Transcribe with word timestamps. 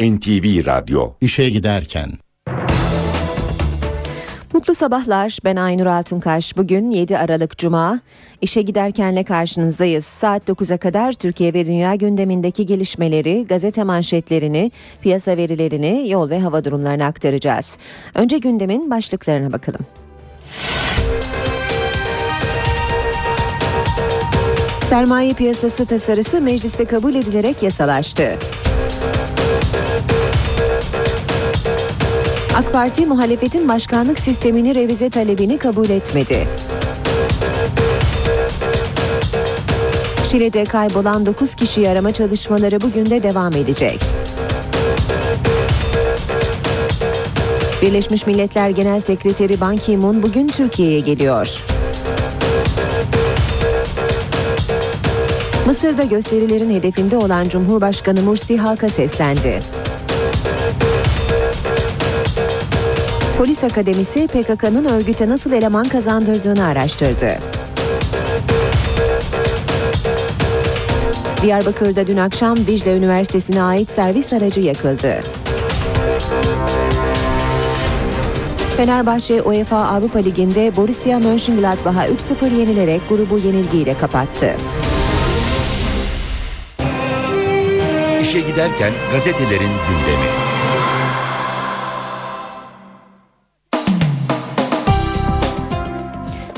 NTV 0.00 0.66
Radyo 0.66 1.12
İşe 1.20 1.50
giderken 1.50 2.06
Mutlu 4.52 4.74
sabahlar. 4.74 5.38
Ben 5.44 5.56
Aynur 5.56 5.86
Altunkaş. 5.86 6.56
Bugün 6.56 6.90
7 6.90 7.18
Aralık 7.18 7.58
Cuma. 7.58 8.00
İşe 8.40 8.62
giderkenle 8.62 9.24
karşınızdayız. 9.24 10.04
Saat 10.04 10.48
9'a 10.48 10.76
kadar 10.78 11.12
Türkiye 11.12 11.54
ve 11.54 11.66
dünya 11.66 11.94
gündemindeki 11.94 12.66
gelişmeleri, 12.66 13.46
gazete 13.48 13.84
manşetlerini, 13.84 14.72
piyasa 15.02 15.36
verilerini, 15.36 16.10
yol 16.10 16.30
ve 16.30 16.40
hava 16.40 16.64
durumlarını 16.64 17.04
aktaracağız. 17.04 17.78
Önce 18.14 18.38
gündemin 18.38 18.90
başlıklarına 18.90 19.52
bakalım. 19.52 19.86
Sermaye 24.88 25.34
piyasası 25.34 25.86
tasarısı 25.86 26.40
mecliste 26.40 26.84
kabul 26.84 27.14
edilerek 27.14 27.62
yasalaştı. 27.62 28.38
AK 32.56 32.72
Parti 32.72 33.06
muhalefetin 33.06 33.68
başkanlık 33.68 34.18
sistemini 34.18 34.74
revize 34.74 35.10
talebini 35.10 35.58
kabul 35.58 35.88
etmedi. 35.88 36.48
Şile'de 40.30 40.64
kaybolan 40.64 41.26
9 41.26 41.54
kişi 41.54 41.88
arama 41.88 42.12
çalışmaları 42.12 42.80
bugün 42.80 43.06
de 43.06 43.22
devam 43.22 43.52
edecek. 43.52 44.00
Birleşmiş 47.82 48.26
Milletler 48.26 48.70
Genel 48.70 49.00
Sekreteri 49.00 49.60
Ban 49.60 49.76
Ki-moon 49.76 50.22
bugün 50.22 50.48
Türkiye'ye 50.48 51.00
geliyor. 51.00 51.62
Mısır'da 55.66 56.04
gösterilerin 56.04 56.70
hedefinde 56.70 57.16
olan 57.16 57.48
Cumhurbaşkanı 57.48 58.22
Mursi 58.22 58.56
halka 58.56 58.88
seslendi. 58.88 59.60
Polis 63.38 63.64
Akademisi 63.64 64.26
PKK'nın 64.26 64.84
örgüte 64.84 65.28
nasıl 65.28 65.52
eleman 65.52 65.88
kazandırdığını 65.88 66.64
araştırdı. 66.66 67.38
Diyarbakır'da 71.42 72.06
dün 72.06 72.16
akşam 72.16 72.56
Dicle 72.56 72.96
Üniversitesi'ne 72.96 73.62
ait 73.62 73.90
servis 73.90 74.32
aracı 74.32 74.60
yakıldı. 74.60 75.20
Fenerbahçe 78.76 79.42
UEFA 79.42 79.76
Avrupa 79.76 80.18
Ligi'nde 80.18 80.76
Borussia 80.76 81.18
Mönchengladbach'a 81.18 82.06
3-0 82.06 82.58
yenilerek 82.58 83.08
grubu 83.08 83.38
yenilgiyle 83.38 83.98
kapattı. 83.98 84.56
İşe 88.22 88.40
giderken 88.40 88.92
gazetelerin 89.12 89.72
gündemi. 89.88 90.55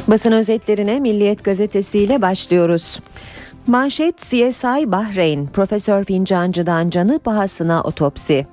Basın 0.08 0.32
özetlerine 0.32 1.00
Milliyet 1.00 1.44
Gazetesi 1.44 1.98
ile 1.98 2.22
başlıyoruz. 2.22 3.00
Manşet 3.66 4.18
CSI 4.18 4.92
Bahreyn, 4.92 5.46
Profesör 5.46 6.04
Fincancı'dan 6.04 6.90
canı 6.90 7.18
pahasına 7.18 7.82
otopsi. 7.82 8.46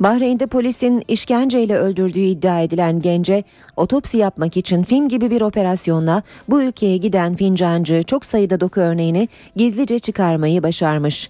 Bahreyn'de 0.00 0.46
polisin 0.46 1.04
işkenceyle 1.08 1.76
öldürdüğü 1.76 2.20
iddia 2.20 2.60
edilen 2.60 3.00
gence 3.00 3.44
otopsi 3.76 4.16
yapmak 4.16 4.56
için 4.56 4.82
film 4.82 5.08
gibi 5.08 5.30
bir 5.30 5.40
operasyonla 5.40 6.22
bu 6.48 6.62
ülkeye 6.62 6.96
giden 6.96 7.36
Fincancı 7.36 8.02
çok 8.02 8.24
sayıda 8.24 8.60
doku 8.60 8.80
örneğini 8.80 9.28
gizlice 9.56 9.98
çıkarmayı 9.98 10.62
başarmış. 10.62 11.28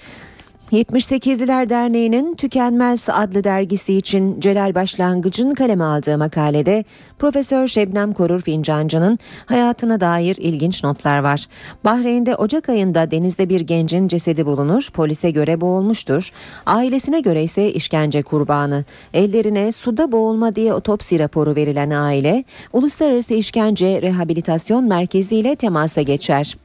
78'liler 0.73 1.69
Derneği'nin 1.69 2.35
Tükenmez 2.35 3.09
adlı 3.09 3.45
dergisi 3.45 3.95
için 3.95 4.41
Celal 4.41 4.75
Başlangıç'ın 4.75 5.55
kaleme 5.55 5.85
aldığı 5.85 6.19
makalede 6.19 6.85
Profesör 7.19 7.67
Şebnem 7.67 8.13
Korur 8.13 8.41
Fincancı'nın 8.41 9.19
hayatına 9.47 10.01
dair 10.01 10.37
ilginç 10.37 10.85
notlar 10.85 11.19
var. 11.19 11.47
Bahreyn'de 11.85 12.37
Ocak 12.37 12.69
ayında 12.69 13.11
denizde 13.11 13.49
bir 13.49 13.61
gencin 13.61 14.09
cesedi 14.09 14.47
bulunur, 14.47 14.89
polise 14.93 15.31
göre 15.31 15.61
boğulmuştur. 15.61 16.31
Ailesine 16.67 17.21
göre 17.21 17.43
ise 17.43 17.73
işkence 17.73 18.23
kurbanı. 18.23 18.85
Ellerine 19.15 19.73
suda 19.73 20.13
boğulma 20.13 20.57
diye 20.57 20.75
otopsi 20.75 21.19
raporu 21.19 21.57
verilen 21.57 21.91
aile, 21.91 22.45
Uluslararası 22.73 23.35
İşkence 23.35 24.03
Rehabilitasyon 24.03 24.85
Merkezi 24.85 25.37
ile 25.37 25.57
temasa 25.57 26.03
geçer. 26.03 26.57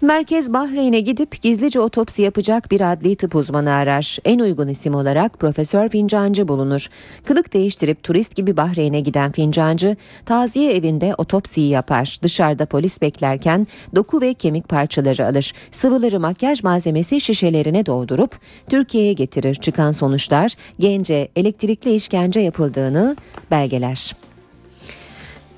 Merkez 0.00 0.52
Bahreyn'e 0.52 1.00
gidip 1.00 1.42
gizlice 1.42 1.80
otopsi 1.80 2.22
yapacak 2.22 2.70
bir 2.70 2.92
adli 2.92 3.16
tıp 3.16 3.34
uzmanı 3.34 3.72
arar. 3.72 4.18
En 4.24 4.38
uygun 4.38 4.68
isim 4.68 4.94
olarak 4.94 5.38
Profesör 5.38 5.88
Fincancı 5.88 6.48
bulunur. 6.48 6.86
Kılık 7.24 7.52
değiştirip 7.52 8.02
turist 8.02 8.36
gibi 8.36 8.56
Bahreyn'e 8.56 9.00
giden 9.00 9.32
Fincancı 9.32 9.96
taziye 10.26 10.76
evinde 10.76 11.14
otopsiyi 11.18 11.68
yapar. 11.68 12.18
Dışarıda 12.22 12.66
polis 12.66 13.00
beklerken 13.00 13.66
doku 13.94 14.20
ve 14.20 14.34
kemik 14.34 14.68
parçaları 14.68 15.26
alır. 15.26 15.52
Sıvıları 15.70 16.20
makyaj 16.20 16.62
malzemesi 16.62 17.20
şişelerine 17.20 17.86
doldurup 17.86 18.38
Türkiye'ye 18.70 19.12
getirir. 19.12 19.54
Çıkan 19.54 19.92
sonuçlar 19.92 20.54
gence 20.78 21.28
elektrikli 21.36 21.94
işkence 21.94 22.40
yapıldığını 22.40 23.16
belgeler. 23.50 24.16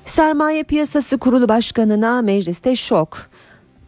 Sermaye 0.05 0.63
Piyasası 0.63 1.17
Kurulu 1.17 1.49
Başkanı'na 1.49 2.21
mecliste 2.21 2.75
şok. 2.75 3.30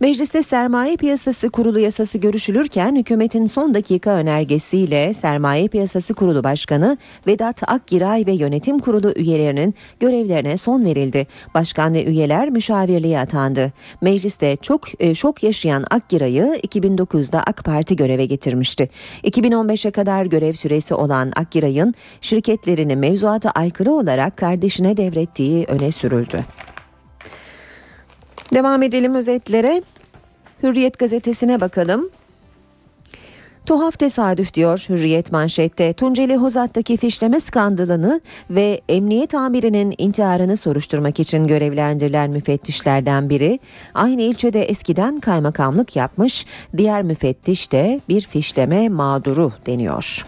Mecliste 0.03 0.43
Sermaye 0.43 0.97
Piyasası 0.97 1.49
Kurulu 1.49 1.79
yasası 1.79 2.17
görüşülürken 2.17 2.95
hükümetin 2.95 3.45
son 3.45 3.73
dakika 3.73 4.09
önergesiyle 4.11 5.13
Sermaye 5.13 5.67
Piyasası 5.67 6.13
Kurulu 6.13 6.43
Başkanı 6.43 6.97
Vedat 7.27 7.71
Akgiray 7.71 8.25
ve 8.27 8.31
Yönetim 8.31 8.79
Kurulu 8.79 9.13
üyelerinin 9.15 9.73
görevlerine 9.99 10.57
son 10.57 10.85
verildi. 10.85 11.27
Başkan 11.53 11.93
ve 11.93 12.05
üyeler 12.05 12.49
müşavirliğe 12.49 13.19
atandı. 13.19 13.73
Mecliste 14.01 14.57
çok 14.61 15.01
e, 15.01 15.13
şok 15.13 15.43
yaşayan 15.43 15.85
Akgiray'ı 15.91 16.59
2009'da 16.67 17.43
AK 17.43 17.63
Parti 17.63 17.95
göreve 17.95 18.25
getirmişti. 18.25 18.89
2015'e 19.23 19.91
kadar 19.91 20.25
görev 20.25 20.53
süresi 20.53 20.93
olan 20.93 21.31
Akgiray'ın 21.35 21.93
şirketlerini 22.21 22.95
mevzuata 22.95 23.51
aykırı 23.51 23.93
olarak 23.93 24.37
kardeşine 24.37 24.97
devrettiği 24.97 25.65
öne 25.65 25.91
sürüldü. 25.91 26.45
Devam 28.53 28.83
edelim 28.83 29.15
özetlere. 29.15 29.83
Hürriyet 30.63 30.99
gazetesine 30.99 31.61
bakalım. 31.61 32.09
Tuhaf 33.65 33.99
tesadüf 33.99 34.53
diyor 34.53 34.85
Hürriyet 34.89 35.31
manşette. 35.31 35.93
Tunceli 35.93 36.37
Hozat'taki 36.37 36.97
fişleme 36.97 37.39
skandalını 37.39 38.21
ve 38.49 38.81
emniyet 38.89 39.33
amirinin 39.33 39.95
intiharını 39.97 40.57
soruşturmak 40.57 41.19
için 41.19 41.47
görevlendirilen 41.47 42.29
müfettişlerden 42.29 43.29
biri 43.29 43.59
aynı 43.93 44.21
ilçede 44.21 44.63
eskiden 44.63 45.19
kaymakamlık 45.19 45.95
yapmış, 45.95 46.45
diğer 46.77 47.03
müfettiş 47.03 47.71
de 47.71 48.01
bir 48.09 48.21
fişleme 48.21 48.89
mağduru 48.89 49.51
deniyor. 49.65 50.25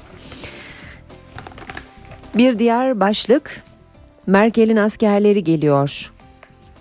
Bir 2.36 2.60
diğer 2.60 3.00
başlık 3.00 3.64
Merkel'in 4.28 4.78
askerleri 4.78 5.44
geliyor. 5.44 6.15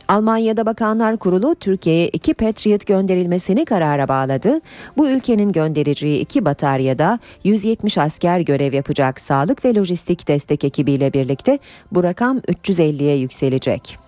Almanya'da 0.09 0.66
Bakanlar 0.66 1.16
Kurulu 1.16 1.54
Türkiye'ye 1.54 2.09
iki 2.09 2.34
Patriot 2.34 2.87
gönderilmesini 2.87 3.65
karara 3.65 4.09
bağladı. 4.09 4.60
Bu 4.97 5.09
ülkenin 5.09 5.53
göndereceği 5.53 6.20
iki 6.20 6.44
bataryada 6.44 7.19
170 7.44 7.98
asker 7.98 8.41
görev 8.41 8.72
yapacak 8.72 9.20
sağlık 9.20 9.64
ve 9.64 9.75
lojistik 9.75 10.28
destek 10.28 10.64
ekibiyle 10.64 11.12
birlikte 11.12 11.59
bu 11.93 12.03
rakam 12.03 12.38
350'ye 12.38 13.16
yükselecek. 13.16 14.03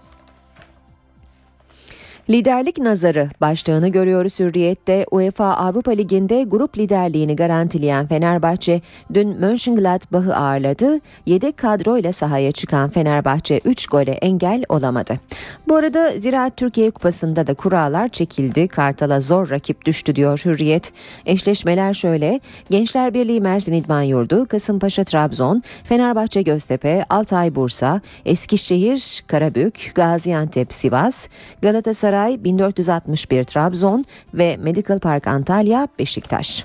Liderlik 2.31 2.79
nazarı 2.79 3.31
başlığını 3.41 3.89
görüyoruz 3.89 4.41
Hürriyet'te 4.41 5.07
UEFA 5.11 5.57
Avrupa 5.57 5.91
Ligi'nde 5.91 6.43
grup 6.43 6.79
liderliğini 6.79 7.37
garantileyen 7.37 8.07
Fenerbahçe 8.07 8.81
dün 9.15 9.29
Mönchengladbach'ı 9.29 10.37
ağırladı. 10.37 11.01
Yedek 11.27 11.57
kadroyla 11.57 12.13
sahaya 12.13 12.53
çıkan 12.53 12.91
Fenerbahçe 12.91 13.61
3 13.65 13.87
gole 13.87 14.11
engel 14.11 14.65
olamadı. 14.69 15.21
Bu 15.69 15.77
arada 15.77 16.11
Ziraat 16.11 16.57
Türkiye 16.57 16.91
Kupası'nda 16.91 17.47
da 17.47 17.55
kurallar 17.55 18.09
çekildi. 18.09 18.69
Kartal'a 18.69 19.21
zor 19.21 19.51
rakip 19.51 19.85
düştü 19.85 20.17
diyor 20.17 20.43
Hürriyet. 20.45 20.93
Eşleşmeler 21.27 21.95
şöyle. 21.95 22.41
Gençler 22.71 23.15
Birliği 23.15 23.41
Mersin 23.41 23.73
İdman 23.73 24.03
Yurdu, 24.03 24.47
Kasımpaşa 24.47 25.05
Trabzon, 25.05 25.63
Fenerbahçe 25.85 26.43
Göztepe, 26.43 27.05
Altay 27.11 27.55
Bursa, 27.55 28.01
Eskişehir 28.25 29.25
Karabük, 29.27 29.93
Gaziantep 29.95 30.75
Sivas, 30.75 31.29
Galatasaray 31.63 32.16
Galatasaray 32.17 32.45
1461 32.45 33.45
Trabzon 33.45 34.05
ve 34.35 34.57
Medical 34.57 34.99
Park 34.99 35.27
Antalya 35.27 35.89
Beşiktaş. 35.99 36.65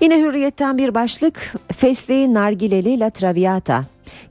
Yine 0.00 0.20
hürriyetten 0.20 0.78
bir 0.78 0.94
başlık 0.94 1.54
Fesli 1.72 2.34
Nargileli 2.34 3.00
La 3.00 3.10
Traviata 3.10 3.84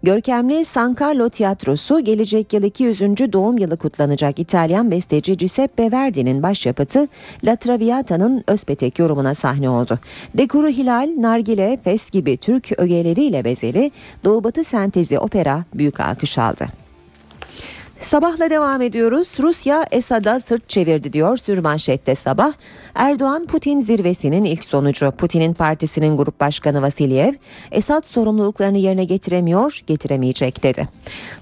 Görkemli 0.04 0.66
San 0.66 0.96
Carlo 1.02 1.30
Tiyatrosu 1.30 2.00
gelecek 2.00 2.54
yıl 2.54 2.64
200. 2.64 3.02
doğum 3.34 3.58
yılı 3.58 3.78
kutlanacak 3.78 4.40
İtalyan 4.40 4.92
besteci 4.92 5.38
Giuseppe 5.38 5.92
Verdi'nin 5.92 6.44
başyapıtı 6.44 7.08
La 7.44 7.56
Traviata'nın 7.56 8.44
Özpetek 8.48 9.00
yorumuna 9.00 9.34
sahne 9.34 9.70
oldu. 9.70 10.00
Dekoru 10.38 10.68
Hilal, 10.68 11.10
Nargile, 11.18 11.78
Fes 11.84 12.10
gibi 12.10 12.38
Türk 12.38 12.80
ögeleriyle 12.80 13.44
bezeli 13.44 13.92
Doğu 14.24 14.44
Batı 14.44 14.64
sentezi 14.64 15.20
opera 15.20 15.64
büyük 15.74 16.00
alkış 16.00 16.38
aldı. 16.38 16.87
Sabahla 18.02 18.50
devam 18.50 18.82
ediyoruz. 18.82 19.34
Rusya 19.40 19.86
Esad'a 19.92 20.40
sırt 20.40 20.70
çevirdi 20.70 21.14
diyor 21.14 21.38
sürmanşette 21.38 22.16
sabah. 22.16 22.54
Erdoğan 22.96 23.46
Putin 23.46 23.80
zirvesinin 23.80 24.44
ilk 24.44 24.66
sonucu. 24.66 25.12
Putin'in 25.12 25.54
partisinin 25.54 26.18
grup 26.18 26.40
başkanı 26.40 26.82
Vasilyev, 26.82 27.34
Esad 27.72 28.04
sorumluluklarını 28.04 28.78
yerine 28.78 29.04
getiremiyor, 29.04 29.82
getiremeyecek 29.88 30.64
dedi. 30.64 30.88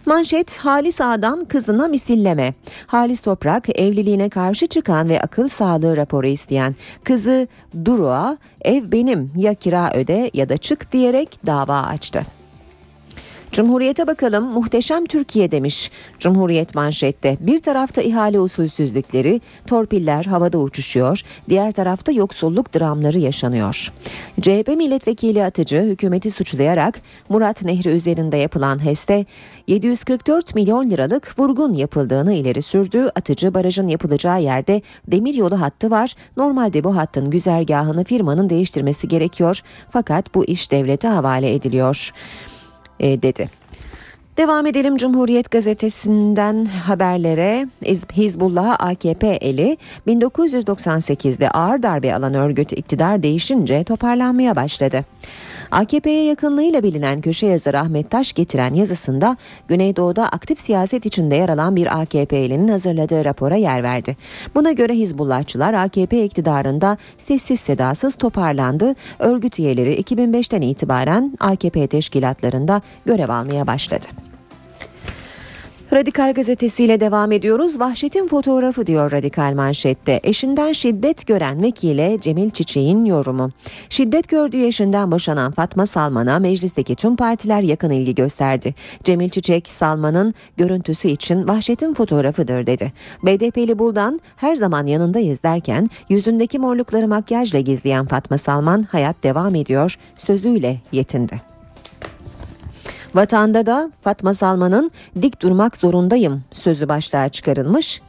Manşet 0.06 0.58
Halis 0.58 1.02
Ağa'dan 1.02 1.46
kızına 1.46 1.88
misilleme. 1.88 2.54
Halis 2.88 3.22
Toprak 3.22 3.80
evliliğine 3.80 4.30
karşı 4.30 4.68
çıkan 4.68 5.10
ve 5.10 5.22
akıl 5.22 5.48
sağlığı 5.48 5.98
raporu 5.98 6.28
isteyen 6.28 6.76
kızı 7.04 7.48
Duru'a 7.86 8.38
ev 8.62 8.92
benim 8.92 9.32
ya 9.36 9.54
kira 9.54 9.92
öde 9.94 10.32
ya 10.34 10.50
da 10.50 10.58
çık 10.58 10.92
diyerek 10.92 11.40
dava 11.46 11.82
açtı. 11.82 12.35
Cumhuriyete 13.56 14.08
bakalım 14.08 14.44
muhteşem 14.46 15.06
Türkiye 15.06 15.52
demiş. 15.52 15.92
Cumhuriyet 16.20 16.76
manşette 16.76 17.38
bir 17.40 17.60
tarafta 17.60 18.02
ihale 18.02 18.40
usulsüzlükleri, 18.40 19.42
torpiller 19.68 20.26
havada 20.26 20.58
uçuşuyor, 20.58 21.22
diğer 21.50 21.72
tarafta 21.72 22.12
yoksulluk 22.12 22.76
dramları 22.76 23.20
yaşanıyor. 23.20 23.94
CHP 24.42 24.68
milletvekili 24.68 25.44
Atıcı 25.44 25.82
hükümeti 25.82 26.32
suçlayarak 26.32 27.02
Murat 27.30 27.64
Nehri 27.64 27.90
üzerinde 27.90 28.38
yapılan 28.38 28.86
HES'te 28.86 29.26
744 29.68 30.56
milyon 30.56 30.90
liralık 30.90 31.40
vurgun 31.40 31.74
yapıldığını 31.74 32.34
ileri 32.34 32.62
sürdü. 32.62 33.10
Atıcı 33.16 33.54
barajın 33.54 33.88
yapılacağı 33.88 34.42
yerde 34.42 34.82
demiryolu 35.08 35.62
hattı 35.62 35.92
var. 35.92 36.16
Normalde 36.38 36.84
bu 36.84 36.96
hattın 36.96 37.30
güzergahını 37.30 38.04
firmanın 38.04 38.50
değiştirmesi 38.50 39.08
gerekiyor. 39.08 39.62
Fakat 39.90 40.36
bu 40.36 40.46
iş 40.46 40.72
devlete 40.72 41.08
havale 41.08 41.54
ediliyor 41.54 42.12
e, 43.00 43.22
dedi. 43.22 43.50
Devam 44.38 44.66
edelim 44.66 44.98
Cumhuriyet 44.98 45.52
Gazetesi'nden 45.52 46.66
haberlere. 46.66 47.68
Hizbullah'a 48.14 48.76
AKP 48.76 49.28
eli 49.28 49.78
1998'de 50.08 51.50
ağır 51.50 51.84
darbe 51.84 52.16
alan 52.16 52.34
örgüt 52.34 52.74
iktidar 52.74 53.24
değişince 53.24 53.84
toparlanmaya 53.84 54.56
başladı. 54.56 55.06
AKP'ye 55.72 56.24
yakınlığıyla 56.24 56.84
bilinen 56.84 57.22
köşe 57.22 57.48
yazarı 57.48 57.80
Ahmet 57.80 58.10
Taş 58.10 58.34
getiren 58.34 58.74
yazısında 58.74 59.38
Güneydoğu'da 59.68 60.30
aktif 60.30 60.60
siyaset 60.60 61.06
içinde 61.06 61.36
yer 61.36 61.50
alan 61.50 61.76
bir 61.76 62.02
AKP'linin 62.02 62.68
hazırladığı 62.68 63.26
rapora 63.26 63.56
yer 63.56 63.84
verdi. 63.84 64.18
Buna 64.56 64.72
göre 64.72 64.94
Hizbullahçılar 64.94 65.74
AKP 65.74 66.24
iktidarında 66.26 66.98
sessiz 67.18 67.60
sedasız 67.60 68.16
toparlandı. 68.16 68.94
Örgüt 69.20 69.60
üyeleri 69.60 70.02
2005'ten 70.02 70.62
itibaren 70.62 71.38
AKP 71.40 71.88
teşkilatlarında 71.88 72.82
görev 73.06 73.30
almaya 73.30 73.68
başladı. 73.68 74.06
Radikal 75.94 76.34
gazetesiyle 76.34 77.00
devam 77.00 77.32
ediyoruz. 77.32 77.80
Vahşetin 77.80 78.28
fotoğrafı 78.28 78.88
diyor 78.88 79.12
Radikal 79.12 79.54
manşette. 79.54 80.20
Eşinden 80.24 80.72
şiddet 80.72 81.28
gören 81.28 81.62
vekile 81.62 82.18
Cemil 82.22 82.50
Çiçek'in 82.50 83.06
yorumu. 83.06 83.50
Şiddet 83.90 84.30
gördüğü 84.30 84.66
eşinden 84.66 85.12
boşanan 85.12 85.52
Fatma 85.52 85.86
Salman'a 85.86 86.40
meclisteki 86.40 86.96
tüm 86.96 87.16
partiler 87.16 87.62
yakın 87.62 87.90
ilgi 87.90 88.16
gösterdi. 88.16 88.76
Cemil 89.04 89.30
Çiçek 89.30 89.70
Salman'ın 89.70 90.34
görüntüsü 90.58 91.08
için 91.08 91.48
vahşetin 91.48 91.94
fotoğrafıdır 91.94 92.68
dedi. 92.68 92.94
BDP'li 93.24 93.80
Buldan 93.80 94.20
her 94.36 94.56
zaman 94.56 94.88
yanındayız 94.88 95.44
derken 95.44 95.90
yüzündeki 96.10 96.60
morlukları 96.60 97.08
makyajla 97.08 97.60
gizleyen 97.60 98.06
Fatma 98.06 98.38
Salman 98.38 98.84
hayat 98.84 99.24
devam 99.24 99.56
ediyor 99.56 99.96
sözüyle 100.18 100.82
yetindi. 100.92 101.55
Vatanda 103.16 103.66
da 103.66 103.92
Fatma 104.02 104.34
Salman'ın 104.34 104.92
dik 105.22 105.42
durmak 105.42 105.78
zorundayım 105.78 106.44
sözü 106.52 106.90
başlığa 106.90 107.30
çıkarılmış. 107.30 108.02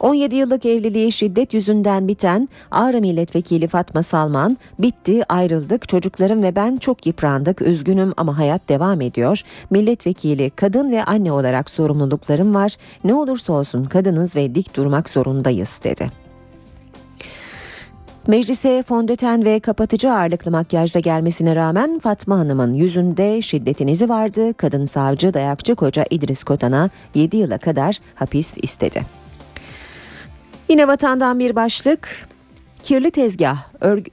17 0.00 0.36
yıllık 0.36 0.66
evliliği 0.66 1.12
şiddet 1.12 1.54
yüzünden 1.54 2.08
biten 2.08 2.48
Ağrı 2.70 3.00
Milletvekili 3.00 3.68
Fatma 3.68 4.02
Salman, 4.02 4.58
bitti 4.78 5.32
ayrıldık 5.32 5.88
çocuklarım 5.88 6.42
ve 6.42 6.56
ben 6.56 6.76
çok 6.76 7.06
yıprandık 7.06 7.62
üzgünüm 7.62 8.12
ama 8.16 8.38
hayat 8.38 8.68
devam 8.68 9.00
ediyor. 9.00 9.42
Milletvekili 9.70 10.50
kadın 10.50 10.90
ve 10.90 11.04
anne 11.04 11.32
olarak 11.32 11.70
sorumluluklarım 11.70 12.54
var 12.54 12.76
ne 13.04 13.14
olursa 13.14 13.52
olsun 13.52 13.84
kadınız 13.84 14.36
ve 14.36 14.54
dik 14.54 14.76
durmak 14.76 15.10
zorundayız 15.10 15.80
dedi. 15.84 16.25
Meclise 18.26 18.82
fondöten 18.82 19.44
ve 19.44 19.60
kapatıcı 19.60 20.12
ağırlıklı 20.12 20.50
makyajla 20.50 21.00
gelmesine 21.00 21.56
rağmen 21.56 21.98
Fatma 21.98 22.38
Hanım'ın 22.38 22.74
yüzünde 22.74 23.42
şiddetin 23.42 23.86
izi 23.86 24.08
vardı. 24.08 24.54
Kadın 24.54 24.86
savcı 24.86 25.34
dayakçı 25.34 25.74
koca 25.74 26.04
İdris 26.10 26.44
Kotan'a 26.44 26.90
7 27.14 27.36
yıla 27.36 27.58
kadar 27.58 27.98
hapis 28.14 28.54
istedi. 28.62 29.02
Yine 30.68 30.88
vatandan 30.88 31.38
bir 31.38 31.56
başlık 31.56 32.28
Kirli 32.86 33.10
tezgah, 33.10 33.58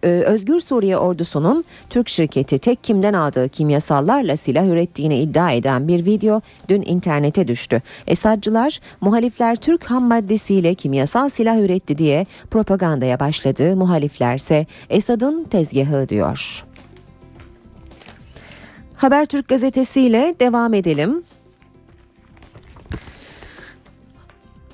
e, 0.03 0.07
Özgür 0.07 0.59
Suriye 0.59 0.97
ordusunun 0.97 1.63
Türk 1.89 2.09
şirketi 2.09 2.57
tek 2.57 2.83
kimden 2.83 3.13
aldığı 3.13 3.49
kimyasallarla 3.49 4.37
silah 4.37 4.65
ürettiğini 4.65 5.19
iddia 5.19 5.51
eden 5.51 5.87
bir 5.87 6.05
video 6.05 6.41
dün 6.69 6.81
internete 6.81 7.47
düştü. 7.47 7.81
Esadcılar 8.07 8.79
muhalifler 9.01 9.55
Türk 9.55 9.83
ham 9.85 10.03
maddesiyle 10.03 10.73
kimyasal 10.73 11.29
silah 11.29 11.57
üretti 11.57 11.97
diye 11.97 12.25
propagandaya 12.51 13.19
başladı. 13.19 13.75
Muhaliflerse 13.75 14.65
Esad'ın 14.89 15.43
tezgahı 15.43 16.09
diyor. 16.09 16.65
Habertürk 18.95 19.47
gazetesiyle 19.47 20.35
devam 20.39 20.73
edelim. 20.73 21.23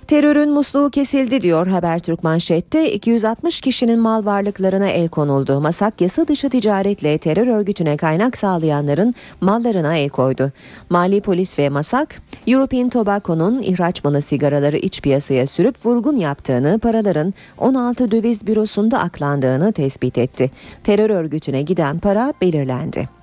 Terörün 0.09 0.51
musluğu 0.51 0.89
kesildi 0.89 1.41
diyor 1.41 1.67
Habertürk 1.67 2.23
manşette. 2.23 2.91
260 2.91 3.61
kişinin 3.61 3.99
mal 3.99 4.25
varlıklarına 4.25 4.87
el 4.87 5.09
konuldu. 5.09 5.61
Masak 5.61 6.01
yasa 6.01 6.27
dışı 6.27 6.49
ticaretle 6.49 7.17
terör 7.17 7.47
örgütüne 7.47 7.97
kaynak 7.97 8.37
sağlayanların 8.37 9.13
mallarına 9.41 9.97
el 9.97 10.09
koydu. 10.09 10.51
Mali 10.89 11.21
polis 11.21 11.59
ve 11.59 11.69
Masak, 11.69 12.21
European 12.47 12.89
Tobacco'nun 12.89 13.61
ihraç 13.61 14.03
malı 14.03 14.21
sigaraları 14.21 14.77
iç 14.77 15.01
piyasaya 15.01 15.47
sürüp 15.47 15.85
vurgun 15.85 16.15
yaptığını, 16.15 16.79
paraların 16.79 17.33
16 17.57 18.11
döviz 18.11 18.47
bürosunda 18.47 18.99
aklandığını 18.99 19.73
tespit 19.73 20.17
etti. 20.17 20.51
Terör 20.83 21.09
örgütüne 21.09 21.61
giden 21.61 21.99
para 21.99 22.33
belirlendi. 22.41 23.18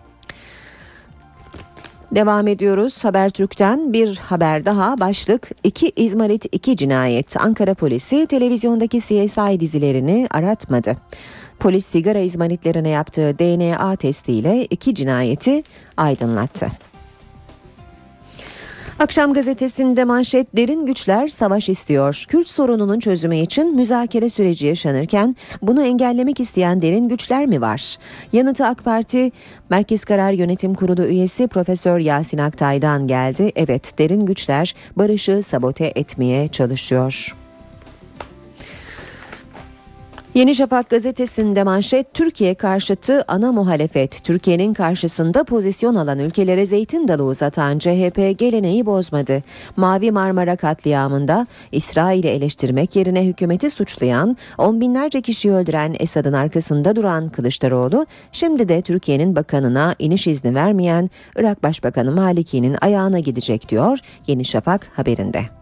Devam 2.13 2.47
ediyoruz 2.47 3.05
Habertürk'ten 3.05 3.93
bir 3.93 4.17
haber 4.17 4.65
daha 4.65 5.01
başlık 5.01 5.51
2 5.65 5.93
İzmarit 5.97 6.47
2 6.53 6.77
cinayet 6.77 7.37
Ankara 7.37 7.75
polisi 7.75 8.27
televizyondaki 8.27 9.01
CSI 9.01 9.61
dizilerini 9.61 10.27
aratmadı. 10.31 10.97
Polis 11.59 11.87
sigara 11.87 12.19
izmaritlerine 12.19 12.89
yaptığı 12.89 13.39
DNA 13.39 13.97
testiyle 13.97 14.65
iki 14.65 14.95
cinayeti 14.95 15.63
aydınlattı. 15.97 16.67
Akşam 18.99 19.33
gazetesinde 19.33 20.05
manşet 20.05 20.57
derin 20.57 20.87
güçler 20.87 21.29
savaş 21.29 21.69
istiyor. 21.69 22.25
Kürt 22.29 22.49
sorununun 22.49 23.01
çözümü 23.01 23.37
için 23.37 23.75
müzakere 23.75 24.29
süreci 24.29 24.67
yaşanırken 24.67 25.37
bunu 25.63 25.83
engellemek 25.83 26.41
isteyen 26.41 26.83
derin 26.83 27.09
güçler 27.09 27.47
mi 27.47 27.61
var? 27.61 27.97
Yanıtı 28.33 28.67
AK 28.67 28.85
Parti 28.85 29.33
Merkez 29.71 30.05
Karar 30.05 30.33
Yönetim 30.33 30.75
Kurulu 30.75 31.05
üyesi 31.05 31.47
Profesör 31.47 31.99
Yasin 31.99 32.39
Aktay'dan 32.39 33.07
geldi. 33.07 33.53
Evet 33.57 33.99
derin 33.99 34.27
güçler 34.27 34.75
barışı 34.97 35.43
sabote 35.43 35.93
etmeye 35.95 36.49
çalışıyor. 36.49 37.35
Yeni 40.37 40.55
Şafak 40.55 40.91
gazetesinde 40.91 41.63
manşet 41.63 42.15
Türkiye 42.15 42.55
karşıtı 42.55 43.25
ana 43.29 43.53
muhalefet. 43.53 44.25
Türkiye'nin 44.25 44.75
karşısında 44.75 45.45
pozisyon 45.45 45.95
alan 45.95 46.19
ülkelere 46.19 46.67
zeytin 46.67 47.09
dalı 47.09 47.25
uzatan 47.25 47.79
CHP 47.79 48.39
geleneği 48.39 48.87
bozmadı. 48.87 49.43
Mavi 49.77 50.11
Marmara 50.11 50.57
katliamında 50.57 51.47
İsrail'i 51.73 52.27
eleştirmek 52.27 52.97
yerine 52.97 53.27
hükümeti 53.27 53.71
suçlayan, 53.71 54.37
on 54.59 54.81
binlerce 54.81 55.21
kişiyi 55.21 55.53
öldüren 55.53 55.97
Esad'ın 55.99 56.33
arkasında 56.33 56.97
duran 56.97 57.29
Kılıçdaroğlu, 57.29 58.07
şimdi 58.33 58.69
de 58.69 58.83
Türkiye'nin 58.83 59.37
bakanına 59.37 59.95
iniş 59.99 60.27
izni 60.27 60.55
vermeyen 60.55 61.11
Irak 61.37 61.63
Başbakanı 61.63 62.13
Maliki'nin 62.13 62.77
ayağına 62.81 63.19
gidecek 63.19 63.69
diyor 63.69 63.99
Yeni 64.27 64.45
Şafak 64.45 64.87
haberinde. 64.97 65.56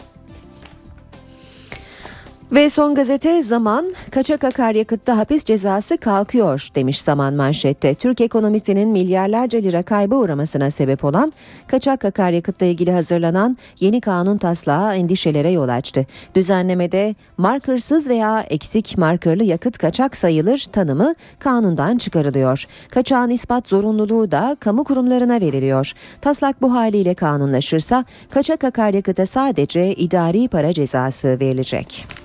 Ve 2.52 2.70
son 2.70 2.94
gazete 2.94 3.42
Zaman, 3.42 3.92
kaçak 4.10 4.44
akaryakıtta 4.44 5.18
hapis 5.18 5.44
cezası 5.44 5.96
kalkıyor 5.96 6.68
demiş 6.74 7.00
Zaman 7.00 7.34
manşette. 7.34 7.94
Türk 7.94 8.20
ekonomisinin 8.20 8.88
milyarlarca 8.88 9.58
lira 9.58 9.82
kaybı 9.82 10.16
uğramasına 10.16 10.70
sebep 10.70 11.04
olan 11.04 11.32
kaçak 11.66 12.04
akaryakıtla 12.04 12.66
ilgili 12.66 12.92
hazırlanan 12.92 13.56
yeni 13.80 14.00
kanun 14.00 14.38
taslağı 14.38 14.94
endişelere 14.94 15.50
yol 15.50 15.68
açtı. 15.68 16.06
Düzenlemede 16.34 17.14
markersız 17.36 18.08
veya 18.08 18.40
eksik 18.40 18.98
markerlı 18.98 19.44
yakıt 19.44 19.78
kaçak 19.78 20.16
sayılır 20.16 20.66
tanımı 20.72 21.14
kanundan 21.38 21.98
çıkarılıyor. 21.98 22.64
Kaçağın 22.90 23.30
ispat 23.30 23.68
zorunluluğu 23.68 24.30
da 24.30 24.56
kamu 24.60 24.84
kurumlarına 24.84 25.40
veriliyor. 25.40 25.92
Taslak 26.20 26.62
bu 26.62 26.74
haliyle 26.74 27.14
kanunlaşırsa 27.14 28.04
kaçak 28.30 28.64
akaryakıta 28.64 29.26
sadece 29.26 29.94
idari 29.94 30.48
para 30.48 30.72
cezası 30.72 31.40
verilecek. 31.40 32.23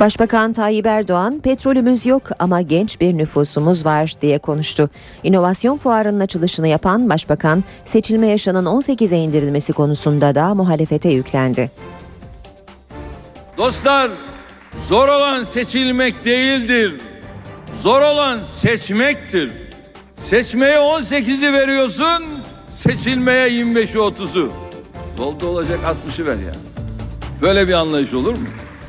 Başbakan 0.00 0.52
Tayyip 0.52 0.86
Erdoğan 0.86 1.40
petrolümüz 1.40 2.06
yok 2.06 2.22
ama 2.38 2.60
genç 2.60 3.00
bir 3.00 3.18
nüfusumuz 3.18 3.86
var 3.86 4.14
diye 4.22 4.38
konuştu. 4.38 4.90
İnovasyon 5.22 5.76
fuarının 5.76 6.20
açılışını 6.20 6.68
yapan 6.68 7.08
başbakan 7.08 7.64
seçilme 7.84 8.28
yaşının 8.28 8.66
18'e 8.66 9.18
indirilmesi 9.18 9.72
konusunda 9.72 10.34
da 10.34 10.54
muhalefete 10.54 11.08
yüklendi. 11.08 11.70
Dostlar 13.58 14.10
zor 14.88 15.08
olan 15.08 15.42
seçilmek 15.42 16.24
değildir. 16.24 16.94
Zor 17.82 18.02
olan 18.02 18.42
seçmektir. 18.42 19.50
Seçmeye 20.16 20.76
18'i 20.76 21.52
veriyorsun, 21.52 22.24
seçilmeye 22.72 23.48
25'i 23.48 23.98
30'u. 23.98 24.52
Solda 25.16 25.46
olacak 25.46 25.78
60'ı 25.84 26.26
ver 26.26 26.36
ya. 26.36 26.65
Böyle 27.42 27.68
bir 27.68 27.72
anlayış 27.72 28.12
olur 28.14 28.32
mu? 28.32 28.46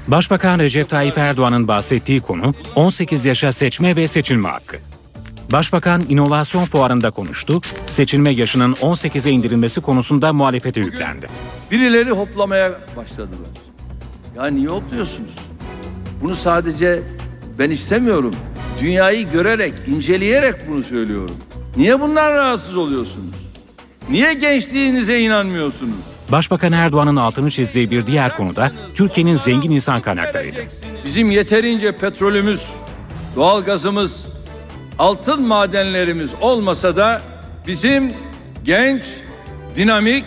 Başbakan 0.07 0.59
Recep 0.59 0.89
Tayyip 0.89 1.17
Erdoğan'ın 1.17 1.67
bahsettiği 1.67 2.21
konu 2.21 2.53
18 2.75 3.25
yaşa 3.25 3.51
seçme 3.51 3.95
ve 3.95 4.07
seçilme 4.07 4.49
hakkı. 4.49 4.77
Başbakan 5.51 6.05
inovasyon 6.09 6.65
fuarında 6.65 7.11
konuştu, 7.11 7.61
seçilme 7.87 8.29
yaşının 8.29 8.73
18'e 8.73 9.31
indirilmesi 9.31 9.81
konusunda 9.81 10.33
muhalefete 10.33 10.79
yüklendi. 10.79 11.27
Birileri 11.71 12.11
hoplamaya 12.11 12.71
başladılar. 12.97 13.49
Ya 14.37 14.45
niye 14.45 14.67
hopluyorsunuz? 14.67 15.35
Bunu 16.21 16.35
sadece 16.35 17.03
ben 17.59 17.69
istemiyorum. 17.71 18.33
Dünyayı 18.81 19.31
görerek, 19.31 19.73
inceleyerek 19.87 20.55
bunu 20.69 20.83
söylüyorum. 20.83 21.35
Niye 21.77 21.99
bundan 22.01 22.31
rahatsız 22.31 22.77
oluyorsunuz? 22.77 23.35
Niye 24.09 24.33
gençliğinize 24.33 25.19
inanmıyorsunuz? 25.21 25.95
Başbakan 26.31 26.71
Erdoğan'ın 26.71 27.15
altını 27.15 27.51
çizdiği 27.51 27.91
bir 27.91 28.07
diğer 28.07 28.37
konu 28.37 28.55
da 28.55 28.71
Türkiye'nin 28.95 29.35
zengin 29.35 29.71
insan 29.71 30.01
kaynaklarıydı. 30.01 30.59
Bizim 31.05 31.31
yeterince 31.31 31.91
petrolümüz, 31.91 32.67
doğalgazımız, 33.35 34.27
altın 34.99 35.41
madenlerimiz 35.47 36.29
olmasa 36.41 36.95
da 36.95 37.21
bizim 37.67 38.13
genç, 38.63 39.03
dinamik, 39.75 40.25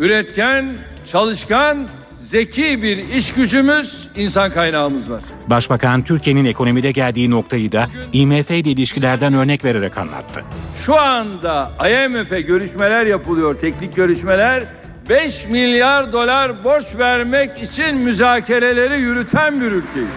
üretken, 0.00 0.76
çalışkan, 1.12 1.88
zeki 2.18 2.82
bir 2.82 2.96
iş 3.08 3.32
gücümüz, 3.32 4.08
insan 4.16 4.50
kaynağımız 4.50 5.10
var. 5.10 5.20
Başbakan 5.46 6.02
Türkiye'nin 6.02 6.44
ekonomide 6.44 6.92
geldiği 6.92 7.30
noktayı 7.30 7.72
da 7.72 7.86
IMF 8.12 8.50
ile 8.50 8.70
ilişkilerden 8.70 9.34
örnek 9.34 9.64
vererek 9.64 9.98
anlattı. 9.98 10.44
Şu 10.86 11.00
anda 11.00 11.72
IMF'e 11.80 12.40
görüşmeler 12.40 13.06
yapılıyor, 13.06 13.58
teknik 13.58 13.96
görüşmeler. 13.96 14.79
5 15.10 15.46
milyar 15.46 16.12
dolar 16.12 16.64
borç 16.64 16.86
vermek 16.98 17.62
için 17.62 17.96
müzakereleri 17.96 18.98
yürüten 18.98 19.60
bir 19.60 19.66
ülkeyiz. 19.66 20.08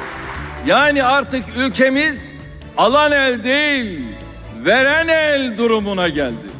Yani 0.65 1.03
artık 1.03 1.43
ülkemiz 1.57 2.31
alan 2.77 3.12
el 3.12 3.43
değil, 3.43 4.01
veren 4.65 5.07
el 5.07 5.57
durumuna 5.57 6.09
geldi. 6.09 6.52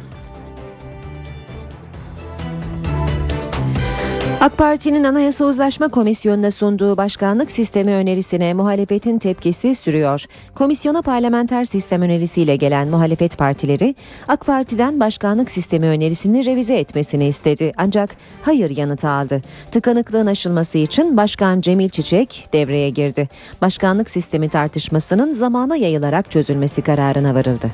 AK 4.44 4.58
Parti'nin 4.58 5.04
Anayasa 5.04 5.44
Uzlaşma 5.44 5.88
Komisyonu'na 5.88 6.50
sunduğu 6.50 6.96
başkanlık 6.96 7.50
sistemi 7.50 7.92
önerisine 7.92 8.54
muhalefetin 8.54 9.18
tepkisi 9.18 9.74
sürüyor. 9.74 10.24
Komisyona 10.54 11.02
parlamenter 11.02 11.64
sistem 11.64 12.02
önerisiyle 12.02 12.56
gelen 12.56 12.88
muhalefet 12.88 13.38
partileri 13.38 13.94
AK 14.28 14.46
Parti'den 14.46 15.00
başkanlık 15.00 15.50
sistemi 15.50 15.86
önerisini 15.86 16.46
revize 16.46 16.74
etmesini 16.74 17.26
istedi. 17.26 17.72
Ancak 17.76 18.16
hayır 18.42 18.76
yanıtı 18.76 19.08
aldı. 19.08 19.42
Tıkanıklığın 19.70 20.26
aşılması 20.26 20.78
için 20.78 21.16
Başkan 21.16 21.60
Cemil 21.60 21.88
Çiçek 21.88 22.46
devreye 22.52 22.90
girdi. 22.90 23.28
Başkanlık 23.62 24.10
sistemi 24.10 24.48
tartışmasının 24.48 25.34
zamana 25.34 25.76
yayılarak 25.76 26.30
çözülmesi 26.30 26.82
kararına 26.82 27.34
varıldı. 27.34 27.70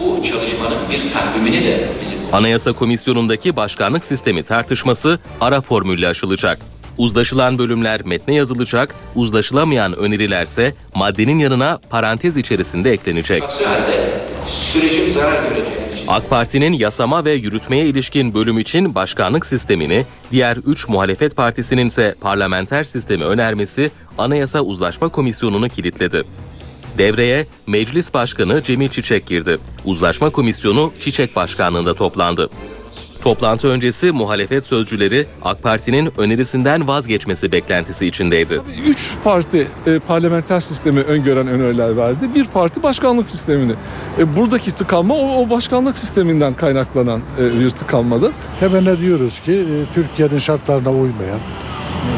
Bu 0.00 0.22
çalışmanın 0.22 0.78
bir 0.90 1.12
takvimini 1.12 1.64
de 1.64 1.88
bizim 2.00 2.21
Anayasa 2.32 2.72
Komisyonu'ndaki 2.72 3.56
başkanlık 3.56 4.04
sistemi 4.04 4.42
tartışması 4.42 5.18
ara 5.40 5.60
formülle 5.60 6.08
aşılacak. 6.08 6.58
Uzlaşılan 6.98 7.58
bölümler 7.58 8.04
metne 8.04 8.34
yazılacak, 8.34 8.94
uzlaşılamayan 9.14 9.96
önerilerse 9.96 10.74
maddenin 10.94 11.38
yanına 11.38 11.80
parantez 11.90 12.36
içerisinde 12.36 12.92
eklenecek. 12.92 13.42
aksi 13.42 13.66
halde 13.66 14.10
sürecin 14.48 15.10
zarar 15.10 15.42
göreceğini 15.42 15.82
AK 16.08 16.30
Parti'nin 16.30 16.72
yasama 16.72 17.24
ve 17.24 17.32
yürütmeye 17.32 17.86
ilişkin 17.86 18.34
bölüm 18.34 18.58
için 18.58 18.94
başkanlık 18.94 19.46
sistemini, 19.46 20.04
diğer 20.30 20.56
3 20.56 20.88
muhalefet 20.88 21.36
partisinin 21.36 21.86
ise 21.86 22.14
parlamenter 22.20 22.84
sistemi 22.84 23.24
önermesi 23.24 23.90
Anayasa 24.18 24.60
Uzlaşma 24.60 25.08
Komisyonu'nu 25.08 25.68
kilitledi. 25.68 26.24
Devreye 26.98 27.46
Meclis 27.66 28.14
Başkanı 28.14 28.62
Cemil 28.62 28.88
Çiçek 28.88 29.26
girdi. 29.26 29.58
Uzlaşma 29.84 30.30
Komisyonu 30.30 30.92
Çiçek 31.00 31.36
Başkanlığında 31.36 31.94
toplandı. 31.94 32.50
Toplantı 33.22 33.68
öncesi 33.68 34.12
muhalefet 34.12 34.64
sözcüleri 34.64 35.26
AK 35.42 35.62
Parti'nin 35.62 36.12
önerisinden 36.16 36.88
vazgeçmesi 36.88 37.52
beklentisi 37.52 38.06
içindeydi. 38.06 38.60
Üç 38.86 39.12
parti 39.24 39.68
e, 39.86 39.98
parlamenter 39.98 40.60
sistemi 40.60 41.00
öngören 41.00 41.46
öneriler 41.46 41.96
verdi. 41.96 42.34
Bir 42.34 42.44
parti 42.44 42.82
başkanlık 42.82 43.28
sistemini. 43.28 43.72
E, 44.18 44.36
buradaki 44.36 44.70
tıkanma 44.70 45.14
o, 45.14 45.42
o 45.42 45.50
başkanlık 45.50 45.96
sisteminden 45.96 46.54
kaynaklanan 46.54 47.20
e, 47.40 47.60
bir 47.60 47.70
tıkanmadır. 47.70 48.32
Temelde 48.60 48.98
diyoruz 48.98 49.40
ki 49.40 49.52
e, 49.52 49.94
Türkiye'nin 49.94 50.38
şartlarına 50.38 50.90
uymayan 50.90 51.40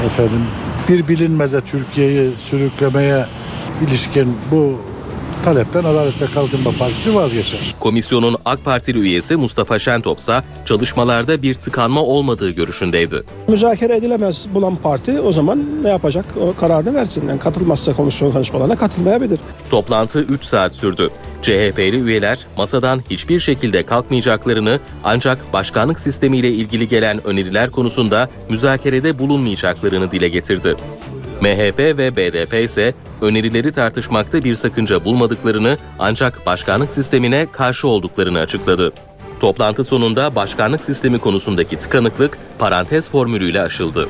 efendim 0.07 0.41
bir 0.89 1.09
bilinmeze 1.09 1.61
Türkiye'yi 1.61 2.31
sürüklemeye 2.51 3.27
ilişkin 3.83 4.37
bu 4.51 4.79
talepten 5.45 5.85
Adalet 5.85 6.23
ve 6.23 6.27
Kalkınma 6.27 6.71
Partisi 6.79 7.15
vazgeçer. 7.15 7.75
Komisyonun 7.81 8.37
AK 8.45 8.65
Partili 8.65 8.99
üyesi 8.99 9.37
Mustafa 9.37 9.79
Şentop 9.79 10.19
ise 10.19 10.43
çalışmalarda 10.65 11.43
bir 11.43 11.55
tıkanma 11.55 12.03
olmadığı 12.03 12.51
görüşündeydi. 12.51 13.23
müzakere 13.49 13.97
edilemez 13.97 14.47
bulan 14.55 14.77
parti 14.77 15.21
o 15.21 15.33
zaman 15.33 15.65
ne 15.83 15.89
yapacak? 15.89 16.25
O 16.41 16.55
kararını 16.61 16.95
versin. 16.95 17.29
Yani 17.29 17.41
katılmazsa 17.41 17.97
komisyon 17.97 18.33
konuşmalarına 18.33 18.77
katılmayabilir. 18.77 19.39
Toplantı 19.71 20.21
3 20.21 20.45
saat 20.45 20.75
sürdü. 20.75 21.11
CHP'li 21.43 22.01
üyeler 22.01 22.47
masadan 22.57 23.03
hiçbir 23.11 23.41
şekilde 23.41 23.87
kalkmayacaklarını 23.87 24.79
ancak 25.05 25.53
başkanlık 25.53 25.99
sistemiyle 25.99 26.49
ilgili 26.51 26.89
gelen 26.89 27.27
öneriler 27.27 27.71
konusunda 27.71 28.29
müzakerede 28.51 29.19
bulunmayacaklarını 29.19 30.11
dile 30.11 30.29
getirdi. 30.29 30.77
MHP 31.41 31.79
ve 31.79 32.17
BDP 32.17 32.65
ise 32.65 32.95
önerileri 33.21 33.73
tartışmakta 33.73 34.45
bir 34.45 34.55
sakınca 34.55 35.05
bulmadıklarını 35.05 35.79
ancak 35.99 36.47
başkanlık 36.47 36.91
sistemine 36.91 37.47
karşı 37.53 37.89
olduklarını 37.89 38.39
açıkladı. 38.39 38.93
Toplantı 39.41 39.85
sonunda 39.85 40.35
başkanlık 40.35 40.85
sistemi 40.85 41.19
konusundaki 41.19 41.79
tıkanıklık 41.79 42.39
parantez 42.59 43.11
formülüyle 43.11 43.61
aşıldı. 43.61 44.09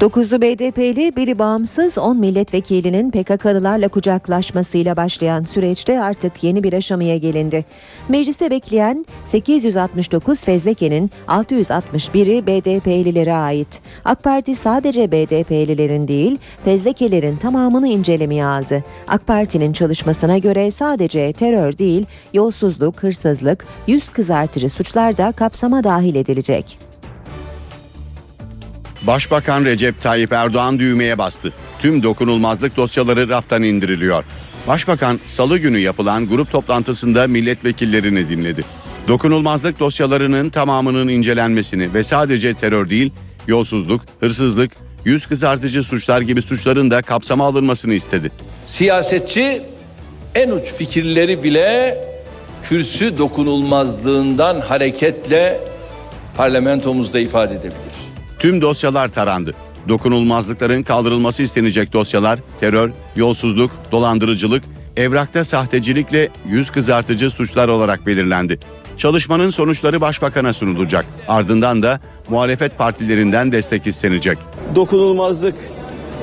9'lu 0.00 0.42
BDP'li 0.42 1.16
biri 1.16 1.38
bağımsız 1.38 1.98
10 1.98 2.16
milletvekilinin 2.16 3.10
PKK'lılarla 3.10 3.88
kucaklaşmasıyla 3.88 4.96
başlayan 4.96 5.42
süreçte 5.42 6.00
artık 6.00 6.44
yeni 6.44 6.62
bir 6.62 6.72
aşamaya 6.72 7.16
gelindi. 7.16 7.64
Mecliste 8.08 8.50
bekleyen 8.50 9.06
869 9.24 10.40
fezlekenin 10.40 11.10
661'i 11.28 12.46
BDP'lilere 12.46 13.34
ait. 13.34 13.80
AK 14.04 14.22
Parti 14.22 14.54
sadece 14.54 15.12
BDP'lilerin 15.12 16.08
değil 16.08 16.38
fezlekelerin 16.64 17.36
tamamını 17.36 17.88
incelemeye 17.88 18.44
aldı. 18.44 18.84
AK 19.08 19.26
Parti'nin 19.26 19.72
çalışmasına 19.72 20.38
göre 20.38 20.70
sadece 20.70 21.32
terör 21.32 21.78
değil 21.78 22.06
yolsuzluk, 22.32 23.02
hırsızlık, 23.02 23.66
yüz 23.86 24.10
kızartıcı 24.10 24.70
suçlar 24.70 25.16
da 25.16 25.32
kapsama 25.32 25.84
dahil 25.84 26.14
edilecek. 26.14 26.93
Başbakan 29.06 29.64
Recep 29.64 30.02
Tayyip 30.02 30.32
Erdoğan 30.32 30.78
düğmeye 30.78 31.18
bastı. 31.18 31.52
Tüm 31.78 32.02
dokunulmazlık 32.02 32.76
dosyaları 32.76 33.28
raftan 33.28 33.62
indiriliyor. 33.62 34.24
Başbakan 34.66 35.20
salı 35.26 35.58
günü 35.58 35.78
yapılan 35.78 36.28
grup 36.28 36.50
toplantısında 36.52 37.26
milletvekillerini 37.26 38.28
dinledi. 38.28 38.62
Dokunulmazlık 39.08 39.80
dosyalarının 39.80 40.50
tamamının 40.50 41.08
incelenmesini 41.08 41.94
ve 41.94 42.02
sadece 42.02 42.54
terör 42.54 42.90
değil 42.90 43.12
yolsuzluk, 43.46 44.02
hırsızlık, 44.20 44.72
yüz 45.04 45.26
kızartıcı 45.26 45.82
suçlar 45.82 46.20
gibi 46.20 46.42
suçların 46.42 46.90
da 46.90 47.02
kapsama 47.02 47.46
alınmasını 47.46 47.94
istedi. 47.94 48.30
Siyasetçi 48.66 49.62
en 50.34 50.50
uç 50.50 50.72
fikirleri 50.72 51.42
bile 51.42 51.98
kürsü 52.62 53.18
dokunulmazlığından 53.18 54.60
hareketle 54.60 55.60
parlamentomuzda 56.36 57.20
ifade 57.20 57.54
edebilir. 57.54 57.93
Tüm 58.44 58.62
dosyalar 58.62 59.08
tarandı. 59.08 59.50
Dokunulmazlıkların 59.88 60.82
kaldırılması 60.82 61.42
istenecek 61.42 61.92
dosyalar 61.92 62.38
terör, 62.60 62.90
yolsuzluk, 63.16 63.70
dolandırıcılık, 63.92 64.64
evrakta 64.96 65.44
sahtecilikle 65.44 66.28
yüz 66.48 66.70
kızartıcı 66.70 67.30
suçlar 67.30 67.68
olarak 67.68 68.06
belirlendi. 68.06 68.58
Çalışmanın 68.96 69.50
sonuçları 69.50 70.00
başbakana 70.00 70.52
sunulacak. 70.52 71.06
Ardından 71.28 71.82
da 71.82 72.00
muhalefet 72.28 72.78
partilerinden 72.78 73.52
destek 73.52 73.86
istenecek. 73.86 74.38
Dokunulmazlık 74.74 75.56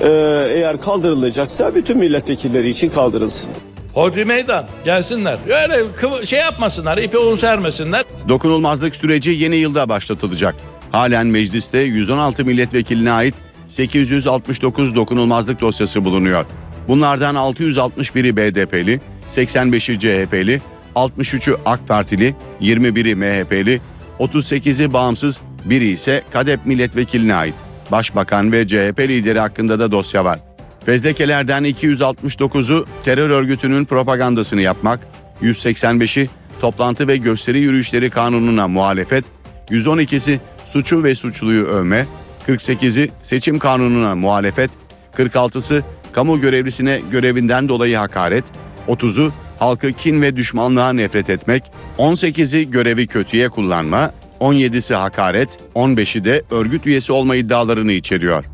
e, 0.01 0.07
eğer 0.55 0.81
kaldırılacaksa 0.81 1.75
bütün 1.75 1.97
milletvekilleri 1.97 2.69
için 2.69 2.89
kaldırılsın. 2.89 3.49
Hodri 3.93 4.25
meydan 4.25 4.67
gelsinler. 4.85 5.39
Öyle 5.45 6.25
şey 6.25 6.39
yapmasınlar, 6.39 6.97
ipi 6.97 7.17
un 7.17 7.35
sermesinler. 7.35 8.03
Dokunulmazlık 8.29 8.95
süreci 8.95 9.31
yeni 9.31 9.55
yılda 9.55 9.89
başlatılacak. 9.89 10.55
Halen 10.91 11.27
mecliste 11.27 11.77
116 11.79 12.45
milletvekiline 12.45 13.11
ait 13.11 13.35
869 13.67 14.95
dokunulmazlık 14.95 15.61
dosyası 15.61 16.05
bulunuyor. 16.05 16.45
Bunlardan 16.87 17.35
661'i 17.35 18.37
BDP'li, 18.37 18.99
85'i 19.29 19.99
CHP'li, 19.99 20.61
63'ü 20.95 21.57
AK 21.65 21.87
Partili, 21.87 22.35
21'i 22.61 23.15
MHP'li, 23.15 23.81
38'i 24.19 24.93
bağımsız, 24.93 25.41
biri 25.65 25.89
ise 25.89 26.23
KADEP 26.31 26.65
milletvekiline 26.65 27.35
ait. 27.35 27.53
Başbakan 27.91 28.51
ve 28.51 28.67
CHP 28.67 28.99
lideri 28.99 29.39
hakkında 29.39 29.79
da 29.79 29.91
dosya 29.91 30.25
var. 30.25 30.39
Fezlekelerden 30.85 31.63
269'u 31.63 32.85
terör 33.05 33.29
örgütünün 33.29 33.85
propagandasını 33.85 34.61
yapmak, 34.61 34.99
185'i 35.41 36.29
toplantı 36.61 37.07
ve 37.07 37.17
gösteri 37.17 37.59
yürüyüşleri 37.59 38.09
kanununa 38.09 38.67
muhalefet, 38.67 39.25
112'si 39.69 40.39
suçu 40.71 41.03
ve 41.03 41.15
suçluyu 41.15 41.65
övme, 41.65 42.05
48'i 42.47 43.11
seçim 43.23 43.59
kanununa 43.59 44.15
muhalefet, 44.15 44.69
46'sı 45.17 45.83
kamu 46.13 46.41
görevlisine 46.41 47.01
görevinden 47.11 47.69
dolayı 47.69 47.97
hakaret, 47.97 48.43
30'u 48.87 49.31
halkı 49.59 49.93
kin 49.93 50.21
ve 50.21 50.35
düşmanlığa 50.35 50.93
nefret 50.93 51.29
etmek, 51.29 51.63
18'i 51.97 52.71
görevi 52.71 53.07
kötüye 53.07 53.49
kullanma, 53.49 54.11
17'si 54.39 54.95
hakaret, 54.95 55.49
15'i 55.75 56.25
de 56.25 56.43
örgüt 56.51 56.87
üyesi 56.87 57.11
olma 57.11 57.35
iddialarını 57.35 57.91
içeriyor. 57.91 58.45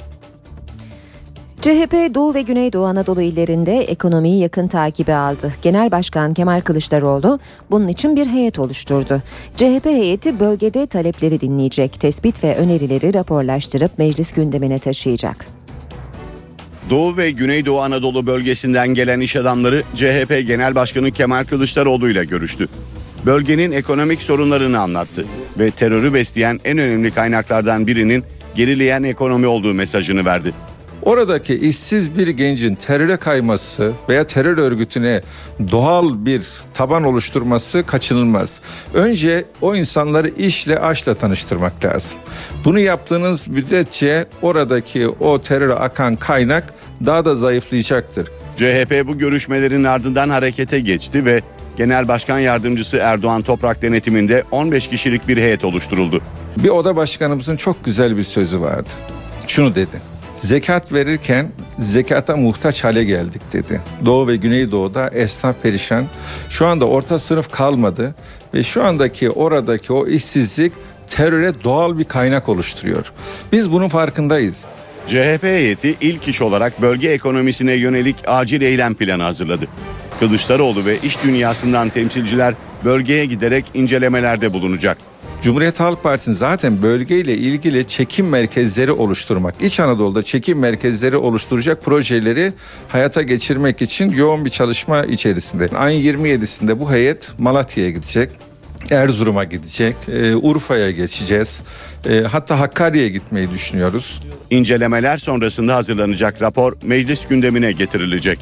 CHP 1.61 2.15
Doğu 2.15 2.33
ve 2.33 2.41
Güneydoğu 2.41 2.85
Anadolu 2.85 3.21
illerinde 3.21 3.77
ekonomiyi 3.77 4.39
yakın 4.41 4.67
takibe 4.67 5.15
aldı. 5.15 5.53
Genel 5.61 5.91
Başkan 5.91 6.33
Kemal 6.33 6.61
Kılıçdaroğlu 6.61 7.39
bunun 7.71 7.87
için 7.87 8.15
bir 8.15 8.25
heyet 8.27 8.59
oluşturdu. 8.59 9.21
CHP 9.55 9.85
heyeti 9.85 10.39
bölgede 10.39 10.87
talepleri 10.87 11.41
dinleyecek, 11.41 11.99
tespit 11.99 12.43
ve 12.43 12.55
önerileri 12.55 13.13
raporlaştırıp 13.13 13.97
meclis 13.97 14.33
gündemine 14.33 14.79
taşıyacak. 14.79 15.45
Doğu 16.89 17.17
ve 17.17 17.31
Güneydoğu 17.31 17.81
Anadolu 17.81 18.27
bölgesinden 18.27 18.87
gelen 18.87 19.19
iş 19.19 19.35
adamları 19.35 19.83
CHP 19.95 20.47
Genel 20.47 20.75
Başkanı 20.75 21.11
Kemal 21.11 21.43
Kılıçdaroğlu 21.43 22.09
ile 22.09 22.25
görüştü. 22.25 22.67
Bölgenin 23.25 23.71
ekonomik 23.71 24.21
sorunlarını 24.21 24.79
anlattı 24.79 25.25
ve 25.59 25.71
terörü 25.71 26.13
besleyen 26.13 26.59
en 26.65 26.77
önemli 26.77 27.11
kaynaklardan 27.11 27.87
birinin 27.87 28.23
gerileyen 28.55 29.03
ekonomi 29.03 29.47
olduğu 29.47 29.73
mesajını 29.73 30.25
verdi. 30.25 30.53
Oradaki 31.07 31.55
işsiz 31.55 32.17
bir 32.17 32.27
gencin 32.27 32.75
teröre 32.75 33.17
kayması 33.17 33.91
veya 34.09 34.23
terör 34.23 34.57
örgütüne 34.57 35.21
doğal 35.71 36.25
bir 36.25 36.47
taban 36.73 37.03
oluşturması 37.03 37.83
kaçınılmaz. 37.85 38.61
Önce 38.93 39.45
o 39.61 39.75
insanları 39.75 40.27
işle 40.27 40.79
aşla 40.79 41.13
tanıştırmak 41.13 41.85
lazım. 41.85 42.19
Bunu 42.65 42.79
yaptığınız 42.79 43.47
müddetçe 43.47 44.25
oradaki 44.41 45.07
o 45.07 45.41
teröre 45.41 45.73
akan 45.73 46.15
kaynak 46.15 46.73
daha 47.05 47.25
da 47.25 47.35
zayıflayacaktır. 47.35 48.27
CHP 48.57 49.07
bu 49.07 49.17
görüşmelerin 49.17 49.83
ardından 49.83 50.29
harekete 50.29 50.79
geçti 50.79 51.25
ve 51.25 51.41
Genel 51.77 52.07
Başkan 52.07 52.39
Yardımcısı 52.39 52.97
Erdoğan 52.97 53.41
Toprak 53.41 53.81
denetiminde 53.81 54.43
15 54.51 54.87
kişilik 54.87 55.27
bir 55.27 55.37
heyet 55.37 55.65
oluşturuldu. 55.65 56.21
Bir 56.57 56.69
oda 56.69 56.95
başkanımızın 56.95 57.57
çok 57.57 57.85
güzel 57.85 58.17
bir 58.17 58.23
sözü 58.23 58.61
vardı. 58.61 58.89
Şunu 59.47 59.75
dedi. 59.75 60.16
Zekat 60.37 60.93
verirken 60.93 61.51
zekata 61.79 62.35
muhtaç 62.35 62.83
hale 62.83 63.03
geldik 63.03 63.41
dedi. 63.53 63.81
Doğu 64.05 64.27
ve 64.27 64.35
Güneydoğu'da 64.35 65.09
esnaf 65.09 65.55
perişan. 65.63 66.05
Şu 66.49 66.67
anda 66.67 66.85
orta 66.85 67.19
sınıf 67.19 67.51
kalmadı 67.51 68.15
ve 68.53 68.63
şu 68.63 68.83
andaki 68.83 69.29
oradaki 69.29 69.93
o 69.93 70.07
işsizlik 70.07 70.73
teröre 71.07 71.63
doğal 71.63 71.97
bir 71.97 72.03
kaynak 72.03 72.49
oluşturuyor. 72.49 73.11
Biz 73.51 73.71
bunun 73.71 73.87
farkındayız. 73.87 74.65
CHP 75.07 75.43
heyeti 75.43 75.95
ilk 76.01 76.27
iş 76.27 76.41
olarak 76.41 76.81
bölge 76.81 77.09
ekonomisine 77.09 77.73
yönelik 77.73 78.15
acil 78.27 78.61
eylem 78.61 78.95
planı 78.95 79.23
hazırladı. 79.23 79.67
Kılıçdaroğlu 80.19 80.85
ve 80.85 80.99
iş 80.99 81.23
dünyasından 81.23 81.89
temsilciler 81.89 82.53
bölgeye 82.85 83.25
giderek 83.25 83.65
incelemelerde 83.73 84.53
bulunacak. 84.53 84.97
Cumhuriyet 85.41 85.79
Halk 85.79 86.03
Partisi'nin 86.03 86.35
zaten 86.35 86.81
bölgeyle 86.81 87.37
ilgili 87.37 87.87
çekim 87.87 88.29
merkezleri 88.29 88.91
oluşturmak, 88.91 89.55
İç 89.61 89.79
Anadolu'da 89.79 90.23
çekim 90.23 90.59
merkezleri 90.59 91.17
oluşturacak 91.17 91.81
projeleri 91.81 92.53
hayata 92.87 93.21
geçirmek 93.21 93.81
için 93.81 94.11
yoğun 94.11 94.45
bir 94.45 94.49
çalışma 94.49 95.03
içerisinde. 95.03 95.77
Ayın 95.77 96.15
27'sinde 96.15 96.79
bu 96.79 96.91
heyet 96.91 97.29
Malatya'ya 97.37 97.89
gidecek. 97.89 98.29
Erzurum'a 98.91 99.43
gidecek, 99.43 99.95
e, 100.07 100.35
Urfa'ya 100.35 100.91
geçeceğiz. 100.91 101.61
E, 102.09 102.21
hatta 102.21 102.59
Hakkari'ye 102.59 103.09
gitmeyi 103.09 103.51
düşünüyoruz. 103.51 104.21
İncelemeler 104.49 105.17
sonrasında 105.17 105.75
hazırlanacak 105.75 106.41
rapor 106.41 106.73
meclis 106.83 107.27
gündemine 107.27 107.71
getirilecek. 107.71 108.39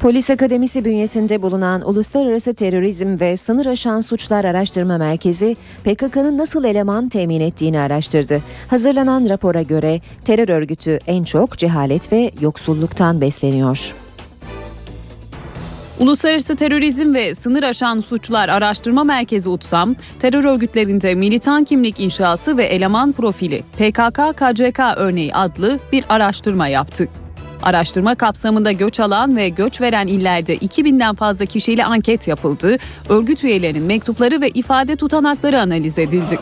Polis 0.00 0.30
Akademisi 0.30 0.84
bünyesinde 0.84 1.42
bulunan 1.42 1.88
Uluslararası 1.88 2.54
Terörizm 2.54 3.20
ve 3.20 3.36
Sınır 3.36 3.66
Aşan 3.66 4.00
Suçlar 4.00 4.44
Araştırma 4.44 4.98
Merkezi 4.98 5.56
PKK'nın 5.84 6.38
nasıl 6.38 6.64
eleman 6.64 7.08
temin 7.08 7.40
ettiğini 7.40 7.80
araştırdı. 7.80 8.42
Hazırlanan 8.68 9.28
rapora 9.28 9.62
göre 9.62 10.00
terör 10.24 10.48
örgütü 10.48 10.98
en 11.06 11.24
çok 11.24 11.58
cehalet 11.58 12.12
ve 12.12 12.30
yoksulluktan 12.40 13.20
besleniyor. 13.20 13.94
Uluslararası 15.98 16.56
Terörizm 16.56 17.14
ve 17.14 17.34
Sınır 17.34 17.62
Aşan 17.62 18.00
Suçlar 18.00 18.48
Araştırma 18.48 19.04
Merkezi 19.04 19.48
UTSAM, 19.48 19.96
terör 20.20 20.44
örgütlerinde 20.44 21.14
militan 21.14 21.64
kimlik 21.64 22.00
inşası 22.00 22.56
ve 22.56 22.64
eleman 22.64 23.12
profili 23.12 23.62
PKK-KCK 23.78 24.96
örneği 24.96 25.34
adlı 25.34 25.78
bir 25.92 26.04
araştırma 26.08 26.68
yaptı. 26.68 27.08
Araştırma 27.62 28.14
kapsamında 28.14 28.72
göç 28.72 29.00
alan 29.00 29.36
ve 29.36 29.48
göç 29.48 29.80
veren 29.80 30.06
illerde 30.06 30.56
2000'den 30.56 31.14
fazla 31.14 31.46
kişiyle 31.46 31.84
anket 31.84 32.28
yapıldı. 32.28 32.76
Örgüt 33.08 33.44
üyelerinin 33.44 33.82
mektupları 33.82 34.40
ve 34.40 34.48
ifade 34.48 34.96
tutanakları 34.96 35.60
analiz 35.60 35.98
edildi. 35.98 36.38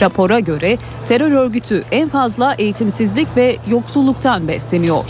Rapora 0.00 0.40
göre 0.40 0.76
terör 1.08 1.32
örgütü 1.32 1.84
en 1.90 2.08
fazla 2.08 2.54
eğitimsizlik 2.54 3.36
ve 3.36 3.56
yoksulluktan 3.70 4.48
besleniyor. 4.48 5.04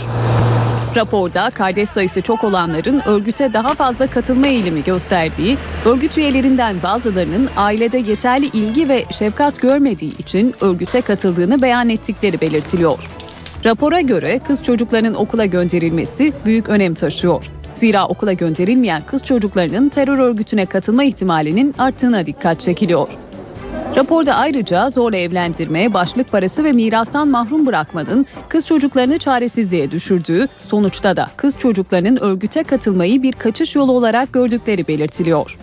Raporda 0.95 1.49
kardeş 1.49 1.89
sayısı 1.89 2.21
çok 2.21 2.43
olanların 2.43 3.01
örgüte 3.05 3.53
daha 3.53 3.67
fazla 3.67 4.07
katılma 4.07 4.47
eğilimi 4.47 4.83
gösterdiği, 4.83 5.57
örgüt 5.85 6.17
üyelerinden 6.17 6.75
bazılarının 6.83 7.49
ailede 7.57 7.97
yeterli 7.97 8.45
ilgi 8.45 8.89
ve 8.89 9.05
şefkat 9.11 9.61
görmediği 9.61 10.17
için 10.17 10.55
örgüte 10.61 11.01
katıldığını 11.01 11.61
beyan 11.61 11.89
ettikleri 11.89 12.41
belirtiliyor. 12.41 12.99
Rapora 13.65 14.01
göre 14.01 14.39
kız 14.39 14.63
çocuklarının 14.63 15.13
okula 15.13 15.45
gönderilmesi 15.45 16.33
büyük 16.45 16.69
önem 16.69 16.93
taşıyor. 16.93 17.45
Zira 17.75 18.07
okula 18.07 18.33
gönderilmeyen 18.33 19.01
kız 19.07 19.25
çocuklarının 19.25 19.89
terör 19.89 20.19
örgütüne 20.19 20.65
katılma 20.65 21.03
ihtimalinin 21.03 21.75
arttığına 21.77 22.25
dikkat 22.25 22.59
çekiliyor. 22.59 23.07
Raporda 23.95 24.35
ayrıca 24.35 24.89
zorla 24.89 25.17
evlendirme, 25.17 25.93
başlık 25.93 26.31
parası 26.31 26.63
ve 26.63 26.71
mirastan 26.71 27.27
mahrum 27.27 27.65
bırakmanın 27.65 28.25
kız 28.49 28.65
çocuklarını 28.65 29.17
çaresizliğe 29.17 29.91
düşürdüğü, 29.91 30.47
sonuçta 30.61 31.15
da 31.15 31.27
kız 31.37 31.57
çocuklarının 31.57 32.17
örgüte 32.21 32.63
katılmayı 32.63 33.23
bir 33.23 33.31
kaçış 33.31 33.75
yolu 33.75 33.91
olarak 33.91 34.33
gördükleri 34.33 34.87
belirtiliyor. 34.87 35.57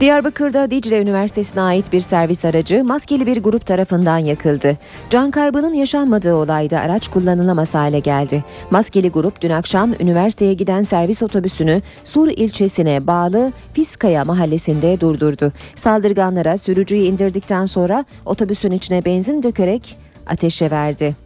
Diyarbakır'da 0.00 0.70
Dicle 0.70 1.02
Üniversitesi'ne 1.02 1.60
ait 1.60 1.92
bir 1.92 2.00
servis 2.00 2.44
aracı 2.44 2.84
maskeli 2.84 3.26
bir 3.26 3.42
grup 3.42 3.66
tarafından 3.66 4.18
yakıldı. 4.18 4.76
Can 5.10 5.30
kaybının 5.30 5.72
yaşanmadığı 5.72 6.34
olayda 6.34 6.80
araç 6.80 7.08
kullanılamaz 7.08 7.74
hale 7.74 7.98
geldi. 7.98 8.44
Maskeli 8.70 9.10
grup 9.10 9.40
dün 9.40 9.50
akşam 9.50 9.92
üniversiteye 10.00 10.54
giden 10.54 10.82
servis 10.82 11.22
otobüsünü 11.22 11.82
Sur 12.04 12.28
ilçesine 12.28 13.06
bağlı 13.06 13.52
Fiskaya 13.72 14.24
mahallesinde 14.24 15.00
durdurdu. 15.00 15.52
Saldırganlara 15.74 16.56
sürücüyü 16.58 17.02
indirdikten 17.02 17.64
sonra 17.64 18.04
otobüsün 18.26 18.70
içine 18.70 19.04
benzin 19.04 19.42
dökerek 19.42 19.96
ateşe 20.26 20.70
verdi. 20.70 21.16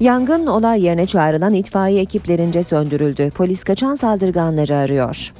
Yangın 0.00 0.46
olay 0.46 0.84
yerine 0.84 1.06
çağrılan 1.06 1.54
itfaiye 1.54 2.02
ekiplerince 2.02 2.62
söndürüldü. 2.62 3.30
Polis 3.30 3.64
kaçan 3.64 3.94
saldırganları 3.94 4.76
arıyor. 4.76 5.32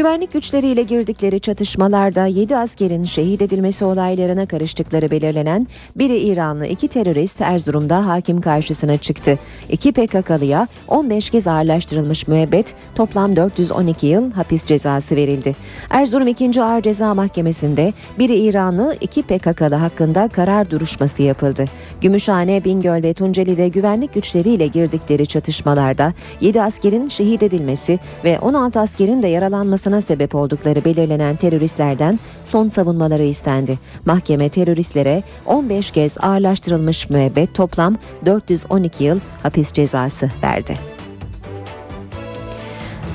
Güvenlik 0.00 0.32
güçleriyle 0.32 0.82
girdikleri 0.82 1.40
çatışmalarda 1.40 2.26
7 2.26 2.56
askerin 2.56 3.04
şehit 3.04 3.42
edilmesi 3.42 3.84
olaylarına 3.84 4.46
karıştıkları 4.46 5.10
belirlenen 5.10 5.66
biri 5.96 6.16
İranlı 6.16 6.66
iki 6.66 6.88
terörist 6.88 7.40
Erzurum'da 7.40 8.06
hakim 8.06 8.40
karşısına 8.40 8.96
çıktı. 8.96 9.38
İki 9.68 9.92
PKK'lıya 9.92 10.68
15 10.88 11.30
kez 11.30 11.46
ağırlaştırılmış 11.46 12.28
müebbet 12.28 12.74
toplam 12.94 13.36
412 13.36 14.06
yıl 14.06 14.32
hapis 14.32 14.66
cezası 14.66 15.16
verildi. 15.16 15.56
Erzurum 15.90 16.28
2. 16.28 16.62
Ağır 16.62 16.82
Ceza 16.82 17.14
Mahkemesi'nde 17.14 17.92
biri 18.18 18.34
İranlı 18.34 18.96
iki 19.00 19.22
PKK'lı 19.22 19.74
hakkında 19.74 20.28
karar 20.28 20.70
duruşması 20.70 21.22
yapıldı. 21.22 21.64
Gümüşhane, 22.00 22.64
Bingöl 22.64 23.02
ve 23.02 23.14
Tunceli'de 23.14 23.68
güvenlik 23.68 24.14
güçleriyle 24.14 24.66
girdikleri 24.66 25.26
çatışmalarda 25.26 26.14
7 26.40 26.62
askerin 26.62 27.08
şehit 27.08 27.42
edilmesi 27.42 27.98
ve 28.24 28.38
16 28.38 28.80
askerin 28.80 29.22
de 29.22 29.26
yaralanması 29.26 29.89
olmasına 29.90 30.00
sebep 30.00 30.34
oldukları 30.34 30.84
belirlenen 30.84 31.36
teröristlerden 31.36 32.18
son 32.44 32.68
savunmaları 32.68 33.24
istendi. 33.24 33.78
Mahkeme 34.06 34.48
teröristlere 34.48 35.22
15 35.46 35.90
kez 35.90 36.16
ağırlaştırılmış 36.20 37.10
müebbet 37.10 37.54
toplam 37.54 37.96
412 38.26 39.04
yıl 39.04 39.20
hapis 39.42 39.72
cezası 39.72 40.30
verdi. 40.42 40.74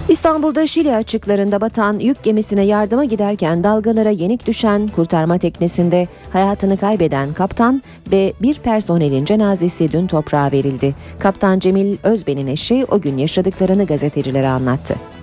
İstanbul'da 0.10 0.68
Şili 0.68 0.96
açıklarında 0.96 1.62
batan 1.62 2.00
yük 2.00 2.24
gemisine 2.24 2.64
yardıma 2.64 3.06
giderken 3.06 3.64
dalgalara 3.64 4.10
yenik 4.10 4.48
düşen 4.48 4.88
kurtarma 4.88 5.38
teknesinde 5.38 6.08
hayatını 6.34 6.78
kaybeden 6.78 7.34
kaptan 7.34 7.82
ve 8.12 8.34
bir 8.42 8.56
personelin 8.56 9.26
cenazesi 9.26 9.92
dün 9.92 10.08
toprağa 10.08 10.52
verildi. 10.52 10.96
Kaptan 11.20 11.60
Cemil 11.60 11.98
Özben'in 12.04 12.48
eşi 12.48 12.86
o 12.92 13.02
gün 13.02 13.18
yaşadıklarını 13.18 13.86
gazetecilere 13.86 14.48
anlattı. 14.48 15.15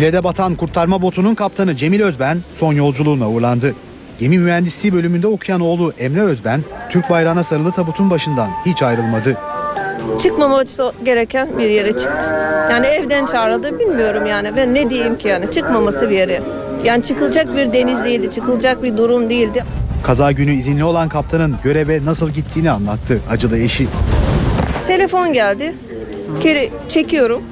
Şile'de 0.00 0.24
batan 0.24 0.54
kurtarma 0.54 1.02
botunun 1.02 1.34
kaptanı 1.34 1.76
Cemil 1.76 2.00
Özben 2.00 2.38
son 2.58 2.72
yolculuğuna 2.72 3.30
uğurlandı. 3.30 3.74
Gemi 4.18 4.38
mühendisliği 4.38 4.92
bölümünde 4.94 5.26
okuyan 5.26 5.60
oğlu 5.60 5.92
Emre 5.98 6.20
Özben, 6.20 6.60
Türk 6.90 7.10
bayrağına 7.10 7.42
sarılı 7.42 7.72
tabutun 7.72 8.10
başından 8.10 8.50
hiç 8.66 8.82
ayrılmadı. 8.82 9.36
Çıkmaması 10.22 10.92
gereken 11.04 11.48
bir 11.58 11.66
yere 11.66 11.92
çıktı. 11.92 12.26
Yani 12.70 12.86
evden 12.86 13.26
çağrıldı 13.26 13.78
bilmiyorum 13.78 14.26
yani. 14.26 14.56
Ben 14.56 14.74
ne 14.74 14.90
diyeyim 14.90 15.18
ki 15.18 15.28
yani 15.28 15.50
çıkmaması 15.50 16.10
bir 16.10 16.16
yere. 16.16 16.42
Yani 16.84 17.02
çıkılacak 17.02 17.56
bir 17.56 17.72
deniz 17.72 18.04
değildi, 18.04 18.30
çıkılacak 18.30 18.82
bir 18.82 18.96
durum 18.96 19.30
değildi. 19.30 19.64
Kaza 20.02 20.32
günü 20.32 20.52
izinli 20.52 20.84
olan 20.84 21.08
kaptanın 21.08 21.56
göreve 21.64 22.04
nasıl 22.04 22.30
gittiğini 22.30 22.70
anlattı 22.70 23.20
acılı 23.30 23.58
eşi. 23.58 23.88
Telefon 24.86 25.32
geldi. 25.32 25.74
Kere 26.40 26.68
çekiyorum. 26.88 27.42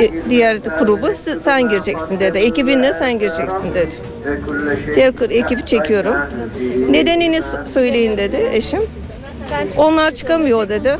E, 0.00 0.30
diğer 0.30 0.56
grubu 0.56 1.08
sen 1.42 1.68
gireceksin 1.68 2.20
dedi. 2.20 2.38
Ekibinle 2.38 2.92
sen 2.92 3.18
gireceksin 3.18 3.74
dedi. 3.74 3.94
Diğer 4.94 5.30
ekibi 5.30 5.64
çekiyorum. 5.66 6.14
Nedenini 6.90 7.40
söyleyin 7.72 8.16
dedi 8.16 8.48
eşim. 8.52 8.80
Onlar 9.76 10.10
çıkamıyor 10.10 10.68
dedi. 10.68 10.96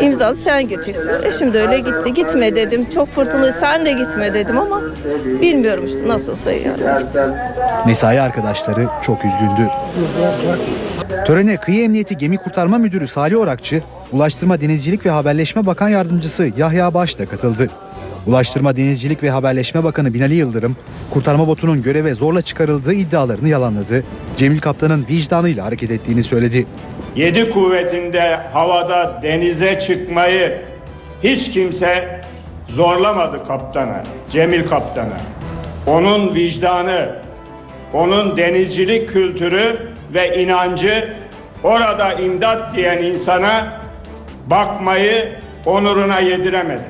İmzalı 0.00 0.34
sen 0.36 0.68
gireceksin. 0.68 1.10
Eşim 1.24 1.54
de 1.54 1.60
öyle 1.60 1.78
gitti. 1.78 2.14
Gitme 2.14 2.56
dedim. 2.56 2.86
Çok 2.94 3.08
fırtınalı 3.08 3.52
sen 3.52 3.86
de 3.86 3.92
gitme 3.92 4.34
dedim 4.34 4.58
ama 4.58 4.80
bilmiyorum 5.42 5.84
işte 5.86 6.08
nasıl 6.08 6.32
olsa 6.32 6.52
yani. 6.52 6.76
Mesai 7.86 8.20
arkadaşları 8.20 8.86
çok 9.02 9.18
üzgündü. 9.24 9.70
Törene 11.26 11.56
Kıyı 11.56 11.84
Emniyeti 11.84 12.16
Gemi 12.16 12.36
Kurtarma 12.36 12.78
Müdürü 12.78 13.08
Salih 13.08 13.38
Orakçı, 13.38 13.82
Ulaştırma 14.12 14.60
Denizcilik 14.60 15.06
ve 15.06 15.10
Haberleşme 15.10 15.66
Bakan 15.66 15.88
Yardımcısı 15.88 16.52
Yahya 16.56 16.94
Baş 16.94 17.18
da 17.18 17.26
katıldı. 17.26 17.68
Ulaştırma 18.26 18.76
Denizcilik 18.76 19.22
ve 19.22 19.30
Haberleşme 19.30 19.84
Bakanı 19.84 20.14
Binali 20.14 20.34
Yıldırım, 20.34 20.76
kurtarma 21.10 21.48
botunun 21.48 21.82
göreve 21.82 22.14
zorla 22.14 22.42
çıkarıldığı 22.42 22.92
iddialarını 22.92 23.48
yalanladı. 23.48 24.02
Cemil 24.36 24.60
Kaptan'ın 24.60 25.06
vicdanıyla 25.10 25.64
hareket 25.64 25.90
ettiğini 25.90 26.22
söyledi. 26.22 26.66
Yedi 27.16 27.50
kuvvetinde 27.50 28.36
havada 28.52 29.20
denize 29.22 29.80
çıkmayı 29.80 30.62
hiç 31.22 31.50
kimse 31.50 32.20
zorlamadı 32.68 33.44
kaptana, 33.44 34.02
Cemil 34.30 34.66
kaptana. 34.66 35.16
Onun 35.86 36.34
vicdanı, 36.34 37.16
onun 37.92 38.36
denizcilik 38.36 39.08
kültürü 39.08 39.93
ve 40.14 40.42
inancı 40.42 41.14
orada 41.62 42.12
imdat 42.12 42.76
diyen 42.76 43.02
insana 43.02 43.80
bakmayı 44.46 45.32
onuruna 45.66 46.20
yediremedi. 46.20 46.82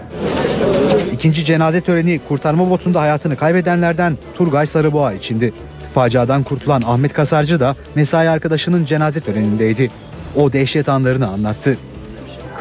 İkinci 1.13 1.45
cenaze 1.45 1.81
töreni 1.81 2.21
kurtarma 2.29 2.71
botunda 2.71 3.01
hayatını 3.01 3.37
kaybedenlerden 3.37 4.19
Turgay 4.35 4.67
Sarıboğa 4.67 5.13
içindi. 5.13 5.53
Faciadan 5.95 6.43
kurtulan 6.43 6.83
Ahmet 6.87 7.13
Kasarcı 7.13 7.61
da 7.61 7.77
mesai 7.95 8.29
arkadaşının 8.29 8.85
cenaze 8.85 9.21
törenindeydi. 9.21 9.91
O 10.37 10.53
dehşet 10.53 10.89
anlarını 10.89 11.29
anlattı. 11.29 11.77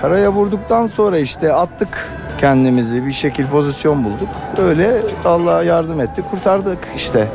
Karaya 0.02 0.32
vurduktan 0.32 0.88
sonra 0.88 1.17
işte 1.17 1.54
attık 1.54 2.08
kendimizi 2.39 3.06
bir 3.06 3.12
şekil 3.12 3.47
pozisyon 3.47 4.04
bulduk. 4.04 4.30
Öyle 4.58 4.91
Allah 5.26 5.63
yardım 5.63 6.02
etti 6.02 6.21
kurtardık 6.32 6.80
işte. 6.95 7.28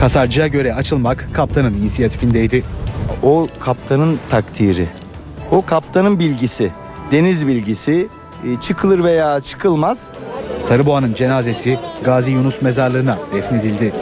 Kasarcıya 0.00 0.46
göre 0.46 0.74
açılmak 0.74 1.28
kaptanın 1.32 1.74
inisiyatifindeydi. 1.74 2.62
O 3.22 3.46
kaptanın 3.60 4.18
takdiri. 4.30 4.86
O 5.50 5.64
kaptanın 5.64 6.18
bilgisi. 6.18 6.70
Deniz 7.12 7.46
bilgisi 7.46 8.08
e, 8.44 8.60
çıkılır 8.60 9.04
veya 9.04 9.40
çıkılmaz. 9.40 10.10
Sarıboğa'nın 10.64 11.14
cenazesi 11.14 11.78
Gazi 12.04 12.32
Yunus 12.32 12.62
mezarlığına 12.62 13.18
defnedildi. 13.34 13.92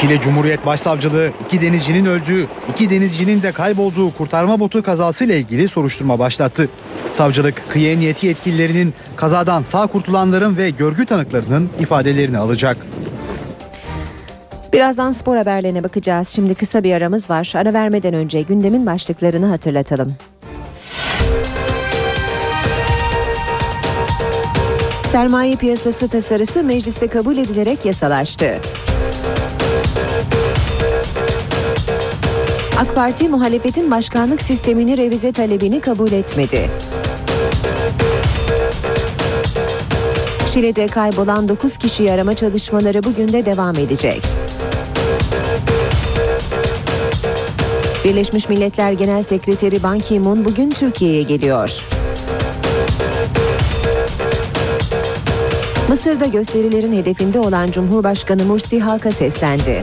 Şile 0.00 0.20
Cumhuriyet 0.20 0.66
Başsavcılığı 0.66 1.30
iki 1.44 1.60
denizcinin 1.60 2.06
öldüğü, 2.06 2.46
iki 2.70 2.90
denizcinin 2.90 3.42
de 3.42 3.52
kaybolduğu 3.52 4.10
kurtarma 4.10 4.60
botu 4.60 4.82
kazasıyla 4.82 5.34
ilgili 5.34 5.68
soruşturma 5.68 6.18
başlattı. 6.18 6.68
Savcılık 7.12 7.62
kıyı 7.68 7.90
emniyeti 7.90 8.26
yetkililerinin 8.26 8.94
kazadan 9.16 9.62
sağ 9.62 9.86
kurtulanların 9.86 10.56
ve 10.56 10.70
görgü 10.70 11.06
tanıklarının 11.06 11.70
ifadelerini 11.80 12.38
alacak. 12.38 12.76
Birazdan 14.72 15.12
spor 15.12 15.36
haberlerine 15.36 15.84
bakacağız. 15.84 16.28
Şimdi 16.28 16.54
kısa 16.54 16.84
bir 16.84 16.94
aramız 16.94 17.30
var. 17.30 17.52
Ara 17.54 17.72
vermeden 17.72 18.14
önce 18.14 18.42
gündemin 18.42 18.86
başlıklarını 18.86 19.46
hatırlatalım. 19.46 20.14
Sermaye 25.12 25.56
piyasası 25.56 26.08
tasarısı 26.08 26.64
mecliste 26.64 27.06
kabul 27.06 27.36
edilerek 27.36 27.84
yasalaştı. 27.84 28.58
AK 32.78 32.94
Parti 32.94 33.28
muhalefetin 33.28 33.90
başkanlık 33.90 34.42
sistemini 34.42 34.96
revize 34.96 35.32
talebini 35.32 35.80
kabul 35.80 36.12
etmedi. 36.12 36.70
Şile'de 40.54 40.86
kaybolan 40.86 41.48
9 41.48 41.76
kişiyi 41.78 42.12
arama 42.12 42.36
çalışmaları 42.36 43.04
bugün 43.04 43.28
de 43.28 43.46
devam 43.46 43.74
edecek. 43.74 44.22
Birleşmiş 48.04 48.48
Milletler 48.48 48.92
Genel 48.92 49.22
Sekreteri 49.22 49.82
Ban 49.82 49.98
Ki-moon 49.98 50.44
bugün 50.44 50.70
Türkiye'ye 50.70 51.22
geliyor. 51.22 51.84
Mısır'da 55.88 56.26
gösterilerin 56.26 56.92
hedefinde 56.92 57.40
olan 57.40 57.70
Cumhurbaşkanı 57.70 58.44
Mursi 58.44 58.80
halka 58.80 59.12
seslendi. 59.12 59.82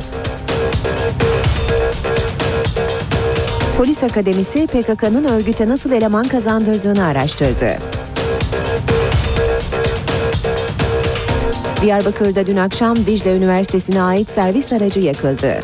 Polis 3.78 4.04
Akademisi 4.04 4.68
PKK'nın 4.68 5.26
örgüte 5.26 5.70
nasıl 5.70 5.92
eleman 5.92 6.28
kazandırdığını 6.28 7.06
araştırdı. 7.06 7.78
Diyarbakır'da 11.82 12.48
dün 12.48 12.58
akşam 12.58 12.96
Dicle 12.96 13.36
Üniversitesi'ne 13.36 14.02
ait 14.02 14.30
servis 14.30 14.74
aracı 14.74 15.00
yakıldı. 15.00 15.62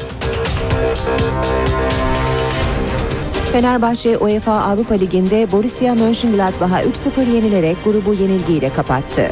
Fenerbahçe 3.51 4.17
UEFA 4.17 4.51
Avrupa 4.51 4.93
Ligi'nde 4.95 5.51
Borussia 5.51 5.95
Mönchengladbach'a 5.95 6.81
3-0 6.83 7.35
yenilerek 7.35 7.77
grubu 7.85 8.13
yenilgiyle 8.13 8.73
kapattı. 8.73 9.31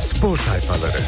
Spor 0.00 0.36
sayfaları. 0.36 0.98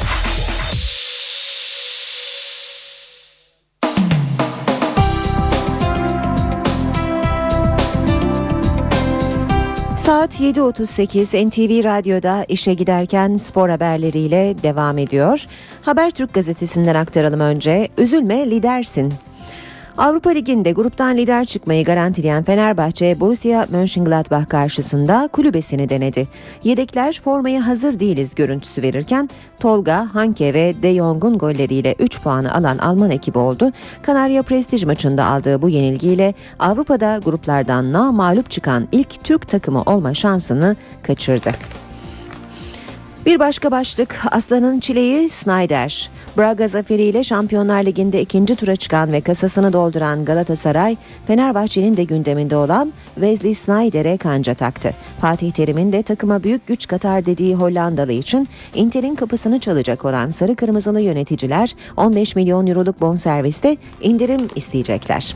Saat 10.27 10.41
7.38 10.41 11.47
NTV 11.47 11.85
Radyo'da 11.85 12.45
işe 12.49 12.75
giderken 12.75 13.37
spor 13.37 13.69
haberleriyle 13.69 14.55
devam 14.63 14.99
ediyor. 14.99 15.45
Habertürk 15.83 16.35
gazetesinden 16.35 16.95
aktaralım 16.95 17.41
önce. 17.41 17.89
Üzülme 17.99 18.51
lidersin. 18.51 19.15
Avrupa 19.99 20.31
Ligi'nde 20.31 20.73
gruptan 20.73 21.17
lider 21.17 21.45
çıkmayı 21.45 21.85
garantileyen 21.85 22.43
Fenerbahçe 22.43 23.21
Borussia 23.21 23.67
Mönchengladbach 23.71 24.49
karşısında 24.49 25.29
kulübesini 25.33 25.89
denedi. 25.89 26.29
Yedekler 26.65 27.21
formaya 27.25 27.67
hazır 27.67 28.01
değiliz 28.01 28.35
görüntüsü 28.35 28.83
verirken 28.83 29.31
Tolga, 29.61 30.15
Hanke 30.15 30.55
ve 30.55 30.75
De 30.83 30.95
Jong'un 30.95 31.39
golleriyle 31.39 31.95
3 31.99 32.23
puanı 32.23 32.55
alan 32.55 32.79
Alman 32.79 33.11
ekibi 33.11 33.39
oldu. 33.39 33.73
Kanarya 34.03 34.43
prestij 34.43 34.85
maçında 34.85 35.25
aldığı 35.25 35.63
bu 35.63 35.69
yenilgiyle 35.69 36.35
Avrupa'da 36.59 37.21
gruplardan 37.25 37.93
na 37.93 38.13
mağlup 38.13 38.51
çıkan 38.51 38.89
ilk 38.93 39.25
Türk 39.25 39.49
takımı 39.49 39.83
olma 39.83 40.15
şansını 40.15 40.77
kaçırdı. 41.03 41.51
Bir 43.27 43.39
başka 43.39 43.71
başlık 43.71 44.21
Aslan'ın 44.31 44.81
çileği 44.81 45.29
Snyder. 45.29 46.11
Braga 46.39 46.69
zaferiyle 46.69 47.25
Şampiyonlar 47.25 47.85
Ligi'nde 47.85 48.21
ikinci 48.21 48.57
tura 48.57 48.77
çıkan 48.77 49.13
ve 49.13 49.21
kasasını 49.21 49.73
dolduran 49.73 50.25
Galatasaray, 50.25 50.97
Fenerbahçe'nin 51.27 51.97
de 51.97 52.05
gündeminde 52.05 52.57
olan 52.57 52.93
Wesley 53.15 53.55
Snyder'e 53.55 54.17
kanca 54.17 54.55
taktı. 54.55 54.95
Fatih 55.21 55.51
Terim'in 55.51 55.93
de 55.93 56.03
takıma 56.03 56.43
büyük 56.43 56.67
güç 56.67 56.87
katar 56.87 57.25
dediği 57.25 57.55
Hollandalı 57.55 58.13
için 58.13 58.49
Inter'in 58.75 59.15
kapısını 59.15 59.59
çalacak 59.59 60.05
olan 60.05 60.29
sarı 60.29 60.57
kırmızılı 60.57 61.01
yöneticiler 61.01 61.75
15 61.97 62.37
milyon 62.37 62.67
euroluk 62.67 63.01
bonserviste 63.01 63.77
indirim 64.01 64.41
isteyecekler. 64.55 65.35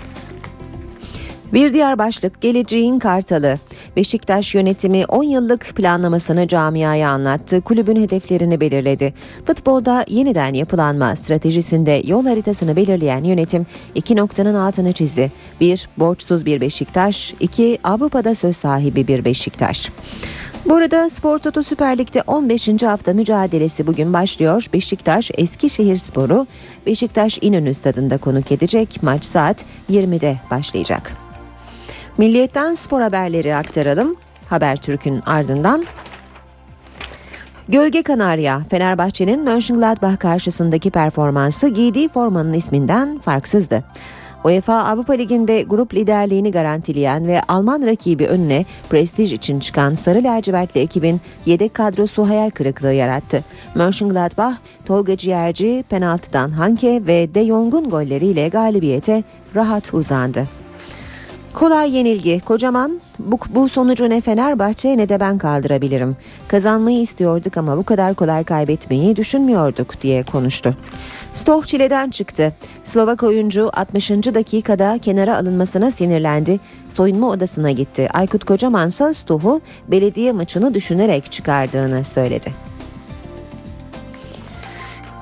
Bir 1.53 1.73
diğer 1.73 1.99
başlık 1.99 2.41
geleceğin 2.41 2.99
kartalı. 2.99 3.59
Beşiktaş 3.97 4.55
yönetimi 4.55 5.05
10 5.07 5.23
yıllık 5.23 5.61
planlamasını 5.77 6.49
camiaya 6.49 7.11
anlattı. 7.11 7.61
Kulübün 7.61 8.03
hedeflerini 8.03 8.61
belirledi. 8.61 9.15
Futbolda 9.47 10.05
yeniden 10.09 10.55
yapılanma 10.55 11.17
stratejisinde 11.17 12.03
yol 12.07 12.27
haritasını 12.27 12.77
belirleyen 12.77 13.25
yönetim 13.25 13.67
iki 13.95 14.17
noktanın 14.17 14.55
altını 14.55 14.93
çizdi. 14.93 15.33
1. 15.61 15.89
Borçsuz 15.97 16.47
bir 16.47 16.61
Beşiktaş. 16.61 17.35
2. 17.41 17.79
Avrupa'da 17.85 18.35
söz 18.35 18.57
sahibi 18.57 19.09
bir 19.09 19.25
Beşiktaş. 19.25 19.91
Bu 20.67 20.75
arada 20.75 21.11
Spor 21.11 21.39
Toto 21.39 21.63
Süper 21.63 21.99
Lig'de 21.99 22.23
15. 22.27 22.83
hafta 22.83 23.13
mücadelesi 23.13 23.87
bugün 23.87 24.13
başlıyor. 24.13 24.67
Beşiktaş 24.73 25.31
Eskişehir 25.35 25.97
Sporu 25.97 26.47
Beşiktaş 26.87 27.39
İnönü 27.43 27.75
stadında 27.75 28.19
konuk 28.19 28.53
edecek. 28.53 29.03
Maç 29.03 29.25
saat 29.25 29.65
20'de 29.91 30.37
başlayacak. 30.51 31.30
Milliyetten 32.19 32.75
spor 32.75 33.01
haberleri 33.01 33.55
aktaralım. 33.55 34.17
Habertürk'ün 34.49 35.23
ardından 35.27 35.85
Gölge 37.69 38.03
Kanarya, 38.03 38.61
Fenerbahçe'nin 38.71 39.45
Mönchengladbach 39.45 40.19
karşısındaki 40.19 40.91
performansı 40.91 41.69
giydiği 41.69 42.09
formanın 42.09 42.53
isminden 42.53 43.19
farksızdı. 43.19 43.85
UEFA 44.45 44.85
Avrupa 44.85 45.13
Ligi'nde 45.13 45.63
grup 45.63 45.95
liderliğini 45.95 46.53
garantileyen 46.53 47.27
ve 47.27 47.41
Alman 47.49 47.87
rakibi 47.87 48.27
önüne 48.27 48.65
prestij 48.91 49.33
için 49.33 49.61
çıkan 49.61 49.95
Sarı 49.95 50.25
Lacivertli 50.25 50.81
ekibin 50.81 51.21
yedek 51.47 51.75
kadrosu 51.75 52.29
hayal 52.29 52.51
kırıklığı 52.51 52.93
yarattı. 52.93 53.45
Mönchengladbach, 53.75 54.55
Tolga 54.85 55.17
Ciğerci, 55.17 55.85
penaltıdan 55.89 56.51
Hanke 56.51 57.07
ve 57.07 57.35
De 57.35 57.45
Jong'un 57.45 57.91
golleriyle 57.91 58.49
galibiyete 58.49 59.25
rahat 59.55 59.95
uzandı. 59.95 60.60
Kolay 61.55 61.97
yenilgi. 61.97 62.41
Kocaman 62.41 63.01
bu, 63.19 63.39
bu 63.51 63.69
sonucu 63.69 64.11
ne 64.11 64.21
Fenerbahçe 64.21 64.97
ne 64.97 65.09
de 65.09 65.21
ben 65.21 65.39
kaldırabilirim. 65.39 66.17
Kazanmayı 66.49 67.01
istiyorduk 67.01 67.57
ama 67.57 67.77
bu 67.77 67.83
kadar 67.83 68.15
kolay 68.15 68.45
kaybetmeyi 68.45 69.17
düşünmüyorduk 69.17 70.03
diye 70.03 70.23
konuştu. 70.23 70.75
Stoh 71.35 71.65
çileden 71.65 72.11
çıktı. 72.11 72.53
Slovak 72.85 73.23
oyuncu 73.23 73.71
60. 73.73 74.11
dakikada 74.11 74.99
kenara 74.99 75.37
alınmasına 75.37 75.91
sinirlendi. 75.91 76.61
Soyunma 76.89 77.29
odasına 77.29 77.71
gitti. 77.71 78.09
Aykut 78.15 78.45
Kocaman 78.45 78.89
ise 78.89 79.15
Stoh'u 79.15 79.61
belediye 79.89 80.33
maçını 80.33 80.75
düşünerek 80.75 81.33
çıkardığını 81.33 82.05
söyledi. 82.05 82.53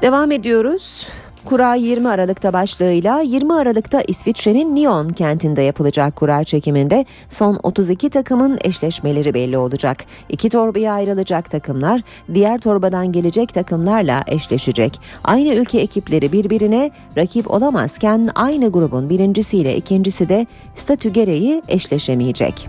Devam 0.02 0.32
ediyoruz. 0.32 1.06
Kura 1.48 1.74
20 1.74 2.08
Aralık'ta 2.08 2.52
başlığıyla 2.52 3.20
20 3.20 3.54
Aralık'ta 3.54 4.02
İsviçre'nin 4.08 4.74
Nyon 4.74 5.08
kentinde 5.08 5.62
yapılacak 5.62 6.16
kura 6.16 6.44
çekiminde 6.44 7.04
son 7.30 7.60
32 7.62 8.10
takımın 8.10 8.58
eşleşmeleri 8.64 9.34
belli 9.34 9.58
olacak. 9.58 10.04
İki 10.28 10.48
torbaya 10.48 10.92
ayrılacak 10.92 11.50
takımlar 11.50 12.00
diğer 12.34 12.58
torbadan 12.58 13.12
gelecek 13.12 13.54
takımlarla 13.54 14.24
eşleşecek. 14.26 15.00
Aynı 15.24 15.54
ülke 15.54 15.78
ekipleri 15.78 16.32
birbirine 16.32 16.90
rakip 17.16 17.50
olamazken 17.50 18.30
aynı 18.34 18.72
grubun 18.72 19.10
birincisiyle 19.10 19.76
ikincisi 19.76 20.28
de 20.28 20.46
statü 20.76 21.08
gereği 21.08 21.62
eşleşemeyecek. 21.68 22.68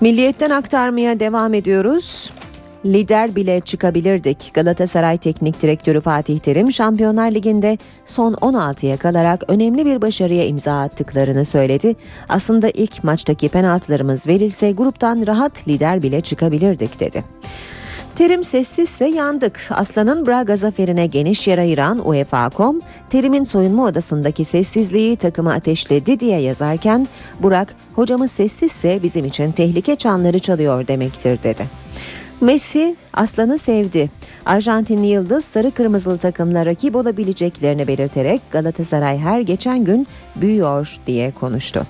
Milliyetten 0.00 0.50
aktarmaya 0.50 1.20
devam 1.20 1.54
ediyoruz. 1.54 2.30
Lider 2.86 3.36
bile 3.36 3.60
çıkabilirdik. 3.60 4.50
Galatasaray 4.54 5.18
Teknik 5.18 5.62
Direktörü 5.62 6.00
Fatih 6.00 6.38
Terim 6.38 6.72
Şampiyonlar 6.72 7.30
Ligi'nde 7.30 7.78
son 8.06 8.32
16'ya 8.32 8.96
kalarak 8.96 9.42
önemli 9.48 9.86
bir 9.86 10.02
başarıya 10.02 10.46
imza 10.46 10.80
attıklarını 10.80 11.44
söyledi. 11.44 11.96
Aslında 12.28 12.70
ilk 12.70 13.04
maçtaki 13.04 13.48
penaltılarımız 13.48 14.26
verilse 14.26 14.72
gruptan 14.72 15.26
rahat 15.26 15.68
lider 15.68 16.02
bile 16.02 16.20
çıkabilirdik 16.20 17.00
dedi. 17.00 17.24
Terim 18.16 18.44
sessizse 18.44 19.06
yandık. 19.06 19.60
Aslan'ın 19.70 20.26
Braga 20.26 20.56
zaferine 20.56 21.06
geniş 21.06 21.48
yer 21.48 21.58
ayıran 21.58 22.08
UEFA.com, 22.08 22.80
Terim'in 23.10 23.44
soyunma 23.44 23.84
odasındaki 23.84 24.44
sessizliği 24.44 25.16
takımı 25.16 25.52
ateşledi 25.52 26.20
diye 26.20 26.40
yazarken, 26.40 27.08
Burak, 27.40 27.74
hocamız 27.94 28.30
sessizse 28.30 29.02
bizim 29.02 29.24
için 29.24 29.52
tehlike 29.52 29.96
çanları 29.96 30.38
çalıyor 30.38 30.86
demektir 30.86 31.42
dedi. 31.42 31.66
Messi 32.44 32.96
Aslan'ı 33.12 33.58
sevdi. 33.58 34.10
Arjantinli 34.46 35.06
Yıldız 35.06 35.44
sarı 35.44 35.70
kırmızılı 35.70 36.18
takımla 36.18 36.66
rakip 36.66 36.96
olabileceklerini 36.96 37.88
belirterek 37.88 38.40
Galatasaray 38.50 39.18
her 39.18 39.40
geçen 39.40 39.84
gün 39.84 40.06
büyüyor 40.36 40.96
diye 41.06 41.30
konuştu. 41.30 41.86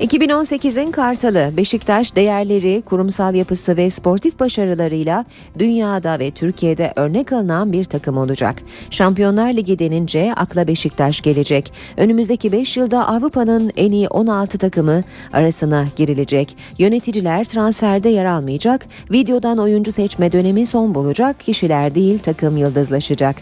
2018'in 0.00 0.90
Kartalı 0.90 1.50
Beşiktaş 1.56 2.16
değerleri, 2.16 2.82
kurumsal 2.82 3.34
yapısı 3.34 3.76
ve 3.76 3.90
sportif 3.90 4.40
başarılarıyla 4.40 5.24
dünyada 5.58 6.18
ve 6.18 6.30
Türkiye'de 6.30 6.92
örnek 6.96 7.32
alınan 7.32 7.72
bir 7.72 7.84
takım 7.84 8.16
olacak. 8.16 8.56
Şampiyonlar 8.90 9.52
Ligi 9.52 9.78
denince 9.78 10.34
akla 10.36 10.68
Beşiktaş 10.68 11.20
gelecek. 11.20 11.72
Önümüzdeki 11.96 12.52
5 12.52 12.76
yılda 12.76 13.08
Avrupa'nın 13.08 13.72
en 13.76 13.92
iyi 13.92 14.08
16 14.08 14.58
takımı 14.58 15.02
arasına 15.32 15.84
girilecek. 15.96 16.56
Yöneticiler 16.78 17.44
transferde 17.44 18.08
yer 18.08 18.24
almayacak. 18.24 18.86
Videodan 19.12 19.58
oyuncu 19.58 19.92
seçme 19.92 20.32
dönemi 20.32 20.66
son 20.66 20.94
bulacak. 20.94 21.40
Kişiler 21.40 21.94
değil 21.94 22.18
takım 22.18 22.56
yıldızlaşacak. 22.56 23.36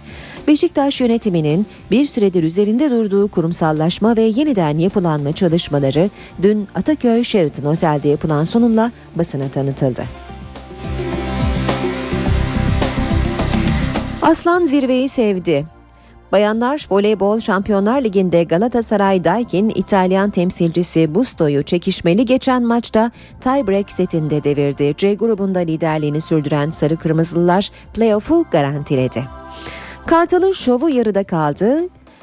Beşiktaş 0.48 1.00
yönetiminin 1.00 1.66
bir 1.90 2.04
süredir 2.04 2.42
üzerinde 2.42 2.90
durduğu 2.90 3.28
kurumsallaşma 3.28 4.16
ve 4.16 4.22
yeniden 4.22 4.78
yapılanma 4.78 5.32
çalışmaları 5.32 6.10
dün 6.42 6.68
Ataköy 6.74 7.24
Sheraton 7.24 7.64
Otel'de 7.64 8.08
yapılan 8.08 8.44
sunumla 8.44 8.92
basına 9.14 9.48
tanıtıldı. 9.48 10.04
Aslan 14.22 14.64
zirveyi 14.64 15.08
sevdi. 15.08 15.66
Bayanlar 16.32 16.86
Voleybol 16.90 17.40
Şampiyonlar 17.40 18.04
Ligi'nde 18.04 18.44
Galatasaray 18.44 19.24
Daikin 19.24 19.68
İtalyan 19.68 20.30
temsilcisi 20.30 21.14
Busto'yu 21.14 21.62
çekişmeli 21.62 22.24
geçen 22.24 22.62
maçta 22.62 23.10
tiebreak 23.40 23.92
setinde 23.92 24.44
devirdi. 24.44 24.94
C 24.96 25.14
grubunda 25.14 25.58
liderliğini 25.58 26.20
sürdüren 26.20 26.70
Sarı 26.70 26.96
Kırmızılılar 26.96 27.70
playoff'u 27.94 28.46
garantiledi. 28.50 29.24
Kartal'ın 30.06 30.52
şovu 30.52 30.88
yarıda 30.90 31.24
kaldı. 31.24 31.80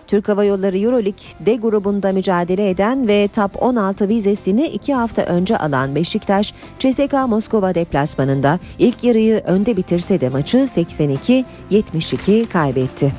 Türk 0.08 0.28
Hava 0.28 0.44
Yolları 0.44 0.78
Euroleague 0.78 1.24
D 1.40 1.56
grubunda 1.56 2.12
mücadele 2.12 2.70
eden 2.70 3.08
ve 3.08 3.30
Top 3.36 3.64
16 3.64 4.10
vizesini 4.10 4.68
iki 4.68 4.94
hafta 4.94 5.22
önce 5.22 5.58
alan 5.58 5.96
Beşiktaş, 5.96 6.54
CSKA 6.80 7.28
Moskova 7.28 7.76
deplasmanında 7.76 8.60
ilk 8.80 9.04
yarıyı 9.04 9.36
önde 9.36 9.78
bitirse 9.78 10.22
de 10.22 10.30
maçı 10.30 10.58
82-72 10.58 12.46
kaybetti. 12.46 13.14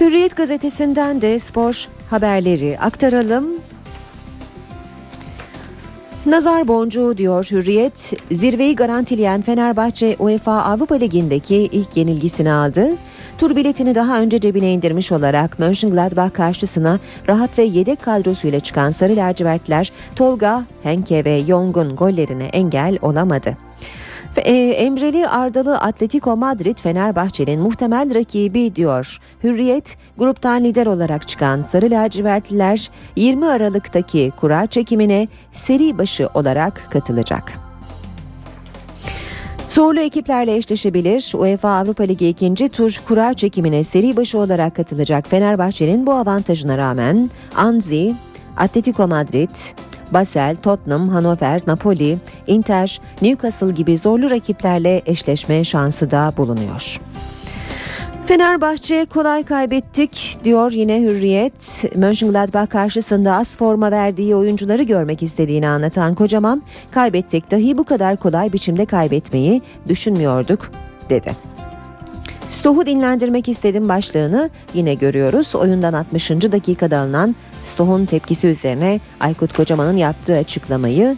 Hürriyet 0.00 0.36
gazetesinden 0.36 1.22
de 1.22 1.38
spor 1.38 1.88
haberleri 2.10 2.78
aktaralım. 2.80 3.46
Nazar 6.26 6.68
boncuğu 6.68 7.18
diyor 7.18 7.48
Hürriyet. 7.50 8.12
Zirveyi 8.30 8.76
garantileyen 8.76 9.42
Fenerbahçe 9.42 10.16
UEFA 10.18 10.62
Avrupa 10.62 10.94
Ligi'ndeki 10.94 11.56
ilk 11.56 11.96
yenilgisini 11.96 12.52
aldı. 12.52 12.88
Tur 13.38 13.56
biletini 13.56 13.94
daha 13.94 14.20
önce 14.20 14.40
cebine 14.40 14.72
indirmiş 14.72 15.12
olarak 15.12 15.58
Mönchengladbach 15.58 16.32
karşısına 16.32 16.98
rahat 17.28 17.58
ve 17.58 17.62
yedek 17.62 18.02
kadrosuyla 18.02 18.60
çıkan 18.60 18.90
Sarı 18.90 19.16
Lacivertler 19.16 19.92
Tolga, 20.16 20.64
Henke 20.82 21.24
ve 21.24 21.42
Young'un 21.46 21.96
gollerine 21.96 22.44
engel 22.44 22.98
olamadı. 23.02 23.56
E, 24.36 24.52
Emreli 24.52 25.28
Ardalı 25.28 25.78
Atletico 25.78 26.36
Madrid 26.36 26.78
Fenerbahçe'nin 26.78 27.60
muhtemel 27.60 28.14
rakibi 28.14 28.76
diyor. 28.76 29.18
Hürriyet 29.44 29.96
gruptan 30.18 30.64
lider 30.64 30.86
olarak 30.86 31.28
çıkan 31.28 31.62
Sarı 31.62 31.90
Lacivertliler 31.90 32.90
20 33.16 33.46
Aralık'taki 33.46 34.32
kura 34.36 34.66
çekimine 34.66 35.28
seri 35.52 35.98
başı 35.98 36.28
olarak 36.34 36.90
katılacak. 36.90 37.52
Zorlu 39.68 40.00
ekiplerle 40.00 40.56
eşleşebilir. 40.56 41.32
UEFA 41.34 41.68
Avrupa 41.68 42.04
Ligi 42.04 42.28
ikinci 42.28 42.68
tur 42.68 43.00
kura 43.08 43.34
çekimine 43.34 43.84
seri 43.84 44.16
başı 44.16 44.38
olarak 44.38 44.76
katılacak 44.76 45.28
Fenerbahçe'nin 45.28 46.06
bu 46.06 46.12
avantajına 46.12 46.78
rağmen 46.78 47.30
Anzi, 47.56 48.14
Atletico 48.56 49.08
Madrid, 49.08 49.50
Basel, 50.10 50.56
Tottenham, 50.56 51.08
Hannover, 51.08 51.60
Napoli, 51.66 52.18
Inter, 52.46 53.00
Newcastle 53.22 53.72
gibi 53.72 53.98
zorlu 53.98 54.30
rakiplerle 54.30 55.02
eşleşme 55.06 55.64
şansı 55.64 56.10
da 56.10 56.32
bulunuyor. 56.36 57.00
Fenerbahçe 58.26 59.04
kolay 59.04 59.42
kaybettik 59.42 60.38
diyor 60.44 60.72
yine 60.72 61.00
Hürriyet. 61.00 61.84
Mönchengladbach 61.96 62.68
karşısında 62.68 63.34
az 63.34 63.56
forma 63.56 63.90
verdiği 63.90 64.36
oyuncuları 64.36 64.82
görmek 64.82 65.22
istediğini 65.22 65.68
anlatan 65.68 66.14
Kocaman, 66.14 66.62
kaybetsek 66.90 67.50
dahi 67.50 67.78
bu 67.78 67.84
kadar 67.84 68.16
kolay 68.16 68.52
biçimde 68.52 68.86
kaybetmeyi 68.86 69.62
düşünmüyorduk 69.88 70.70
dedi. 71.10 71.32
Stoh'u 72.48 72.86
dinlendirmek 72.86 73.48
istedim 73.48 73.88
başlığını 73.88 74.50
yine 74.74 74.94
görüyoruz. 74.94 75.54
Oyundan 75.54 75.92
60. 75.92 76.30
dakikada 76.30 76.98
alınan 76.98 77.36
Stoh'un 77.64 78.04
tepkisi 78.04 78.46
üzerine 78.46 79.00
Aykut 79.20 79.52
Kocaman'ın 79.56 79.96
yaptığı 79.96 80.36
açıklamayı 80.36 81.16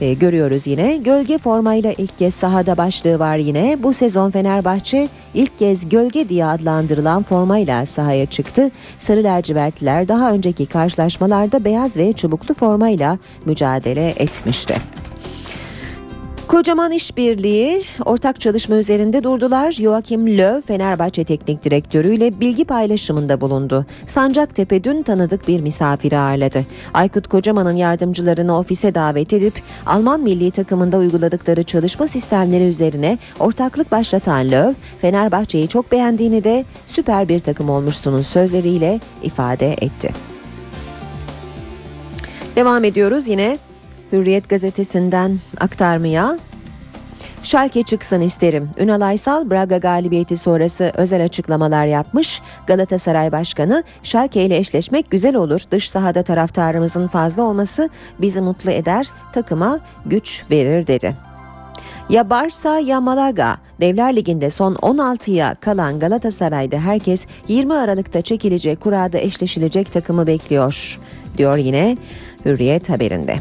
e, 0.00 0.14
görüyoruz 0.14 0.66
yine. 0.66 0.96
Gölge 0.96 1.38
formayla 1.38 1.92
ilk 1.98 2.18
kez 2.18 2.34
sahada 2.34 2.76
başlığı 2.76 3.18
var 3.18 3.36
yine. 3.36 3.82
Bu 3.82 3.92
sezon 3.92 4.30
Fenerbahçe 4.30 5.08
ilk 5.34 5.58
kez 5.58 5.88
gölge 5.88 6.28
diye 6.28 6.44
adlandırılan 6.44 7.22
formayla 7.22 7.86
sahaya 7.86 8.26
çıktı. 8.26 8.70
Sarı 8.98 9.24
lacivertliler 9.24 10.08
daha 10.08 10.32
önceki 10.32 10.66
karşılaşmalarda 10.66 11.64
beyaz 11.64 11.96
ve 11.96 12.12
çubuklu 12.12 12.54
formayla 12.54 13.18
mücadele 13.44 14.08
etmişti. 14.08 14.76
Kocaman 16.48 16.92
işbirliği 16.92 17.82
ortak 18.04 18.40
çalışma 18.40 18.76
üzerinde 18.76 19.24
durdular. 19.24 19.72
Joachim 19.72 20.26
Löw 20.26 20.60
Fenerbahçe 20.66 21.24
Teknik 21.24 21.64
Direktörü 21.64 22.14
ile 22.14 22.40
bilgi 22.40 22.64
paylaşımında 22.64 23.40
bulundu. 23.40 23.86
Sancaktepe 24.06 24.84
dün 24.84 25.02
tanıdık 25.02 25.48
bir 25.48 25.60
misafiri 25.60 26.18
ağırladı. 26.18 26.64
Aykut 26.94 27.28
Kocaman'ın 27.28 27.76
yardımcılarını 27.76 28.58
ofise 28.58 28.94
davet 28.94 29.32
edip 29.32 29.54
Alman 29.86 30.20
milli 30.20 30.50
takımında 30.50 30.96
uyguladıkları 30.96 31.62
çalışma 31.62 32.06
sistemleri 32.06 32.64
üzerine 32.64 33.18
ortaklık 33.40 33.92
başlatan 33.92 34.50
Löw, 34.50 34.74
Fenerbahçe'yi 35.00 35.68
çok 35.68 35.92
beğendiğini 35.92 36.44
de 36.44 36.64
süper 36.86 37.28
bir 37.28 37.38
takım 37.38 37.70
olmuşsunuz 37.70 38.26
sözleriyle 38.26 39.00
ifade 39.22 39.72
etti. 39.72 40.12
Devam 42.56 42.84
ediyoruz 42.84 43.28
yine 43.28 43.58
Hürriyet 44.12 44.48
gazetesinden 44.48 45.38
aktarmaya. 45.60 46.38
Schalke 47.42 47.82
çıksın 47.82 48.20
isterim. 48.20 48.70
Ünal 48.78 49.00
Aysal 49.00 49.50
Braga 49.50 49.78
galibiyeti 49.78 50.36
sonrası 50.36 50.92
özel 50.94 51.24
açıklamalar 51.24 51.86
yapmış. 51.86 52.42
Galatasaray 52.66 53.32
Başkanı 53.32 53.82
Schalke 54.02 54.44
ile 54.44 54.56
eşleşmek 54.56 55.10
güzel 55.10 55.34
olur. 55.36 55.60
Dış 55.70 55.90
sahada 55.90 56.22
taraftarımızın 56.22 57.08
fazla 57.08 57.42
olması 57.42 57.90
bizi 58.20 58.40
mutlu 58.40 58.70
eder, 58.70 59.06
takıma 59.32 59.80
güç 60.06 60.42
verir 60.50 60.86
dedi. 60.86 61.16
Ya 62.08 62.30
Barça 62.30 62.78
ya 62.78 63.00
Malaga. 63.00 63.56
Devler 63.80 64.16
Ligi'nde 64.16 64.50
son 64.50 64.74
16'ya 64.74 65.54
kalan 65.54 65.98
Galatasaray'da 65.98 66.78
herkes 66.78 67.26
20 67.48 67.74
Aralık'ta 67.74 68.22
çekilecek 68.22 68.80
kurada 68.80 69.18
eşleşilecek 69.18 69.92
takımı 69.92 70.26
bekliyor. 70.26 71.00
Diyor 71.38 71.56
yine 71.56 71.96
Hürriyet 72.44 72.90
haberinde. 72.90 73.36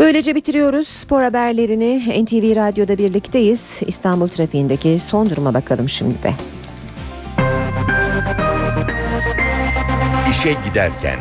Böylece 0.00 0.34
bitiriyoruz 0.34 0.88
spor 0.88 1.22
haberlerini. 1.22 2.24
NTV 2.24 2.56
Radyo'da 2.56 2.98
birlikteyiz. 2.98 3.80
İstanbul 3.86 4.28
trafiğindeki 4.28 4.98
son 4.98 5.30
duruma 5.30 5.54
bakalım 5.54 5.88
şimdi 5.88 6.22
de. 6.22 6.32
İşe 10.30 10.56
giderken. 10.68 11.18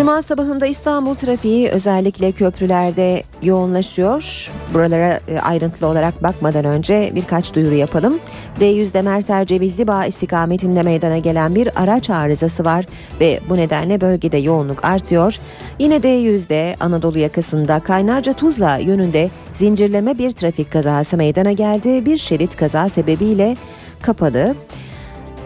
Cuma 0.00 0.22
sabahında 0.22 0.66
İstanbul 0.66 1.14
trafiği 1.14 1.68
özellikle 1.68 2.32
köprülerde 2.32 3.22
yoğunlaşıyor. 3.42 4.50
Buralara 4.74 5.20
e, 5.28 5.38
ayrıntılı 5.38 5.88
olarak 5.88 6.22
bakmadan 6.22 6.64
önce 6.64 7.12
birkaç 7.14 7.54
duyuru 7.54 7.74
yapalım. 7.74 8.18
D100'de 8.60 9.02
Merter 9.02 9.46
Cevizli 9.46 9.86
Bağ 9.86 10.06
istikametinde 10.06 10.82
meydana 10.82 11.18
gelen 11.18 11.54
bir 11.54 11.82
araç 11.82 12.10
arızası 12.10 12.64
var 12.64 12.84
ve 13.20 13.40
bu 13.48 13.56
nedenle 13.56 14.00
bölgede 14.00 14.36
yoğunluk 14.36 14.84
artıyor. 14.84 15.36
Yine 15.78 15.96
D100'de 15.96 16.76
Anadolu 16.80 17.18
yakasında 17.18 17.80
Kaynarca 17.80 18.32
Tuzla 18.32 18.76
yönünde 18.76 19.30
zincirleme 19.52 20.18
bir 20.18 20.30
trafik 20.30 20.72
kazası 20.72 21.16
meydana 21.16 21.52
geldi. 21.52 22.04
Bir 22.04 22.16
şerit 22.16 22.56
kaza 22.56 22.88
sebebiyle 22.88 23.56
kapalı. 24.02 24.54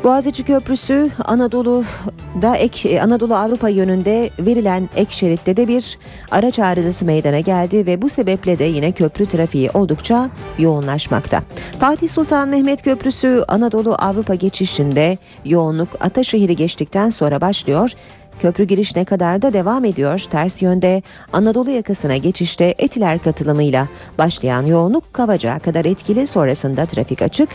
Boğaziçi 0.04 0.44
Köprüsü 0.44 1.10
Anadolu'da 1.24 2.56
ek 2.56 2.88
e, 2.88 3.02
Anadolu 3.02 3.34
Avrupa 3.36 3.68
yönünde 3.68 4.30
verilen 4.38 4.88
ek 4.96 5.14
şeritte 5.14 5.56
de 5.56 5.68
bir 5.68 5.98
araç 6.30 6.58
arızası 6.58 7.04
meydana 7.04 7.40
geldi 7.40 7.86
ve 7.86 8.02
bu 8.02 8.08
sebeple 8.08 8.58
de 8.58 8.64
yine 8.64 8.92
köprü 8.92 9.26
trafiği 9.26 9.70
oldukça 9.70 10.30
yoğunlaşmakta. 10.58 11.42
Fatih 11.80 12.08
Sultan 12.08 12.48
Mehmet 12.48 12.82
Köprüsü 12.82 13.44
Anadolu 13.48 13.94
Avrupa 13.94 14.34
geçişinde 14.34 15.18
yoğunluk 15.44 15.88
Ataşehir'i 16.00 16.56
geçtikten 16.56 17.08
sonra 17.08 17.40
başlıyor. 17.40 17.90
Köprü 18.38 18.64
girişine 18.64 19.04
kadar 19.04 19.42
da 19.42 19.52
devam 19.52 19.84
ediyor. 19.84 20.18
Ters 20.30 20.62
yönde 20.62 21.02
Anadolu 21.32 21.70
yakasına 21.70 22.16
geçişte 22.16 22.74
Etiler 22.78 23.18
katılımıyla 23.18 23.88
başlayan 24.18 24.66
yoğunluk 24.66 25.12
Kavacık'a 25.12 25.58
kadar 25.58 25.84
etkili 25.84 26.26
sonrasında 26.26 26.86
trafik 26.86 27.22
açık. 27.22 27.48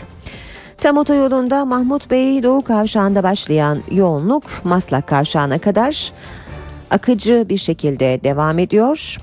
Tam 0.80 0.96
otoyolunda 0.96 1.64
Mahmut 1.64 2.10
Bey 2.10 2.42
Doğu 2.42 2.64
Kavşağı'nda 2.64 3.22
başlayan 3.22 3.82
yoğunluk 3.90 4.44
Maslak 4.64 5.06
Kavşağı'na 5.06 5.58
kadar 5.58 6.12
akıcı 6.90 7.46
bir 7.48 7.56
şekilde 7.56 8.20
devam 8.24 8.58
ediyor. 8.58 9.16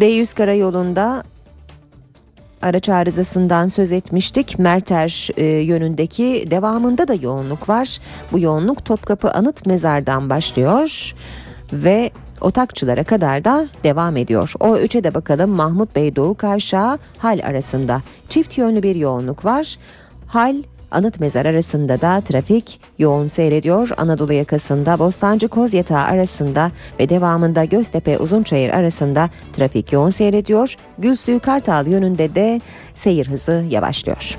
D100 0.00 0.34
karayolunda 0.34 1.22
araç 2.62 2.88
arızasından 2.88 3.66
söz 3.66 3.92
etmiştik. 3.92 4.58
Merter 4.58 5.28
e, 5.36 5.44
yönündeki 5.44 6.46
devamında 6.50 7.08
da 7.08 7.14
yoğunluk 7.14 7.68
var. 7.68 7.98
Bu 8.32 8.38
yoğunluk 8.38 8.84
Topkapı 8.84 9.30
Anıt 9.30 9.66
Mezar'dan 9.66 10.30
başlıyor 10.30 11.14
ve 11.72 12.10
Otakçılara 12.42 13.04
kadar 13.04 13.44
da 13.44 13.66
devam 13.84 14.16
ediyor. 14.16 14.52
O 14.60 14.76
üçe 14.76 15.04
de 15.04 15.14
bakalım 15.14 15.50
Mahmut 15.50 15.96
Bey 15.96 16.16
Doğu 16.16 16.34
Kavşağı 16.34 16.98
hal 17.18 17.40
arasında 17.44 18.02
çift 18.28 18.58
yönlü 18.58 18.82
bir 18.82 18.96
yoğunluk 18.96 19.44
var. 19.44 19.76
Hal 20.32 20.62
Anıt 20.90 21.20
Mezar 21.20 21.46
arasında 21.46 22.00
da 22.00 22.20
trafik 22.20 22.80
yoğun 22.98 23.26
seyrediyor. 23.26 23.90
Anadolu 23.96 24.32
yakasında 24.32 24.98
Bostancı 24.98 25.48
Kozyatağı 25.48 26.02
arasında 26.02 26.70
ve 27.00 27.08
devamında 27.08 27.64
Göztepe 27.64 28.18
Uzunçayır 28.18 28.70
arasında 28.70 29.30
trafik 29.52 29.92
yoğun 29.92 30.10
seyrediyor. 30.10 30.76
Gülsuyu 30.98 31.40
Kartal 31.40 31.86
yönünde 31.86 32.34
de 32.34 32.60
seyir 32.94 33.26
hızı 33.26 33.64
yavaşlıyor. 33.70 34.38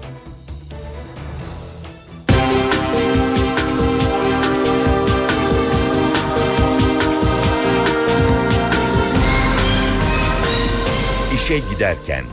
İşe 11.35 11.59
giderken. 11.59 12.23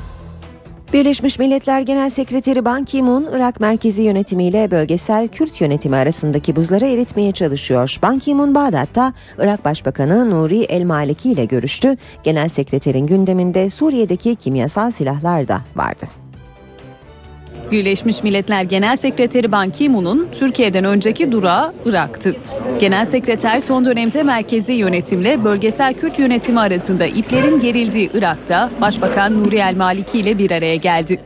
Birleşmiş 0.92 1.38
Milletler 1.38 1.80
Genel 1.80 2.10
Sekreteri 2.10 2.64
Ban 2.64 2.84
Ki-moon, 2.84 3.28
Irak 3.36 3.60
merkezi 3.60 4.02
yönetimiyle 4.02 4.70
bölgesel 4.70 5.28
Kürt 5.28 5.60
yönetimi 5.60 5.96
arasındaki 5.96 6.56
buzları 6.56 6.86
eritmeye 6.86 7.32
çalışıyor. 7.32 7.96
Ban 8.02 8.18
Ki-moon 8.18 8.54
Bağdat'ta 8.54 9.12
Irak 9.38 9.64
Başbakanı 9.64 10.30
Nuri 10.30 10.62
El 10.62 10.84
Maliki 10.84 11.30
ile 11.30 11.44
görüştü. 11.44 11.96
Genel 12.22 12.48
Sekreterin 12.48 13.06
gündeminde 13.06 13.70
Suriye'deki 13.70 14.36
kimyasal 14.36 14.90
silahlar 14.90 15.48
da 15.48 15.60
vardı. 15.76 16.29
Birleşmiş 17.72 18.22
Milletler 18.22 18.62
Genel 18.62 18.96
Sekreteri 18.96 19.52
Ban 19.52 19.70
Ki-moon'un 19.70 20.28
Türkiye'den 20.38 20.84
önceki 20.84 21.32
durağı 21.32 21.72
Irak'tı. 21.84 22.36
Genel 22.80 23.06
Sekreter 23.06 23.60
son 23.60 23.84
dönemde 23.84 24.22
merkezi 24.22 24.72
yönetimle 24.72 25.44
bölgesel 25.44 25.94
Kürt 25.94 26.18
yönetimi 26.18 26.60
arasında 26.60 27.06
iplerin 27.06 27.60
gerildiği 27.60 28.10
Irak'ta 28.14 28.70
Başbakan 28.80 29.44
Nuri 29.44 29.56
El 29.56 29.76
Maliki 29.76 30.18
ile 30.18 30.38
bir 30.38 30.50
araya 30.50 30.76
geldi. 30.76 31.20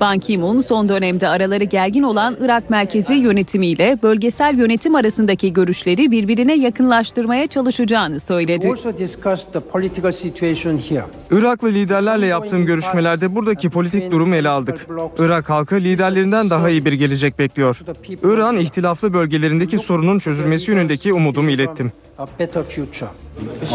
Ban 0.00 0.18
Ki-moon 0.18 0.60
son 0.60 0.88
dönemde 0.88 1.28
araları 1.28 1.64
gergin 1.64 2.02
olan 2.02 2.36
Irak 2.40 2.70
merkezi 2.70 3.14
yönetimiyle 3.14 3.98
bölgesel 4.02 4.58
yönetim 4.58 4.94
arasındaki 4.94 5.52
görüşleri 5.52 6.10
birbirine 6.10 6.54
yakınlaştırmaya 6.54 7.46
çalışacağını 7.46 8.20
söyledi. 8.20 8.72
Iraklı 11.30 11.68
liderlerle 11.68 12.26
yaptığım 12.26 12.66
görüşmelerde 12.66 13.34
buradaki 13.34 13.70
politik 13.70 14.12
durumu 14.12 14.34
ele 14.34 14.48
aldık. 14.48 14.86
Irak 15.18 15.50
halkı 15.50 15.74
liderlerinden 15.74 16.50
daha 16.50 16.70
iyi 16.70 16.84
bir 16.84 16.92
gelecek 16.92 17.38
bekliyor. 17.38 17.80
Irak'ın 18.24 18.56
ihtilaflı 18.56 19.12
bölgelerindeki 19.12 19.78
sorunun 19.78 20.18
çözülmesi 20.18 20.70
yönündeki 20.70 21.12
umudumu 21.12 21.50
ilettim. 21.50 21.92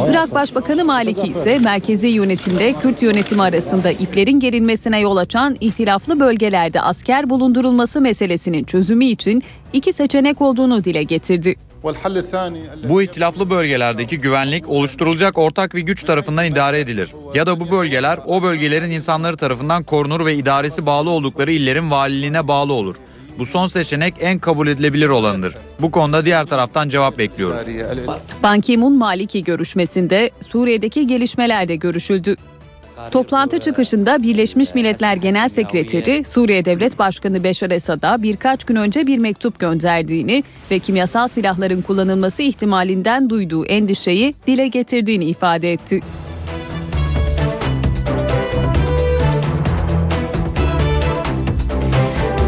Irak 0.10 0.34
Başbakanı 0.34 0.86
Maliki 0.86 1.28
ise 1.28 1.60
merkezi 1.60 2.08
yönetimde 2.08 2.74
Kürt 2.74 3.04
yönetimi 3.04 3.42
arasında 3.42 3.92
iplerin 3.92 4.40
gerilmesine 4.40 5.00
yol 5.00 5.18
açan 5.18 5.58
ihtilaflı 5.60 6.20
bölgelerde 6.20 6.82
asker 6.82 7.30
bulundurulması 7.30 8.02
meselesinin 8.02 8.64
çözümü 8.64 9.06
için 9.06 9.44
iki 9.74 9.94
seçenek 9.94 10.42
olduğunu 10.42 10.84
dile 10.84 11.04
getirdi. 11.04 11.56
Bu 12.90 13.02
ihtilaflı 13.02 13.50
bölgelerdeki 13.50 14.18
güvenlik 14.18 14.70
oluşturulacak 14.70 15.38
ortak 15.38 15.76
bir 15.76 15.82
güç 15.82 16.04
tarafından 16.04 16.46
idare 16.46 16.80
edilir. 16.80 17.10
Ya 17.36 17.46
da 17.46 17.60
bu 17.60 17.72
bölgeler 17.72 18.20
o 18.26 18.44
bölgelerin 18.44 18.92
insanları 18.92 19.38
tarafından 19.38 19.84
korunur 19.84 20.26
ve 20.26 20.36
idaresi 20.36 20.86
bağlı 20.86 21.10
oldukları 21.10 21.52
illerin 21.52 21.92
valiliğine 21.92 22.48
bağlı 22.48 22.74
olur. 22.74 22.96
Bu 23.40 23.46
son 23.46 23.68
seçenek 23.68 24.14
en 24.20 24.40
kabul 24.40 24.68
edilebilir 24.68 25.10
olanıdır. 25.10 25.56
Bu 25.82 25.92
konuda 25.92 26.26
diğer 26.26 26.46
taraftan 26.46 26.90
cevap 26.90 27.18
bekliyoruz. 27.18 27.62
Ban 28.44 28.62
Ki-moon 28.62 28.98
Maliki 28.98 29.44
görüşmesinde 29.44 30.32
Suriye'deki 30.48 31.08
gelişmelerde 31.08 31.76
görüşüldü. 31.76 32.36
Toplantı 33.12 33.60
çıkışında 33.60 34.24
Birleşmiş 34.24 34.76
Milletler 34.76 35.16
Genel 35.16 35.50
Sekreteri 35.50 36.24
Suriye 36.24 36.66
Devlet 36.66 37.00
Başkanı 37.00 37.44
Beşar 37.44 37.72
Esad'a 37.72 38.24
birkaç 38.24 38.64
gün 38.64 38.76
önce 38.76 39.08
bir 39.08 39.18
mektup 39.18 39.60
gönderdiğini 39.60 40.44
ve 40.72 40.80
kimyasal 40.80 41.28
silahların 41.28 41.82
kullanılması 41.82 42.44
ihtimalinden 42.44 43.30
duyduğu 43.30 43.66
endişeyi 43.66 44.34
dile 44.48 44.68
getirdiğini 44.68 45.26
ifade 45.26 45.74
etti. 45.74 46.00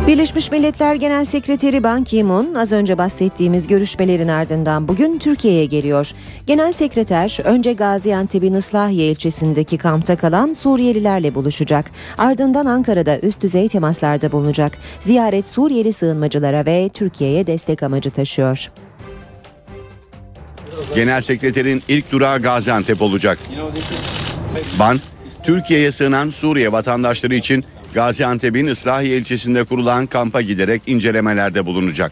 Birleşmiş 0.07 0.51
Milletler 0.51 0.95
Genel 0.95 1.25
Sekreteri 1.25 1.83
Ban 1.83 2.03
Ki-moon 2.03 2.53
az 2.53 2.71
önce 2.71 2.97
bahsettiğimiz 2.97 3.67
görüşmelerin 3.67 4.27
ardından 4.27 4.87
bugün 4.87 5.17
Türkiye'ye 5.17 5.65
geliyor. 5.65 6.11
Genel 6.47 6.71
Sekreter 6.71 7.37
önce 7.43 7.73
Gaziantep'in 7.73 8.53
Islahiye 8.53 9.11
ilçesindeki 9.11 9.77
kampta 9.77 10.17
kalan 10.17 10.53
Suriyelilerle 10.53 11.35
buluşacak. 11.35 11.85
Ardından 12.17 12.65
Ankara'da 12.65 13.19
üst 13.19 13.41
düzey 13.41 13.67
temaslarda 13.67 14.31
bulunacak. 14.31 14.77
Ziyaret 15.01 15.47
Suriyeli 15.47 15.93
sığınmacılara 15.93 16.65
ve 16.65 16.89
Türkiye'ye 16.93 17.47
destek 17.47 17.83
amacı 17.83 18.09
taşıyor. 18.09 18.71
Genel 20.95 21.21
Sekreterin 21.21 21.83
ilk 21.87 22.11
durağı 22.11 22.41
Gaziantep 22.41 23.01
olacak. 23.01 23.39
Ban, 24.79 24.99
Türkiye'ye 25.43 25.91
sığınan 25.91 26.29
Suriye 26.29 26.71
vatandaşları 26.71 27.35
için 27.35 27.65
Gaziantep'in 27.95 28.67
Islahiye 28.67 29.17
ilçesinde 29.17 29.63
kurulan 29.63 30.05
kampa 30.05 30.41
giderek 30.41 30.81
incelemelerde 30.87 31.65
bulunacak. 31.65 32.11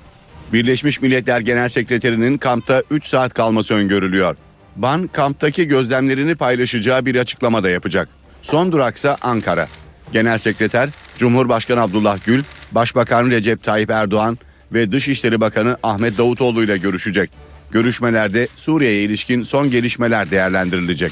Birleşmiş 0.54 1.02
Milletler 1.02 1.40
Genel 1.40 1.70
Sekreterinin 1.70 2.38
kampta 2.38 2.84
3 2.92 3.06
saat 3.06 3.34
kalması 3.34 3.74
öngörülüyor. 3.74 4.36
Ban 4.76 5.08
kamptaki 5.08 5.68
gözlemlerini 5.68 6.36
paylaşacağı 6.36 7.06
bir 7.06 7.16
açıklama 7.16 7.64
da 7.64 7.70
yapacak. 7.70 8.10
Son 8.42 8.72
duraksa 8.72 9.18
Ankara. 9.22 9.68
Genel 10.14 10.38
Sekreter 10.38 10.90
Cumhurbaşkanı 11.18 11.82
Abdullah 11.82 12.18
Gül, 12.26 12.44
Başbakan 12.72 13.32
Recep 13.32 13.64
Tayyip 13.64 13.90
Erdoğan 13.90 14.38
ve 14.74 14.92
Dışişleri 14.92 15.42
Bakanı 15.42 15.78
Ahmet 15.84 16.18
Davutoğlu 16.18 16.64
ile 16.64 16.78
görüşecek. 16.78 17.32
Görüşmelerde 17.72 18.48
Suriye'ye 18.56 19.04
ilişkin 19.04 19.44
son 19.44 19.72
gelişmeler 19.72 20.32
değerlendirilecek. 20.32 21.12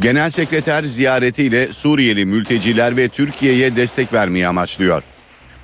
Genel 0.00 0.30
Sekreter 0.30 0.82
ziyaretiyle 0.84 1.72
Suriyeli 1.72 2.26
mülteciler 2.26 2.96
ve 2.96 3.08
Türkiye'ye 3.08 3.76
destek 3.76 4.12
vermeyi 4.12 4.48
amaçlıyor. 4.48 5.02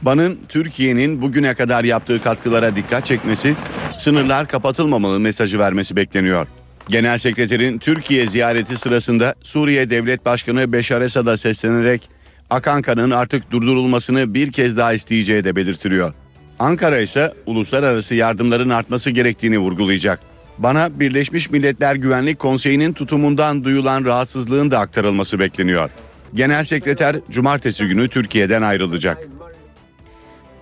Ban'ın 0.02 0.38
Türkiye'nin 0.48 1.22
bugüne 1.22 1.54
kadar 1.54 1.84
yaptığı 1.84 2.22
katkılara 2.22 2.76
dikkat 2.76 3.06
çekmesi, 3.06 3.56
sınırlar 3.98 4.48
kapatılmamalı 4.48 5.20
mesajı 5.20 5.58
vermesi 5.58 5.96
bekleniyor. 5.96 6.46
Genel 6.88 7.18
Sekreterin 7.18 7.78
Türkiye 7.78 8.26
ziyareti 8.26 8.76
sırasında 8.76 9.34
Suriye 9.42 9.90
Devlet 9.90 10.26
Başkanı 10.26 10.72
Beşar 10.72 11.00
Esad'a 11.00 11.36
seslenerek 11.36 12.08
akan 12.50 12.82
kanın 12.82 13.10
artık 13.10 13.50
durdurulmasını 13.50 14.34
bir 14.34 14.52
kez 14.52 14.76
daha 14.76 14.92
isteyeceği 14.92 15.44
de 15.44 15.56
belirtiliyor. 15.56 16.14
Ankara 16.58 16.98
ise 16.98 17.34
uluslararası 17.46 18.14
yardımların 18.14 18.70
artması 18.70 19.10
gerektiğini 19.10 19.58
vurgulayacak. 19.58 20.33
Bana 20.58 21.00
Birleşmiş 21.00 21.50
Milletler 21.50 21.94
Güvenlik 21.94 22.38
Konseyi'nin 22.38 22.92
tutumundan 22.92 23.64
duyulan 23.64 24.04
rahatsızlığın 24.04 24.70
da 24.70 24.78
aktarılması 24.78 25.38
bekleniyor. 25.38 25.90
Genel 26.34 26.64
Sekreter 26.64 27.16
cumartesi 27.30 27.86
günü 27.86 28.08
Türkiye'den 28.08 28.62
ayrılacak. 28.62 29.28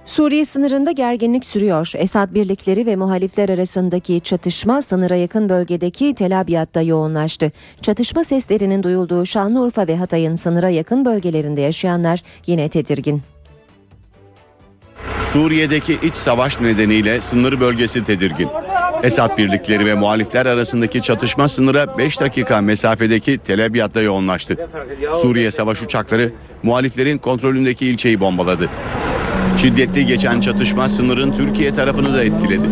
Suriye 0.06 0.44
sınırında 0.44 0.90
gerginlik 0.90 1.44
sürüyor. 1.44 1.92
Esad 1.96 2.34
birlikleri 2.34 2.86
ve 2.86 2.96
muhalifler 2.96 3.48
arasındaki 3.48 4.20
çatışma 4.20 4.82
sınıra 4.82 5.16
yakın 5.16 5.48
bölgedeki 5.48 6.14
Tel 6.14 6.40
Abyad'da 6.40 6.82
yoğunlaştı. 6.82 7.52
Çatışma 7.82 8.24
seslerinin 8.24 8.82
duyulduğu 8.82 9.26
Şanlıurfa 9.26 9.86
ve 9.86 9.96
Hatay'ın 9.96 10.34
sınıra 10.34 10.68
yakın 10.68 11.04
bölgelerinde 11.04 11.60
yaşayanlar 11.60 12.22
yine 12.46 12.68
tedirgin. 12.68 13.22
Suriye'deki 15.32 15.98
iç 16.02 16.14
savaş 16.14 16.60
nedeniyle 16.60 17.20
sınır 17.20 17.60
bölgesi 17.60 18.04
tedirgin. 18.04 18.48
Esad 19.02 19.38
birlikleri 19.38 19.86
ve 19.86 19.94
muhalifler 19.94 20.46
arasındaki 20.46 21.02
çatışma 21.02 21.48
sınıra 21.48 21.98
5 21.98 22.20
dakika 22.20 22.60
mesafedeki 22.60 23.38
Tel 23.38 23.66
Abyad'da 23.66 24.02
yoğunlaştı. 24.02 24.68
Suriye 25.22 25.50
savaş 25.50 25.82
uçakları 25.82 26.32
muhaliflerin 26.62 27.18
kontrolündeki 27.18 27.86
ilçeyi 27.86 28.20
bombaladı. 28.20 28.68
Şiddetli 29.60 30.06
geçen 30.06 30.40
çatışma 30.40 30.88
sınırın 30.88 31.32
Türkiye 31.32 31.74
tarafını 31.74 32.14
da 32.14 32.24
etkiledi. 32.24 32.66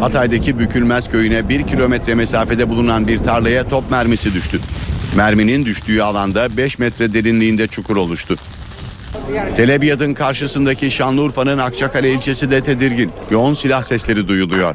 Hatay'daki 0.00 0.58
Bükülmez 0.58 1.10
köyüne 1.10 1.48
1 1.48 1.66
kilometre 1.66 2.14
mesafede 2.14 2.68
bulunan 2.68 3.08
bir 3.08 3.18
tarlaya 3.18 3.68
top 3.68 3.90
mermisi 3.90 4.34
düştü. 4.34 4.60
Merminin 5.16 5.64
düştüğü 5.64 6.02
alanda 6.02 6.56
5 6.56 6.78
metre 6.78 7.14
derinliğinde 7.14 7.66
çukur 7.66 7.96
oluştu. 7.96 8.36
Tel 9.56 10.14
karşısındaki 10.14 10.90
Şanlıurfa'nın 10.90 11.58
Akçakale 11.58 12.12
ilçesi 12.12 12.50
de 12.50 12.60
tedirgin. 12.60 13.10
Yoğun 13.30 13.54
silah 13.54 13.82
sesleri 13.82 14.28
duyuluyor. 14.28 14.74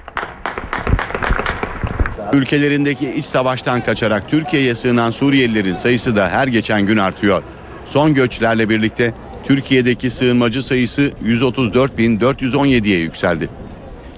Ülkelerindeki 2.34 3.14
iç 3.14 3.26
savaştan 3.26 3.84
kaçarak 3.84 4.30
Türkiye'ye 4.30 4.76
sığınan 4.76 5.12
Suriyelilerin 5.12 5.76
sayısı 5.76 6.16
da 6.16 6.30
her 6.30 6.48
geçen 6.48 6.86
gün 6.86 6.98
artıyor. 6.98 7.44
Son 7.86 8.14
göçlerle 8.14 8.70
birlikte 8.70 9.14
Türkiye'deki 9.44 10.10
sığınmacı 10.10 10.64
sayısı 10.64 11.12
134.417'ye 11.26 13.00
yükseldi. 13.00 13.50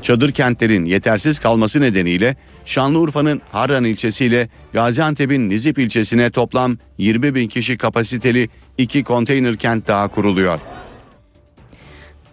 Çadır 0.02 0.32
kentlerin 0.32 0.86
yetersiz 0.86 1.40
kalması 1.40 1.82
nedeniyle 1.82 2.36
Şanlıurfa'nın 2.66 3.42
Harran 3.52 3.84
ilçesiyle 3.84 4.50
Gaziantep'in 4.74 5.50
Nizip 5.50 5.80
ilçesine 5.80 6.30
toplam 6.32 6.78
20 6.98 7.36
bin 7.36 7.48
kişi 7.48 7.78
kapasiteli 7.78 8.50
iki 8.78 9.04
konteyner 9.04 9.58
kent 9.58 9.88
daha 9.88 10.08
kuruluyor. 10.08 10.60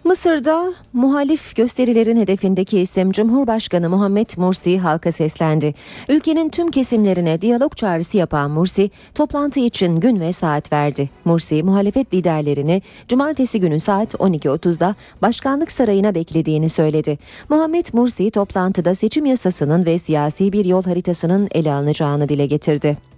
Mısır'da 0.03 0.73
muhalif 0.93 1.55
gösterilerin 1.55 2.17
hedefindeki 2.17 2.79
isim 2.79 3.11
Cumhurbaşkanı 3.11 3.89
Muhammed 3.89 4.29
Mursi 4.37 4.79
halka 4.79 5.11
seslendi. 5.11 5.73
Ülkenin 6.09 6.49
tüm 6.49 6.71
kesimlerine 6.71 7.41
diyalog 7.41 7.75
çağrısı 7.75 8.17
yapan 8.17 8.51
Mursi 8.51 8.91
toplantı 9.15 9.59
için 9.59 9.99
gün 9.99 10.19
ve 10.19 10.33
saat 10.33 10.73
verdi. 10.73 11.09
Mursi 11.25 11.63
muhalefet 11.63 12.13
liderlerini 12.13 12.81
cumartesi 13.07 13.59
günü 13.59 13.79
saat 13.79 14.13
12.30'da 14.13 14.95
başkanlık 15.21 15.71
sarayına 15.71 16.15
beklediğini 16.15 16.69
söyledi. 16.69 17.17
Muhammed 17.49 17.85
Mursi 17.93 18.31
toplantıda 18.31 18.95
seçim 18.95 19.25
yasasının 19.25 19.85
ve 19.85 19.97
siyasi 19.97 20.53
bir 20.53 20.65
yol 20.65 20.83
haritasının 20.83 21.47
ele 21.51 21.73
alınacağını 21.73 22.29
dile 22.29 22.45
getirdi. 22.45 23.08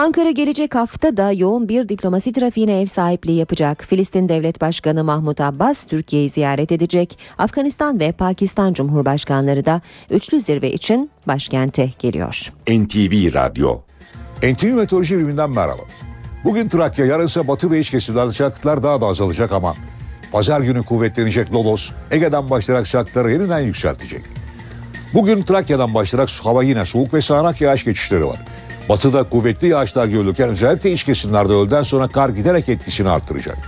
Ankara 0.00 0.30
gelecek 0.30 0.74
hafta 0.74 1.16
da 1.16 1.32
yoğun 1.32 1.68
bir 1.68 1.88
diplomasi 1.88 2.32
trafiğine 2.32 2.80
ev 2.80 2.86
sahipliği 2.86 3.38
yapacak. 3.38 3.84
Filistin 3.84 4.28
Devlet 4.28 4.60
Başkanı 4.60 5.04
Mahmut 5.04 5.40
Abbas 5.40 5.86
Türkiye'yi 5.86 6.28
ziyaret 6.28 6.72
edecek. 6.72 7.18
Afganistan 7.38 8.00
ve 8.00 8.12
Pakistan 8.12 8.72
Cumhurbaşkanları 8.72 9.64
da 9.64 9.80
üçlü 10.10 10.40
zirve 10.40 10.72
için 10.72 11.10
başkente 11.28 11.90
geliyor. 11.98 12.52
NTV 12.68 13.34
Radyo 13.34 13.80
NTV 14.42 14.66
Meteoroloji 14.66 15.16
Biriminden 15.16 15.50
merhaba. 15.50 15.82
Bugün 16.44 16.68
Trakya, 16.68 17.06
yarın 17.06 17.26
ise 17.26 17.48
batı 17.48 17.70
ve 17.70 17.80
iç 17.80 17.90
kesimlerde 17.90 18.30
sıcaklıklar 18.32 18.82
daha 18.82 19.00
da 19.00 19.06
azalacak 19.06 19.52
ama 19.52 19.74
Pazar 20.32 20.60
günü 20.60 20.82
kuvvetlenecek 20.82 21.52
Lodos 21.52 21.90
Ege'den 22.10 22.50
başlayarak 22.50 22.86
sıcaklıkları 22.86 23.32
yeniden 23.32 23.60
yükseltecek. 23.60 24.24
Bugün 25.14 25.42
Trakya'dan 25.42 25.94
başlayarak 25.94 26.28
hava 26.42 26.62
yine 26.62 26.84
soğuk 26.84 27.14
ve 27.14 27.22
sağanak 27.22 27.60
yağış 27.60 27.84
geçişleri 27.84 28.26
var. 28.26 28.38
Batıda 28.90 29.22
kuvvetli 29.22 29.68
yağışlar 29.68 30.06
görülürken 30.06 30.48
özellikle 30.48 30.92
iç 30.92 31.04
kesimlerde 31.04 31.52
öğleden 31.52 31.82
sonra 31.82 32.08
kar 32.08 32.28
giderek 32.28 32.68
etkisini 32.68 33.10
artıracak. 33.10 33.58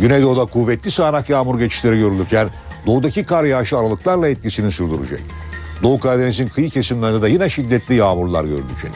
Güneydoğuda 0.00 0.44
kuvvetli 0.44 0.90
sağanak 0.90 1.30
yağmur 1.30 1.58
geçişleri 1.58 1.98
görülürken 1.98 2.48
doğudaki 2.86 3.24
kar 3.24 3.44
yağışı 3.44 3.78
aralıklarla 3.78 4.28
etkisini 4.28 4.70
sürdürecek. 4.70 5.20
Doğu 5.82 6.00
Karadeniz'in 6.00 6.48
kıyı 6.48 6.70
kesimlerinde 6.70 7.22
de 7.22 7.30
yine 7.30 7.48
şiddetli 7.48 7.94
yağmurlar 7.94 8.44
görülecek. 8.44 8.90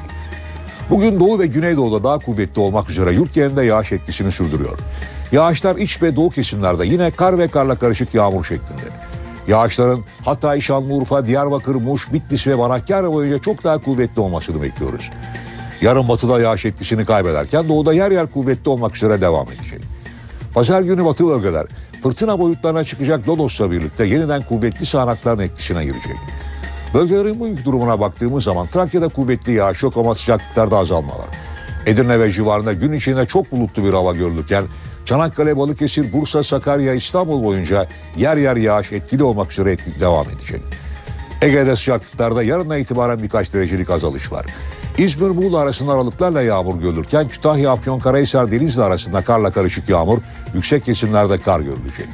Bugün 0.91 1.21
Doğu 1.21 1.39
ve 1.39 1.47
Güneydoğu'da 1.47 2.05
daha 2.05 2.19
kuvvetli 2.19 2.61
olmak 2.61 2.91
üzere 2.91 3.13
yurt 3.13 3.35
genelinde 3.35 3.65
yağış 3.65 3.93
etkisini 3.93 4.33
sürdürüyor. 4.33 4.79
Yağışlar 5.33 5.77
iç 5.77 6.03
ve 6.03 6.17
doğu 6.17 6.31
kesimlerde 6.31 6.87
yine 6.87 7.11
kar 7.11 7.39
ve 7.39 7.49
karla 7.49 7.79
karışık 7.79 8.15
yağmur 8.15 8.45
şeklinde. 8.45 9.10
Yağışların 9.51 10.05
Hatay, 10.25 10.61
Şanlıurfa, 10.61 11.27
Diyarbakır, 11.27 11.75
Muş, 11.75 12.13
Bitlis 12.13 12.47
ve 12.47 12.55
Manakkar 12.55 13.13
boyunca 13.13 13.39
çok 13.39 13.65
daha 13.65 13.79
kuvvetli 13.79 14.21
olmasını 14.21 14.63
bekliyoruz. 14.63 15.11
Yarın 15.81 16.09
batıda 16.09 16.41
yağış 16.41 16.65
etkisini 16.65 17.05
kaybederken 17.05 17.69
doğuda 17.69 17.93
yer 17.93 18.11
yer 18.11 18.31
kuvvetli 18.31 18.71
olmak 18.71 18.97
üzere 18.97 19.21
devam 19.21 19.47
edecek. 19.49 19.81
Pazar 20.55 20.83
günü 20.83 21.05
batı 21.05 21.27
bölgeler 21.27 21.67
fırtına 22.03 22.39
boyutlarına 22.39 22.85
çıkacak 22.85 23.29
Lodos'la 23.29 23.71
birlikte 23.71 24.07
yeniden 24.07 24.43
kuvvetli 24.43 24.87
sağanakların 24.87 25.43
etkisine 25.43 25.85
girecek. 25.85 26.17
Bölgelerin 26.95 27.41
bu 27.41 27.49
yük 27.49 27.65
durumuna 27.65 28.01
baktığımız 28.01 28.45
zaman 28.45 28.67
Trakya'da 28.67 29.09
kuvvetli 29.09 29.53
yağış 29.53 29.83
yok 29.83 29.97
ama 29.97 30.15
sıcaklıklarda 30.15 30.79
azalma 30.79 31.13
var. 31.13 31.29
Edirne 31.87 32.21
ve 32.21 32.33
civarında 32.33 32.73
gün 32.73 32.93
içinde 32.93 33.27
çok 33.27 33.53
bulutlu 33.53 33.85
bir 33.85 33.93
hava 33.93 34.13
görülürken 34.13 34.65
Çanakkale, 35.05 35.57
Balıkesir, 35.57 36.13
Bursa, 36.13 36.43
Sakarya, 36.43 36.95
İstanbul 36.95 37.45
boyunca 37.45 37.89
yer 38.17 38.37
yer 38.37 38.57
yağış 38.57 38.93
etkili 38.93 39.23
olmak 39.23 39.53
üzere 39.53 39.73
etkili 39.73 40.01
devam 40.01 40.31
edecek. 40.31 40.63
Ege'de 41.43 41.77
sıcaklıklarda 41.77 42.43
yarından 42.43 42.79
itibaren 42.79 43.23
birkaç 43.23 43.55
derecelik 43.55 43.91
azalış 43.91 44.33
var. 44.33 44.47
İzmir 44.99 45.29
Muğla 45.29 45.59
arasında 45.59 45.93
aralıklarla 45.93 46.43
yağmur 46.43 46.81
görülürken 46.81 47.29
Kütahya, 47.29 47.71
Afyonkarahisar, 47.71 48.51
Denizli 48.51 48.83
arasında 48.83 49.25
karla 49.25 49.51
karışık 49.51 49.89
yağmur, 49.89 50.19
yüksek 50.55 50.85
kesimlerde 50.85 51.39
kar 51.39 51.61
görülecek. 51.61 52.09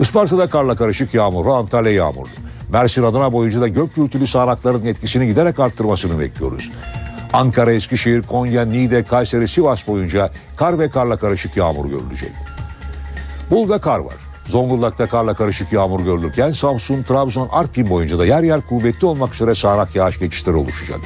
Isparta'da 0.00 0.46
karla 0.46 0.76
karışık 0.76 1.14
yağmurlu, 1.14 1.54
Antalya 1.54 1.92
yağmurlu. 1.92 2.30
Mersin 2.72 3.02
Adana 3.02 3.32
boyunca 3.32 3.60
da 3.60 3.68
gök 3.68 3.94
gürültülü 3.94 4.26
sağanakların 4.26 4.86
etkisini 4.86 5.26
giderek 5.26 5.60
arttırmasını 5.60 6.20
bekliyoruz. 6.20 6.70
Ankara, 7.32 7.72
Eskişehir, 7.72 8.22
Konya, 8.22 8.64
Niğde, 8.64 9.04
Kayseri, 9.04 9.48
Sivas 9.48 9.88
boyunca 9.88 10.30
kar 10.56 10.78
ve 10.78 10.90
karla 10.90 11.16
karışık 11.16 11.56
yağmur 11.56 11.90
görülecek. 11.90 12.32
Bolu'da 13.50 13.80
kar 13.80 13.98
var. 13.98 14.14
Zonguldak'ta 14.46 15.06
karla 15.06 15.34
karışık 15.34 15.72
yağmur 15.72 16.00
görülürken 16.00 16.52
Samsun, 16.52 17.02
Trabzon, 17.02 17.48
Artvin 17.52 17.90
boyunca 17.90 18.18
da 18.18 18.26
yer 18.26 18.42
yer 18.42 18.60
kuvvetli 18.60 19.06
olmak 19.06 19.34
üzere 19.34 19.54
sağanak 19.54 19.96
yağış 19.96 20.18
geçişleri 20.18 20.56
oluşacak. 20.56 21.00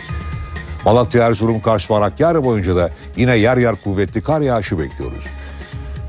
Malatya, 0.84 1.26
Erzurum, 1.26 1.60
Kars 1.60 1.90
ve 1.90 1.94
Hakkari 1.94 2.44
boyunca 2.44 2.76
da 2.76 2.90
yine 3.16 3.36
yer 3.36 3.56
yer 3.56 3.74
kuvvetli 3.76 4.20
kar 4.20 4.40
yağışı 4.40 4.78
bekliyoruz. 4.78 5.24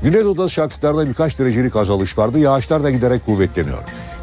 Güneydoğu'da 0.02 0.48
sıcaklıklarda 0.48 1.08
birkaç 1.08 1.38
derecelik 1.38 1.76
azalış 1.76 2.18
vardı. 2.18 2.38
Yağışlar 2.38 2.82
da 2.82 2.90
giderek 2.90 3.26
kuvvetleniyor. 3.26 3.78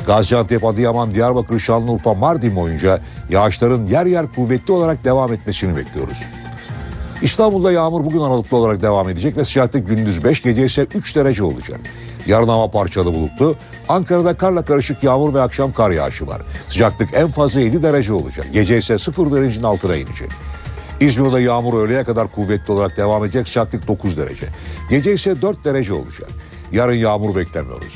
Gaziantep, 0.07 0.65
Adıyaman, 0.65 1.11
Diyarbakır, 1.11 1.59
Şanlıurfa, 1.59 2.13
Mardin 2.13 2.55
boyunca 2.55 2.99
yağışların 3.29 3.85
yer 3.85 4.05
yer 4.05 4.31
kuvvetli 4.31 4.73
olarak 4.73 5.03
devam 5.03 5.33
etmesini 5.33 5.75
bekliyoruz. 5.75 6.21
İstanbul'da 7.21 7.71
yağmur 7.71 8.05
bugün 8.05 8.19
aralıklı 8.19 8.57
olarak 8.57 8.81
devam 8.81 9.09
edecek 9.09 9.37
ve 9.37 9.45
sıcaklık 9.45 9.87
gündüz 9.87 10.23
5, 10.23 10.41
gece 10.41 10.65
ise 10.65 10.87
3 10.95 11.15
derece 11.15 11.43
olacak. 11.43 11.79
Yarın 12.25 12.47
hava 12.47 12.71
parçalı 12.71 13.13
bulutlu. 13.13 13.55
Ankara'da 13.89 14.33
karla 14.33 14.65
karışık 14.65 15.03
yağmur 15.03 15.33
ve 15.33 15.41
akşam 15.41 15.71
kar 15.71 15.91
yağışı 15.91 16.27
var. 16.27 16.41
Sıcaklık 16.69 17.09
en 17.13 17.27
fazla 17.27 17.59
7 17.59 17.83
derece 17.83 18.13
olacak. 18.13 18.45
Gece 18.53 18.77
ise 18.77 18.97
0 18.97 19.31
derecenin 19.31 19.63
altına 19.63 19.95
inecek. 19.95 20.31
İzmir'de 20.99 21.39
yağmur 21.39 21.83
öğleye 21.83 22.03
kadar 22.03 22.31
kuvvetli 22.31 22.73
olarak 22.73 22.97
devam 22.97 23.23
edecek. 23.25 23.47
Sıcaklık 23.47 23.87
9 23.87 24.17
derece. 24.17 24.47
Gece 24.89 25.13
ise 25.13 25.41
4 25.41 25.65
derece 25.65 25.93
olacak. 25.93 26.29
Yarın 26.71 26.93
yağmur 26.93 27.35
beklemiyoruz. 27.35 27.93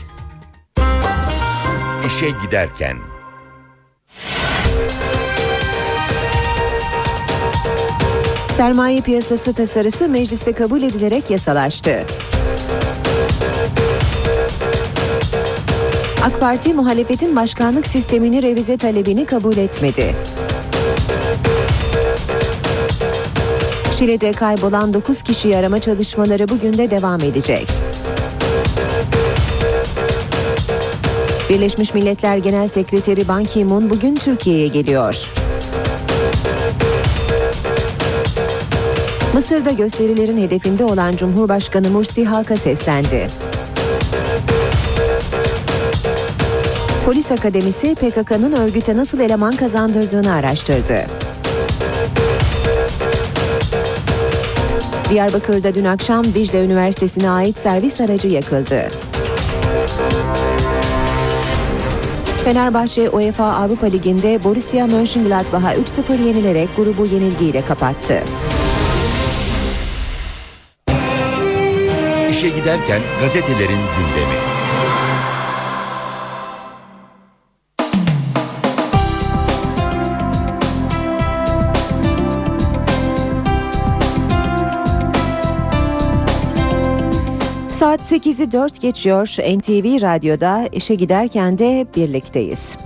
İşe 2.08 2.30
giderken 2.30 2.97
Sermaye 8.58 9.01
piyasası 9.01 9.53
tasarısı 9.53 10.10
mecliste 10.10 10.51
kabul 10.51 10.82
edilerek 10.82 11.30
yasalaştı. 11.30 12.05
AK 16.24 16.39
Parti 16.39 16.74
muhalefetin 16.74 17.36
başkanlık 17.36 17.88
sistemini 17.88 18.43
revize 18.43 18.78
talebini 18.78 19.26
kabul 19.26 19.58
etmedi. 19.58 20.16
Şile'de 23.99 24.32
kaybolan 24.32 24.93
9 24.93 25.24
kişi 25.24 25.58
arama 25.58 25.82
çalışmaları 25.82 26.49
bugün 26.49 26.74
de 26.74 26.91
devam 26.91 27.22
edecek. 27.22 27.68
Birleşmiş 31.49 31.93
Milletler 31.93 32.37
Genel 32.37 32.67
Sekreteri 32.67 33.27
Ban 33.27 33.43
Ki-moon 33.43 33.89
bugün 33.89 34.15
Türkiye'ye 34.15 34.67
geliyor. 34.67 35.31
Mısır'da 39.33 39.71
gösterilerin 39.71 40.41
hedefinde 40.41 40.83
olan 40.83 41.15
Cumhurbaşkanı 41.15 41.89
Mursi 41.89 42.25
halka 42.25 42.57
seslendi. 42.57 43.27
Polis 47.05 47.31
Akademisi 47.31 47.95
PKK'nın 47.95 48.51
örgüte 48.51 48.97
nasıl 48.97 49.19
eleman 49.19 49.55
kazandırdığını 49.55 50.33
araştırdı. 50.33 51.05
Diyarbakır'da 55.09 55.75
dün 55.75 55.85
akşam 55.85 56.23
Dicle 56.25 56.65
Üniversitesi'ne 56.65 57.29
ait 57.29 57.57
servis 57.57 58.01
aracı 58.01 58.27
yakıldı. 58.27 58.89
Fenerbahçe 62.47 63.09
UEFA 63.09 63.43
Avrupa 63.43 63.87
Ligi'nde 63.87 64.43
Borussia 64.43 64.87
Mönchengladbach'a 64.87 65.73
3-0 65.73 66.27
yenilerek 66.27 66.69
grubu 66.77 67.05
yenilgiyle 67.05 67.65
kapattı. 67.65 68.23
İşe 72.29 72.49
giderken 72.49 73.01
gazetelerin 73.21 73.79
gündemi. 73.97 74.57
Saat 87.80 88.01
8'i 88.01 88.51
4 88.51 88.82
geçiyor. 88.82 89.28
NTV 89.28 90.01
Radyo'da 90.01 90.67
işe 90.71 90.95
giderken 90.95 91.57
de 91.57 91.88
birlikteyiz. 91.95 92.78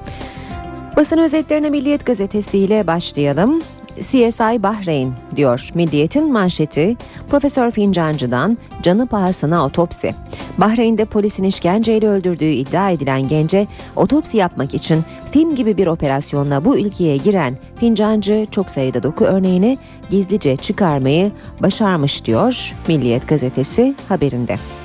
Basın 0.97 1.17
özetlerine 1.17 1.69
Milliyet 1.69 2.05
Gazetesi 2.05 2.57
ile 2.57 2.87
başlayalım. 2.87 3.61
CSI 3.99 4.63
Bahreyn 4.63 5.13
diyor 5.35 5.69
Milliyet'in 5.73 6.31
manşeti 6.31 6.97
Profesör 7.29 7.71
Fincancı'dan 7.71 8.57
canı 8.81 9.07
pahasına 9.07 9.65
otopsi. 9.65 10.11
Bahreyn'de 10.57 11.05
polisin 11.05 11.43
işkenceyle 11.43 12.07
öldürdüğü 12.07 12.49
iddia 12.49 12.89
edilen 12.89 13.27
gence 13.27 13.67
otopsi 13.95 14.37
yapmak 14.37 14.73
için 14.73 15.03
film 15.31 15.55
gibi 15.55 15.77
bir 15.77 15.87
operasyonla 15.87 16.65
bu 16.65 16.77
ülkeye 16.77 17.17
giren 17.17 17.57
Fincancı 17.75 18.47
çok 18.51 18.69
sayıda 18.69 19.03
doku 19.03 19.25
örneğini 19.25 19.77
gizlice 20.09 20.57
çıkarmayı 20.57 21.31
başarmış 21.61 22.25
diyor 22.25 22.73
Milliyet 22.87 23.27
gazetesi 23.27 23.95
haberinde. 24.09 24.80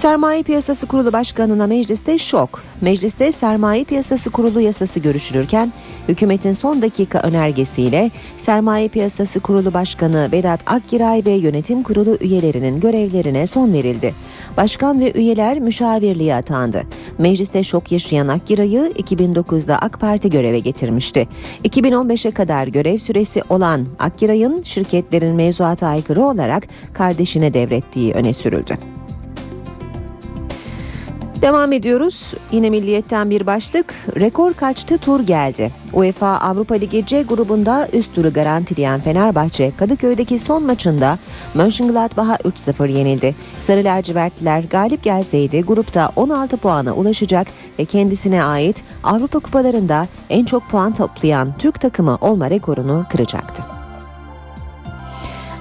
Sermaye 0.00 0.42
Piyasası 0.42 0.86
Kurulu 0.86 1.12
Başkanı'na 1.12 1.66
mecliste 1.66 2.18
şok. 2.18 2.62
Mecliste 2.80 3.32
Sermaye 3.32 3.84
Piyasası 3.84 4.30
Kurulu 4.30 4.60
yasası 4.60 5.00
görüşülürken 5.00 5.72
hükümetin 6.08 6.52
son 6.52 6.82
dakika 6.82 7.20
önergesiyle 7.20 8.10
Sermaye 8.36 8.88
Piyasası 8.88 9.40
Kurulu 9.40 9.74
Başkanı 9.74 10.28
Vedat 10.32 10.60
Akgiray 10.66 11.22
ve 11.26 11.30
yönetim 11.30 11.82
kurulu 11.82 12.16
üyelerinin 12.20 12.80
görevlerine 12.80 13.46
son 13.46 13.72
verildi. 13.72 14.14
Başkan 14.56 15.00
ve 15.00 15.12
üyeler 15.12 15.58
müşavirliğe 15.58 16.34
atandı. 16.34 16.82
Mecliste 17.18 17.62
şok 17.62 17.92
yaşayan 17.92 18.28
Akgiray'ı 18.28 18.92
2009'da 18.98 19.78
AK 19.78 20.00
Parti 20.00 20.30
göreve 20.30 20.58
getirmişti. 20.58 21.28
2015'e 21.64 22.30
kadar 22.30 22.66
görev 22.66 22.98
süresi 22.98 23.42
olan 23.48 23.86
Akgiray'ın 23.98 24.62
şirketlerin 24.62 25.36
mevzuata 25.36 25.86
aykırı 25.86 26.24
olarak 26.24 26.66
kardeşine 26.92 27.54
devrettiği 27.54 28.12
öne 28.12 28.32
sürüldü. 28.32 28.99
Devam 31.42 31.72
ediyoruz. 31.72 32.34
Yine 32.52 32.70
milliyetten 32.70 33.30
bir 33.30 33.46
başlık. 33.46 33.94
Rekor 34.20 34.52
kaçtı 34.52 34.98
tur 34.98 35.20
geldi. 35.20 35.72
UEFA 35.92 36.38
Avrupa 36.38 36.74
Ligi 36.74 37.06
C 37.06 37.22
grubunda 37.22 37.88
üst 37.92 38.14
turu 38.14 38.32
garantileyen 38.32 39.00
Fenerbahçe 39.00 39.72
Kadıköy'deki 39.78 40.38
son 40.38 40.62
maçında 40.62 41.18
Mönchengladbach'a 41.54 42.36
3-0 42.36 42.90
yenildi. 42.90 43.34
Sarı 43.58 43.84
lacivertliler 43.84 44.64
galip 44.64 45.02
gelseydi 45.02 45.60
grupta 45.60 46.12
16 46.16 46.56
puana 46.56 46.94
ulaşacak 46.94 47.46
ve 47.78 47.84
kendisine 47.84 48.44
ait 48.44 48.84
Avrupa 49.04 49.38
kupalarında 49.38 50.06
en 50.30 50.44
çok 50.44 50.68
puan 50.68 50.94
toplayan 50.94 51.58
Türk 51.58 51.80
takımı 51.80 52.18
olma 52.20 52.50
rekorunu 52.50 53.06
kıracaktı. 53.10 53.62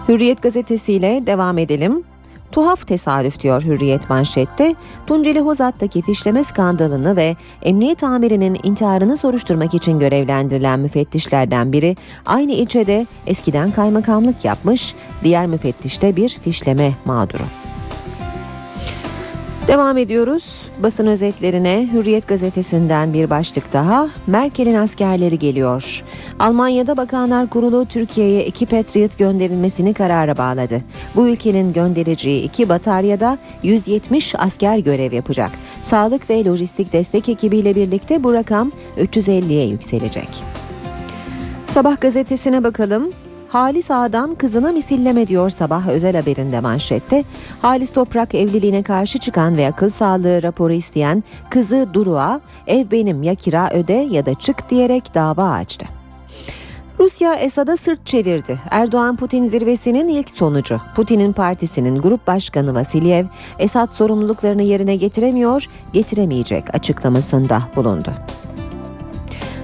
Hürriyet 0.07 0.41
gazetesiyle 0.41 1.27
devam 1.27 1.57
edelim. 1.57 2.08
Tuhaf 2.51 2.87
tesadüf 2.87 3.39
diyor 3.39 3.61
Hürriyet 3.63 4.09
manşette. 4.09 4.75
Tunceli 5.07 5.39
Hozat'taki 5.39 6.01
fişleme 6.01 6.43
skandalını 6.43 7.15
ve 7.15 7.35
emniyet 7.63 8.03
amirinin 8.03 8.59
intiharını 8.63 9.17
soruşturmak 9.17 9.73
için 9.73 9.99
görevlendirilen 9.99 10.79
müfettişlerden 10.79 11.73
biri 11.73 11.95
aynı 12.25 12.51
ilçede 12.51 13.07
eskiden 13.27 13.71
kaymakamlık 13.71 14.45
yapmış, 14.45 14.95
diğer 15.23 15.47
müfettiş 15.47 16.01
de 16.01 16.15
bir 16.15 16.29
fişleme 16.29 16.93
mağduru. 17.05 17.43
Devam 19.67 19.97
ediyoruz. 19.97 20.65
Basın 20.83 21.07
özetlerine 21.07 21.89
Hürriyet 21.93 22.27
gazetesinden 22.27 23.13
bir 23.13 23.29
başlık 23.29 23.73
daha. 23.73 24.09
Merkel'in 24.27 24.75
askerleri 24.75 25.39
geliyor. 25.39 26.03
Almanya'da 26.39 26.97
Bakanlar 26.97 27.47
Kurulu 27.47 27.85
Türkiye'ye 27.85 28.45
iki 28.45 28.65
Patriot 28.65 29.17
gönderilmesini 29.17 29.93
karara 29.93 30.37
bağladı. 30.37 30.81
Bu 31.15 31.27
ülkenin 31.27 31.73
göndereceği 31.73 32.43
iki 32.43 32.69
bataryada 32.69 33.37
170 33.63 34.35
asker 34.37 34.77
görev 34.77 35.13
yapacak. 35.13 35.51
Sağlık 35.81 36.29
ve 36.29 36.45
lojistik 36.45 36.93
destek 36.93 37.29
ekibiyle 37.29 37.75
birlikte 37.75 38.23
bu 38.23 38.33
rakam 38.33 38.71
350'ye 38.97 39.67
yükselecek. 39.67 40.29
Sabah 41.65 42.01
gazetesine 42.01 42.63
bakalım. 42.63 43.11
Halis 43.49 43.91
Ağa'dan 43.91 44.35
kızına 44.35 44.71
misilleme 44.71 45.27
diyor 45.27 45.49
sabah 45.49 45.87
özel 45.87 46.15
haberinde 46.15 46.59
manşette. 46.59 47.23
Halis 47.61 47.91
Toprak 47.91 48.35
evliliğine 48.35 48.83
karşı 48.83 49.19
çıkan 49.19 49.57
ve 49.57 49.67
akıl 49.67 49.89
sağlığı 49.89 50.43
raporu 50.43 50.73
isteyen 50.73 51.23
kızı 51.49 51.89
Duru'a 51.93 52.41
ev 52.67 52.91
benim 52.91 53.23
ya 53.23 53.35
kira 53.35 53.69
öde 53.71 53.93
ya 53.93 54.25
da 54.25 54.33
çık 54.33 54.69
diyerek 54.69 55.15
dava 55.15 55.49
açtı. 55.51 55.85
Rusya 56.99 57.35
Esad'a 57.35 57.77
sırt 57.77 58.05
çevirdi. 58.05 58.59
Erdoğan-Putin 58.69 59.45
zirvesinin 59.45 60.07
ilk 60.07 60.29
sonucu. 60.29 60.81
Putin'in 60.95 61.31
partisinin 61.31 62.01
grup 62.01 62.27
başkanı 62.27 62.75
Vasilyev, 62.75 63.25
Esad 63.59 63.91
sorumluluklarını 63.91 64.63
yerine 64.63 64.95
getiremiyor, 64.95 65.65
getiremeyecek 65.93 66.75
açıklamasında 66.75 67.61
bulundu. 67.75 68.11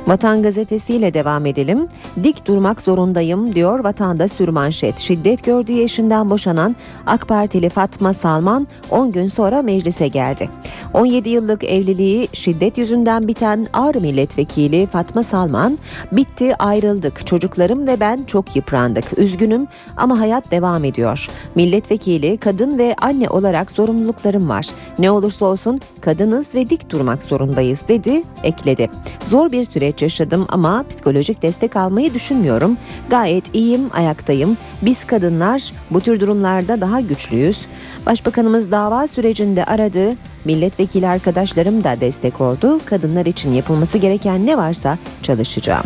Vatan 0.08 0.44
gazetesiyle 0.44 1.14
devam 1.14 1.46
edelim. 1.46 1.88
Dik 2.24 2.48
durmak 2.48 2.82
zorundayım 2.82 3.56
diyor 3.56 3.84
vatanda 3.84 4.28
sürmanşet. 4.28 5.00
Şiddet 5.00 5.44
gördüğü 5.46 5.80
eşinden 5.80 6.30
boşanan 6.30 6.76
AK 7.06 7.28
Partili 7.28 7.70
Fatma 7.70 8.14
Salman 8.14 8.68
10 8.90 9.12
gün 9.12 9.28
sonra 9.28 9.62
meclise 9.62 10.08
geldi. 10.08 10.50
17 10.94 11.30
yıllık 11.30 11.64
evliliği 11.64 12.28
şiddet 12.34 12.78
yüzünden 12.78 13.28
biten 13.28 13.68
Ağrı 13.74 14.02
milletvekili 14.02 14.86
Fatma 14.86 15.24
Salman, 15.24 15.78
bitti 16.12 16.56
ayrıldık 16.56 17.28
çocuklarım 17.28 17.88
ve 17.88 18.00
ben 18.00 18.24
çok 18.24 18.56
yıprandık. 18.56 19.06
Üzgünüm 19.18 19.68
ama 19.98 20.20
hayat 20.20 20.52
devam 20.52 20.84
ediyor. 20.84 21.30
Milletvekili 21.56 22.38
kadın 22.38 22.78
ve 22.78 22.96
anne 23.02 23.30
olarak 23.30 23.72
sorumluluklarım 23.72 24.50
var. 24.50 24.68
Ne 25.00 25.12
olursa 25.12 25.46
olsun 25.46 25.82
kadınız 26.02 26.56
ve 26.56 26.70
dik 26.70 26.90
durmak 26.90 27.24
zorundayız 27.24 27.82
dedi, 27.88 28.24
ekledi. 28.44 28.90
Zor 29.26 29.52
bir 29.52 29.64
süreç 29.64 29.95
yaşadım 30.02 30.46
ama 30.50 30.86
psikolojik 30.90 31.42
destek 31.42 31.76
almayı 31.76 32.14
düşünmüyorum. 32.14 32.78
Gayet 33.10 33.56
iyiyim, 33.56 33.90
ayaktayım. 33.94 34.58
Biz 34.82 35.06
kadınlar 35.06 35.72
bu 35.92 36.02
tür 36.02 36.20
durumlarda 36.20 36.82
daha 36.82 37.00
güçlüyüz. 37.00 37.66
Başbakanımız 38.06 38.72
dava 38.72 39.08
sürecinde 39.08 39.66
aradı. 39.66 40.14
Milletvekili 40.46 41.08
arkadaşlarım 41.08 41.84
da 41.84 42.02
destek 42.02 42.42
oldu. 42.42 42.80
Kadınlar 42.86 43.26
için 43.26 43.54
yapılması 43.54 43.98
gereken 43.98 44.46
ne 44.46 44.58
varsa 44.58 44.98
çalışacağım. 45.24 45.86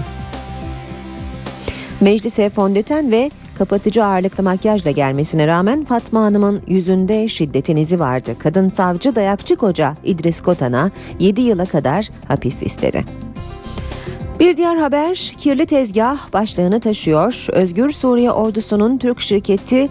Meclise 2.01 2.49
fondöten 2.49 3.11
ve 3.11 3.31
kapatıcı 3.57 4.05
ağırlıklı 4.05 4.43
makyajla 4.43 4.91
gelmesine 4.91 5.47
rağmen 5.47 5.85
Fatma 5.85 6.21
Hanım'ın 6.21 6.61
yüzünde 6.67 7.27
şiddetin 7.27 7.77
izi 7.77 7.99
vardı. 7.99 8.35
Kadın 8.39 8.69
savcı 8.69 9.15
dayakçı 9.15 9.55
koca 9.55 9.93
İdris 10.03 10.41
Kotan'a 10.41 10.91
7 11.19 11.41
yıla 11.41 11.65
kadar 11.65 12.09
hapis 12.27 12.61
istedi. 12.61 13.28
Bir 14.39 14.57
diğer 14.57 14.75
haber 14.75 15.33
kirli 15.37 15.65
tezgah 15.65 16.33
başlığını 16.33 16.79
taşıyor. 16.79 17.47
Özgür 17.51 17.89
Suriye 17.89 18.31
ordusunun 18.31 18.97
Türk 18.97 19.21
şirketi 19.21 19.89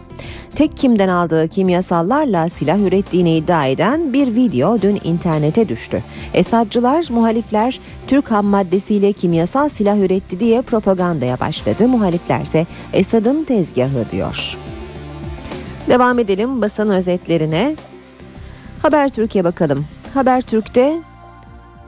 tek 0.55 0.76
kimden 0.76 1.09
aldığı 1.09 1.49
kimyasallarla 1.49 2.49
silah 2.49 2.78
ürettiğini 2.78 3.36
iddia 3.36 3.66
eden 3.66 4.12
bir 4.12 4.34
video 4.34 4.82
dün 4.82 5.01
internete 5.05 5.68
düştü. 5.68 6.05
Esadcılar, 6.34 7.07
muhalifler 7.11 7.80
Türk 8.07 8.30
ham 8.30 8.46
maddesiyle 8.46 9.12
kimyasal 9.12 9.68
silah 9.68 9.99
üretti 9.99 10.40
diye 10.40 10.62
propagandaya 10.62 11.40
başladı. 11.40 11.88
Muhaliflerse 11.88 12.66
Esad'ın 12.92 13.44
tezgahı 13.44 14.11
diyor. 14.11 14.57
Devam 15.88 16.18
edelim 16.18 16.62
basın 16.62 16.88
özetlerine. 16.88 17.76
Haber 18.82 19.09
Türkiye 19.09 19.44
bakalım. 19.44 19.86
Haber 20.14 20.40
Türk'te 20.40 20.99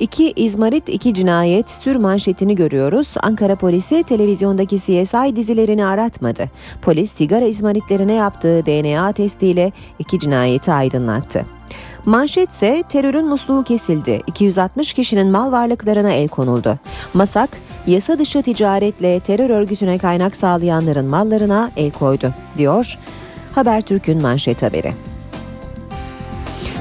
İki 0.01 0.33
İzmarit 0.37 0.89
iki 0.89 1.15
cinayet 1.15 1.71
sür 1.71 1.97
manşetini 1.97 2.55
görüyoruz. 2.55 3.15
Ankara 3.23 3.57
polisi 3.57 4.03
televizyondaki 4.03 4.79
CSI 4.79 5.37
dizilerini 5.37 5.85
aratmadı. 5.85 6.51
Polis 6.83 7.13
sigara 7.13 7.45
izmaritlerine 7.45 8.13
yaptığı 8.13 8.67
DNA 8.67 9.13
testiyle 9.13 9.73
iki 9.99 10.19
cinayeti 10.19 10.73
aydınlattı. 10.73 11.47
Manşet 12.05 12.51
ise 12.51 12.83
terörün 12.89 13.27
musluğu 13.27 13.65
kesildi. 13.65 14.21
260 14.27 14.93
kişinin 14.93 15.31
mal 15.31 15.53
varlıklarına 15.53 16.13
el 16.13 16.29
konuldu. 16.29 16.79
Masak, 17.15 17.51
yasa 17.87 18.19
dışı 18.19 18.43
ticaretle 18.43 19.21
terör 19.21 19.51
örgütüne 19.51 19.99
kaynak 19.99 20.37
sağlayanların 20.37 21.07
mallarına 21.07 21.71
el 21.77 21.91
koydu, 21.91 22.35
diyor 22.59 22.99
Habertürk'ün 23.55 24.23
manşet 24.23 24.63
haberi. 24.63 24.93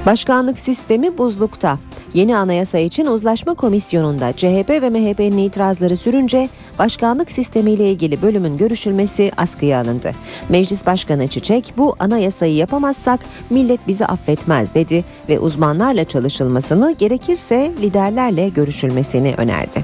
Başkanlık 0.06 0.60
sistemi 0.60 1.18
buzlukta. 1.18 1.78
Yeni 2.14 2.38
anayasa 2.38 2.78
için 2.78 3.06
uzlaşma 3.06 3.54
komisyonunda 3.54 4.34
CHP 4.34 4.70
ve 4.70 4.90
MHP'nin 4.90 5.38
itirazları 5.38 5.98
sürünce 5.98 6.50
başkanlık 6.80 7.32
sistemiyle 7.32 7.92
ilgili 7.92 8.22
bölümün 8.22 8.58
görüşülmesi 8.58 9.32
askıya 9.38 9.82
alındı. 9.82 10.12
Meclis 10.50 10.86
Başkanı 10.86 11.28
Çiçek 11.28 11.74
bu 11.78 11.96
anayasayı 12.00 12.56
yapamazsak 12.56 13.20
millet 13.50 13.88
bizi 13.88 14.06
affetmez 14.06 14.74
dedi 14.74 15.06
ve 15.30 15.40
uzmanlarla 15.40 16.06
çalışılmasını 16.06 16.96
gerekirse 17.00 17.72
liderlerle 17.82 18.50
görüşülmesini 18.50 19.34
önerdi. 19.38 19.84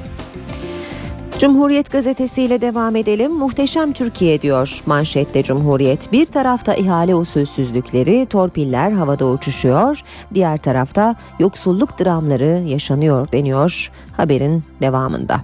Cumhuriyet 1.39 1.91
gazetesiyle 1.91 2.61
devam 2.61 2.95
edelim. 2.95 3.31
Muhteşem 3.31 3.93
Türkiye 3.93 4.41
diyor 4.41 4.81
manşette 4.85 5.43
Cumhuriyet. 5.43 6.11
Bir 6.11 6.25
tarafta 6.25 6.75
ihale 6.75 7.15
usulsüzlükleri, 7.15 8.25
torpiller 8.25 8.91
havada 8.91 9.25
uçuşuyor. 9.25 10.01
Diğer 10.33 10.57
tarafta 10.57 11.15
yoksulluk 11.39 11.99
dramları 11.99 12.63
yaşanıyor 12.67 13.31
deniyor 13.31 13.91
haberin 14.17 14.63
devamında. 14.81 15.41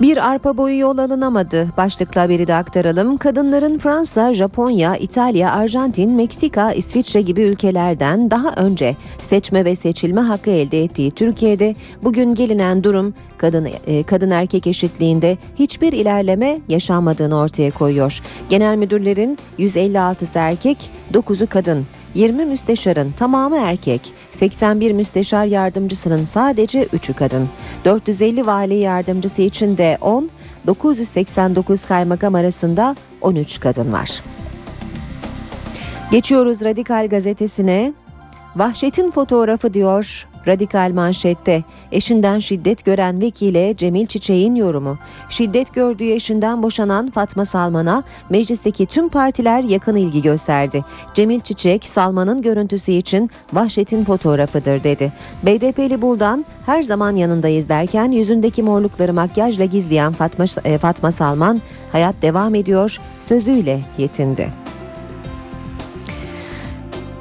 Bir 0.00 0.30
arpa 0.30 0.56
boyu 0.56 0.78
yol 0.78 0.98
alınamadı. 0.98 1.68
Başlıkla 1.76 2.22
haberi 2.22 2.46
de 2.46 2.54
aktaralım. 2.54 3.16
Kadınların 3.16 3.78
Fransa, 3.78 4.34
Japonya, 4.34 4.96
İtalya, 4.96 5.52
Arjantin, 5.52 6.12
Meksika, 6.12 6.72
İsviçre 6.72 7.20
gibi 7.20 7.42
ülkelerden 7.42 8.30
daha 8.30 8.50
önce 8.50 8.96
seçme 9.22 9.64
ve 9.64 9.76
seçilme 9.76 10.20
hakkı 10.20 10.50
elde 10.50 10.84
ettiği 10.84 11.10
Türkiye'de 11.10 11.74
bugün 12.02 12.34
gelinen 12.34 12.84
durum 12.84 13.14
kadın 13.38 13.68
e, 13.86 14.02
kadın 14.02 14.30
erkek 14.30 14.66
eşitliğinde 14.66 15.38
hiçbir 15.58 15.92
ilerleme 15.92 16.60
yaşanmadığını 16.68 17.38
ortaya 17.38 17.70
koyuyor. 17.70 18.20
Genel 18.48 18.76
müdürlerin 18.76 19.38
156'sı 19.58 20.38
erkek, 20.38 20.90
9'u 21.12 21.46
kadın. 21.46 21.86
20 22.14 22.44
müsteşarın 22.44 23.12
tamamı 23.12 23.56
erkek, 23.56 24.00
81 24.30 24.92
müsteşar 24.92 25.46
yardımcısının 25.46 26.24
sadece 26.24 26.84
3'ü 26.84 27.14
kadın. 27.14 27.48
450 27.84 28.46
vali 28.46 28.74
yardımcısı 28.74 29.42
için 29.42 29.76
de 29.76 29.98
10, 30.00 30.30
989 30.66 31.84
kaymakam 31.84 32.34
arasında 32.34 32.96
13 33.20 33.60
kadın 33.60 33.92
var. 33.92 34.22
Geçiyoruz 36.10 36.64
Radikal 36.64 37.08
gazetesine. 37.08 37.92
Vahşetin 38.56 39.10
fotoğrafı 39.10 39.74
diyor 39.74 40.26
Radikal 40.48 40.92
manşette 40.94 41.64
eşinden 41.92 42.38
şiddet 42.38 42.84
gören 42.84 43.20
vekile 43.20 43.76
Cemil 43.76 44.06
Çiçek'in 44.06 44.54
yorumu. 44.54 44.98
Şiddet 45.28 45.74
gördüğü 45.74 46.10
eşinden 46.10 46.62
boşanan 46.62 47.10
Fatma 47.10 47.44
Salman'a 47.44 48.02
meclisteki 48.30 48.86
tüm 48.86 49.08
partiler 49.08 49.62
yakın 49.62 49.96
ilgi 49.96 50.22
gösterdi. 50.22 50.84
Cemil 51.14 51.40
Çiçek 51.40 51.84
Salman'ın 51.84 52.42
görüntüsü 52.42 52.92
için 52.92 53.30
vahşetin 53.52 54.04
fotoğrafıdır 54.04 54.84
dedi. 54.84 55.12
BDP'li 55.42 56.02
Buldan 56.02 56.44
her 56.66 56.82
zaman 56.82 57.16
yanındayız 57.16 57.68
derken 57.68 58.12
yüzündeki 58.12 58.62
morlukları 58.62 59.12
makyajla 59.12 59.64
gizleyen 59.64 60.12
Fatma, 60.12 60.44
e, 60.64 60.78
Fatma 60.78 61.12
Salman 61.12 61.60
hayat 61.92 62.22
devam 62.22 62.54
ediyor 62.54 62.98
sözüyle 63.20 63.80
yetindi. 63.98 64.64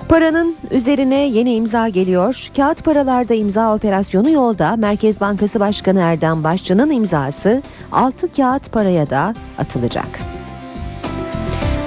Paranın 0.09 0.55
üzerine 0.71 1.15
yeni 1.15 1.53
imza 1.55 1.89
geliyor. 1.89 2.49
Kağıt 2.55 2.83
paralarda 2.83 3.33
imza 3.33 3.75
operasyonu 3.75 4.29
yolda. 4.29 4.75
Merkez 4.75 5.21
Bankası 5.21 5.59
Başkanı 5.59 5.99
Erdem 5.99 6.43
Başçı'nın 6.43 6.89
imzası 6.89 7.61
6 7.91 8.31
kağıt 8.31 8.71
paraya 8.71 9.09
da 9.09 9.33
atılacak. 9.57 10.32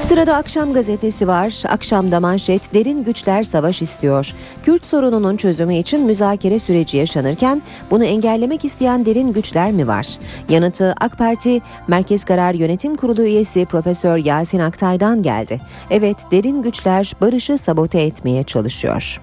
Sırada 0.08 0.36
akşam 0.36 0.72
gazetesi 0.72 1.28
var. 1.28 1.62
Akşamda 1.68 2.20
manşet 2.20 2.74
derin 2.74 3.04
güçler 3.04 3.42
savaş 3.42 3.82
istiyor. 3.82 4.32
Kürt 4.62 4.86
sorununun 4.86 5.36
çözümü 5.36 5.74
için 5.74 6.00
müzakere 6.06 6.58
süreci 6.58 6.96
yaşanırken 6.96 7.62
bunu 7.90 8.04
engellemek 8.04 8.64
isteyen 8.64 9.06
derin 9.06 9.32
güçler 9.32 9.72
mi 9.72 9.86
var? 9.86 10.06
Yanıtı 10.48 10.94
AK 11.00 11.18
Parti 11.18 11.60
Merkez 11.88 12.24
Karar 12.24 12.54
Yönetim 12.54 12.94
Kurulu 12.94 13.22
üyesi 13.22 13.66
Profesör 13.66 14.16
Yasin 14.16 14.58
Aktay'dan 14.58 15.22
geldi. 15.22 15.60
Evet 15.90 16.16
derin 16.30 16.62
güçler 16.62 17.12
barışı 17.20 17.58
sabote 17.58 18.00
etmeye 18.00 18.44
çalışıyor. 18.44 19.20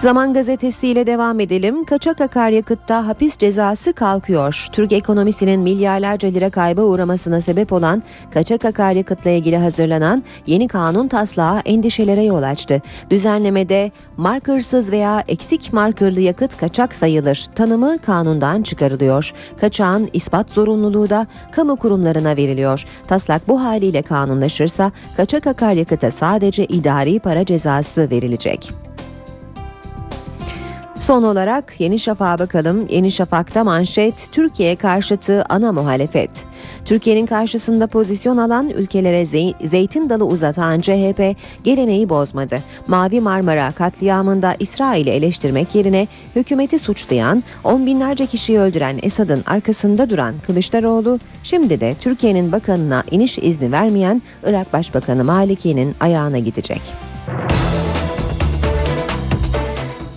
Zaman 0.00 0.32
gazetesiyle 0.32 1.06
devam 1.06 1.40
edelim. 1.40 1.84
Kaçak 1.84 2.20
akaryakıtta 2.20 3.06
hapis 3.06 3.36
cezası 3.36 3.92
kalkıyor. 3.92 4.66
Türk 4.72 4.92
ekonomisinin 4.92 5.60
milyarlarca 5.60 6.28
lira 6.28 6.50
kayba 6.50 6.82
uğramasına 6.82 7.40
sebep 7.40 7.72
olan 7.72 8.02
kaçak 8.30 8.64
akaryakıtla 8.64 9.30
ilgili 9.30 9.56
hazırlanan 9.56 10.22
yeni 10.46 10.68
kanun 10.68 11.08
taslağı 11.08 11.60
endişelere 11.64 12.22
yol 12.22 12.42
açtı. 12.42 12.82
Düzenlemede 13.10 13.92
markersız 14.16 14.90
veya 14.92 15.24
eksik 15.28 15.72
markerlı 15.72 16.20
yakıt 16.20 16.56
kaçak 16.56 16.94
sayılır. 16.94 17.46
Tanımı 17.54 17.98
kanundan 17.98 18.62
çıkarılıyor. 18.62 19.32
Kaçağın 19.60 20.08
ispat 20.12 20.50
zorunluluğu 20.50 21.10
da 21.10 21.26
kamu 21.52 21.76
kurumlarına 21.76 22.36
veriliyor. 22.36 22.84
Taslak 23.06 23.48
bu 23.48 23.62
haliyle 23.62 24.02
kanunlaşırsa 24.02 24.92
kaçak 25.16 25.46
akaryakıta 25.46 26.10
sadece 26.10 26.64
idari 26.64 27.18
para 27.18 27.44
cezası 27.44 28.10
verilecek. 28.10 28.89
Son 31.00 31.22
olarak 31.22 31.74
Yeni 31.78 31.98
Şafak'a 31.98 32.38
bakalım. 32.38 32.86
Yeni 32.90 33.10
Şafak'ta 33.10 33.64
manşet 33.64 34.28
Türkiye 34.32 34.76
karşıtı 34.76 35.44
ana 35.48 35.72
muhalefet. 35.72 36.46
Türkiye'nin 36.84 37.26
karşısında 37.26 37.86
pozisyon 37.86 38.36
alan 38.36 38.68
ülkelere 38.68 39.22
zey- 39.22 39.66
zeytin 39.66 40.10
dalı 40.10 40.26
uzatan 40.26 40.80
CHP 40.80 41.36
geleneği 41.64 42.08
bozmadı. 42.08 42.58
Mavi 42.86 43.20
Marmara 43.20 43.72
katliamında 43.72 44.54
İsrail'i 44.58 45.10
eleştirmek 45.10 45.74
yerine 45.74 46.08
hükümeti 46.36 46.78
suçlayan, 46.78 47.44
on 47.64 47.86
binlerce 47.86 48.26
kişiyi 48.26 48.58
öldüren 48.58 48.98
Esad'ın 49.02 49.42
arkasında 49.46 50.10
duran 50.10 50.34
Kılıçdaroğlu, 50.46 51.18
şimdi 51.42 51.80
de 51.80 51.94
Türkiye'nin 52.00 52.52
bakanına 52.52 53.04
iniş 53.10 53.38
izni 53.38 53.72
vermeyen 53.72 54.22
Irak 54.46 54.72
Başbakanı 54.72 55.24
Maliki'nin 55.24 55.94
ayağına 56.00 56.38
gidecek. 56.38 56.82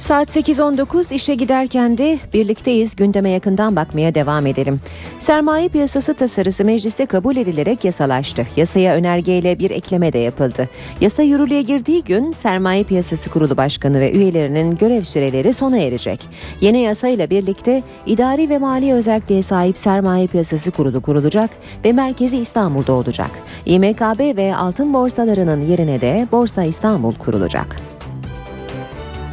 Saat 0.04 0.36
8.19 0.36 1.14
işe 1.14 1.36
giderken 1.36 1.98
de 1.98 2.20
birlikteyiz 2.34 2.96
gündeme 2.96 3.30
yakından 3.30 3.76
bakmaya 3.76 4.16
devam 4.16 4.46
edelim. 4.46 4.82
Sermaye 5.20 5.70
piyasası 5.70 6.14
tasarısı 6.14 6.66
mecliste 6.66 7.06
kabul 7.06 7.36
edilerek 7.36 7.86
yasalaştı. 7.86 8.48
Yasaya 8.56 8.96
önergeyle 8.96 9.60
bir 9.60 9.72
ekleme 9.72 10.14
de 10.14 10.18
yapıldı. 10.18 10.70
Yasa 11.02 11.24
yürürlüğe 11.24 11.62
girdiği 11.62 12.04
gün 12.04 12.32
Sermaye 12.32 12.84
Piyasası 12.84 13.30
Kurulu 13.30 13.58
Başkanı 13.58 14.00
ve 14.00 14.12
üyelerinin 14.12 14.78
görev 14.78 15.04
süreleri 15.04 15.54
sona 15.54 15.78
erecek. 15.78 16.28
Yeni 16.62 16.80
yasayla 16.80 17.30
birlikte 17.30 17.84
idari 18.06 18.50
ve 18.50 18.58
mali 18.58 18.94
özelliğe 18.94 19.42
sahip 19.42 19.78
Sermaye 19.78 20.28
Piyasası 20.28 20.72
Kurulu 20.72 21.02
kurulacak 21.02 21.50
ve 21.86 21.94
merkezi 21.94 22.38
İstanbul'da 22.38 22.94
olacak. 22.94 23.32
İMKB 23.66 24.38
ve 24.38 24.56
altın 24.56 24.94
borsalarının 24.94 25.62
yerine 25.62 26.02
de 26.02 26.28
Borsa 26.32 26.64
İstanbul 26.64 27.14
kurulacak. 27.14 27.93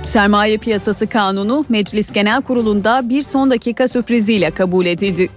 Sermaye 0.04 0.58
Piyasası 0.58 1.06
Kanunu 1.06 1.64
Meclis 1.68 2.12
Genel 2.12 2.42
Kurulu'nda 2.42 3.08
bir 3.08 3.22
son 3.22 3.50
dakika 3.50 3.88
sürpriziyle 3.88 4.50
kabul 4.50 4.86
edildi. 4.86 5.28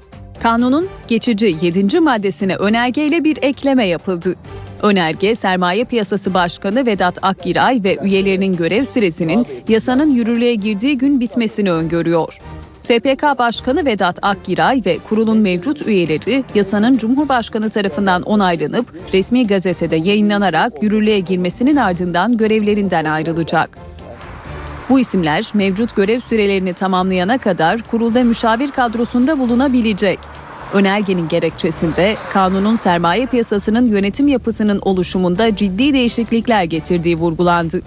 Kanunun 0.43 0.87
geçici 1.07 1.57
7. 1.61 1.99
maddesine 1.99 2.55
önergeyle 2.55 3.23
bir 3.23 3.37
ekleme 3.41 3.87
yapıldı. 3.87 4.35
Önerge 4.81 5.35
Sermaye 5.35 5.83
Piyasası 5.83 6.33
Başkanı 6.33 6.85
Vedat 6.85 7.19
Akgiray 7.21 7.81
ve 7.83 7.97
üyelerinin 8.03 8.55
görev 8.55 8.85
süresinin 8.85 9.47
yasanın 9.67 10.11
yürürlüğe 10.11 10.55
girdiği 10.55 10.97
gün 10.97 11.19
bitmesini 11.19 11.71
öngörüyor. 11.71 12.37
SPK 12.81 13.23
Başkanı 13.39 13.85
Vedat 13.85 14.19
Akgiray 14.21 14.81
ve 14.85 14.97
kurulun 15.09 15.37
mevcut 15.37 15.87
üyeleri 15.87 16.43
yasanın 16.55 16.97
Cumhurbaşkanı 16.97 17.69
tarafından 17.69 18.21
onaylanıp 18.21 18.85
resmi 19.13 19.47
gazetede 19.47 19.95
yayınlanarak 19.95 20.83
yürürlüğe 20.83 21.19
girmesinin 21.19 21.75
ardından 21.75 22.37
görevlerinden 22.37 23.05
ayrılacak. 23.05 23.92
Bu 24.89 24.99
isimler 24.99 25.51
mevcut 25.53 25.95
görev 25.95 26.19
sürelerini 26.19 26.73
tamamlayana 26.73 27.37
kadar 27.37 27.81
kurulda 27.81 28.23
müşavir 28.23 28.71
kadrosunda 28.71 29.39
bulunabilecek. 29.39 30.19
Önergenin 30.73 31.27
gerekçesinde 31.27 32.15
kanunun 32.33 32.75
sermaye 32.75 33.25
piyasasının 33.25 33.85
yönetim 33.85 34.27
yapısının 34.27 34.79
oluşumunda 34.81 35.55
ciddi 35.55 35.93
değişiklikler 35.93 36.63
getirdiği 36.63 37.15
vurgulandı. 37.15 37.81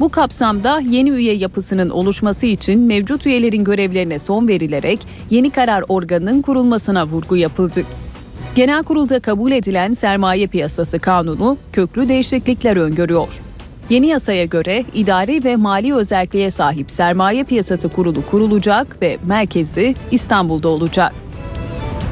Bu 0.00 0.08
kapsamda 0.08 0.80
yeni 0.80 1.10
üye 1.10 1.34
yapısının 1.34 1.90
oluşması 1.90 2.46
için 2.46 2.80
mevcut 2.80 3.26
üyelerin 3.26 3.64
görevlerine 3.64 4.18
son 4.18 4.48
verilerek 4.48 4.98
yeni 5.30 5.50
karar 5.50 5.84
organının 5.88 6.42
kurulmasına 6.42 7.06
vurgu 7.06 7.36
yapıldı. 7.36 7.82
Genel 8.54 8.82
kurulda 8.82 9.20
kabul 9.20 9.52
edilen 9.52 9.94
sermaye 9.94 10.46
piyasası 10.46 10.98
kanunu 10.98 11.56
köklü 11.72 12.08
değişiklikler 12.08 12.76
öngörüyor. 12.76 13.45
Yeni 13.90 14.06
yasaya 14.06 14.44
göre 14.44 14.84
idari 14.94 15.44
ve 15.44 15.56
mali 15.56 15.94
özelliğe 15.94 16.50
sahip 16.50 16.90
sermaye 16.90 17.44
piyasası 17.44 17.88
kurulu 17.88 18.26
kurulacak 18.26 19.02
ve 19.02 19.18
merkezi 19.26 19.94
İstanbul'da 20.10 20.68
olacak. 20.68 21.12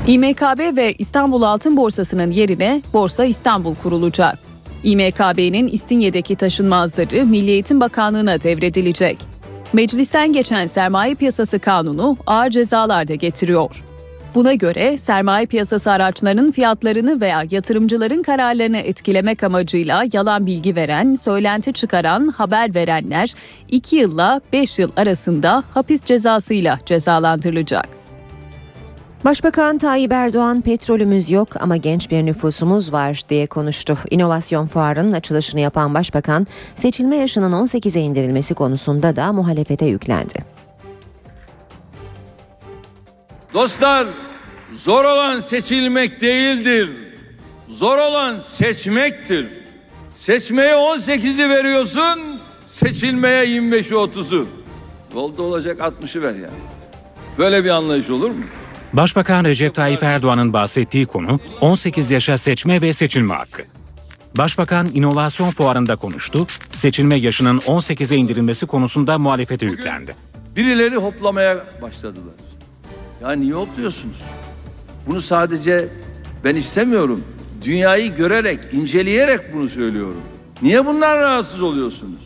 İMKB 0.07 0.77
ve 0.77 0.93
İstanbul 0.93 1.43
Altın 1.43 1.77
Borsası'nın 1.77 2.31
yerine 2.31 2.83
Borsa 2.93 3.25
İstanbul 3.25 3.75
kurulacak. 3.75 4.39
İMKB'nin 4.85 5.69
İstinye'deki 5.69 6.37
taşınmazları 6.37 7.27
Milli 7.27 7.51
Eğitim 7.51 7.81
Bakanlığı'na 7.81 8.43
devredilecek. 8.43 9.19
Meclisten 9.73 10.33
geçen 10.33 10.67
sermaye 10.67 11.15
piyasası 11.15 11.59
kanunu 11.59 12.17
ağır 12.27 12.51
cezalar 12.51 13.09
da 13.09 13.15
getiriyor. 13.15 13.85
Buna 14.35 14.55
göre 14.55 14.99
sermaye 14.99 15.47
piyasası 15.47 15.91
araçlarının 15.91 16.51
fiyatlarını 16.51 17.21
veya 17.21 17.45
yatırımcıların 17.51 18.23
kararlarını 18.23 18.79
etkilemek 18.79 19.43
amacıyla 19.43 20.05
yalan 20.13 20.47
bilgi 20.47 20.77
veren, 20.77 21.15
söylenti 21.15 21.73
çıkaran, 21.73 22.29
haber 22.29 22.75
verenler 22.75 23.35
2 23.69 23.97
yılla 23.97 24.41
5 24.53 24.79
yıl 24.79 24.91
arasında 24.97 25.65
hapis 25.75 26.05
cezasıyla 26.05 26.79
cezalandırılacak. 26.87 27.89
Başbakan 29.25 29.79
Tayyip 29.79 30.13
Erdoğan 30.13 30.61
petrolümüz 30.61 31.31
yok 31.31 31.49
ama 31.61 31.77
genç 31.77 32.11
bir 32.11 32.27
nüfusumuz 32.27 32.93
var 32.93 33.23
diye 33.29 33.47
konuştu. 33.47 33.99
İnovasyon 34.11 34.67
fuarının 34.67 35.13
açılışını 35.13 35.61
yapan 35.61 35.95
başbakan 35.95 36.47
seçilme 36.77 37.17
yaşının 37.17 37.53
18'e 37.53 38.01
indirilmesi 38.01 38.55
konusunda 38.55 39.17
da 39.17 39.33
muhalefete 39.33 39.87
yüklendi. 39.87 40.54
Dostlar 43.55 44.07
zor 44.75 45.05
olan 45.05 45.39
seçilmek 45.39 46.21
değildir. 46.21 46.91
Zor 47.69 47.99
olan 47.99 48.39
seçmektir. 48.39 49.47
Seçmeye 50.15 50.75
18'i 50.75 51.49
veriyorsun, 51.49 52.41
seçilmeye 52.67 53.45
25'i 53.45 53.95
30'u. 53.95 54.49
Oldu 55.15 55.43
olacak 55.43 55.79
60'ı 55.79 56.23
ver 56.23 56.35
yani. 56.35 56.61
Böyle 57.39 57.65
bir 57.65 57.71
anlayış 57.71 58.11
olur 58.11 58.31
mu? 58.31 58.45
Başbakan 58.93 59.45
Recep 59.45 59.75
Tayyip 59.75 60.03
Erdoğan'ın 60.03 60.53
bahsettiği 60.53 61.07
konu 61.07 61.41
18 61.61 62.11
yaşa 62.11 62.39
seçme 62.39 62.81
ve 62.81 62.93
seçilme 62.93 63.35
hakkı. 63.35 63.63
Başbakan 64.39 64.91
inovasyon 64.95 65.51
fuarında 65.51 65.97
konuştu, 65.97 66.47
seçilme 66.73 67.17
yaşının 67.17 67.59
18'e 67.59 68.17
indirilmesi 68.17 68.67
konusunda 68.67 69.19
muhalefete 69.19 69.67
yüklendi. 69.67 70.15
Birileri 70.57 70.97
hoplamaya 70.97 71.65
başladılar. 71.83 72.35
Ya 73.25 73.33
niye 73.33 73.53
hopluyorsunuz? 73.53 74.17
Bunu 75.07 75.21
sadece 75.21 75.89
ben 76.45 76.57
istemiyorum. 76.57 77.25
Dünyayı 77.63 78.15
görerek, 78.15 78.59
inceleyerek 78.73 79.55
bunu 79.55 79.69
söylüyorum. 79.69 80.21
Niye 80.63 80.87
bundan 80.87 81.17
rahatsız 81.17 81.63
oluyorsunuz? 81.63 82.21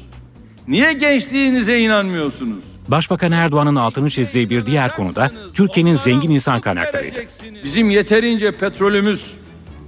Niye 0.69 0.93
gençliğinize 0.93 1.81
inanmıyorsunuz? 1.81 2.59
Başbakan 2.89 3.33
Erdoğan'ın 3.33 3.77
altını 3.77 4.11
çizdiği 4.11 4.51
bir 4.51 4.67
diğer 4.67 4.97
konu 4.97 5.15
da 5.15 5.31
Türkiye'nin 5.55 5.95
zengin 5.95 6.31
insan 6.31 6.61
kaynaklarıydı. 6.61 7.21
Bizim 7.65 7.91
yeterince 7.91 8.53
petrolümüz, 8.53 9.35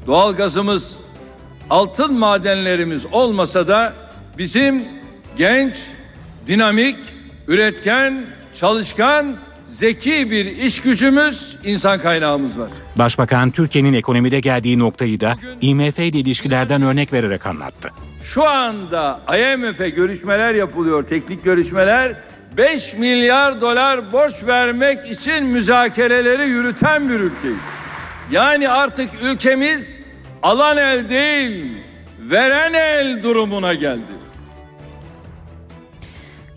doğalgazımız, 0.06 0.96
altın 1.70 2.18
madenlerimiz 2.18 3.06
olmasa 3.12 3.68
da 3.68 3.92
bizim 4.38 4.84
genç, 5.36 5.74
dinamik, 6.46 6.96
üretken, 7.48 8.26
çalışkan, 8.54 9.36
zeki 9.80 10.30
bir 10.30 10.46
iş 10.46 10.82
gücümüz, 10.82 11.56
insan 11.64 12.00
kaynağımız 12.00 12.58
var. 12.58 12.68
Başbakan 12.96 13.50
Türkiye'nin 13.50 13.92
ekonomide 13.92 14.40
geldiği 14.40 14.78
noktayı 14.78 15.20
da 15.20 15.34
IMF 15.60 15.98
ile 15.98 16.18
ilişkilerden 16.18 16.82
örnek 16.82 17.12
vererek 17.12 17.46
anlattı. 17.46 17.90
Şu 18.24 18.44
anda 18.44 19.20
IMF'e 19.28 19.90
görüşmeler 19.90 20.54
yapılıyor, 20.54 21.06
teknik 21.06 21.44
görüşmeler. 21.44 22.16
5 22.56 22.94
milyar 22.94 23.60
dolar 23.60 24.12
borç 24.12 24.34
vermek 24.46 25.10
için 25.10 25.44
müzakereleri 25.44 26.48
yürüten 26.48 27.08
bir 27.08 27.20
ülkeyiz. 27.20 27.56
Yani 28.30 28.68
artık 28.68 29.10
ülkemiz 29.22 29.98
alan 30.42 30.76
el 30.76 31.08
değil, 31.08 31.72
veren 32.18 32.74
el 32.74 33.22
durumuna 33.22 33.74
geldi. 33.74 34.19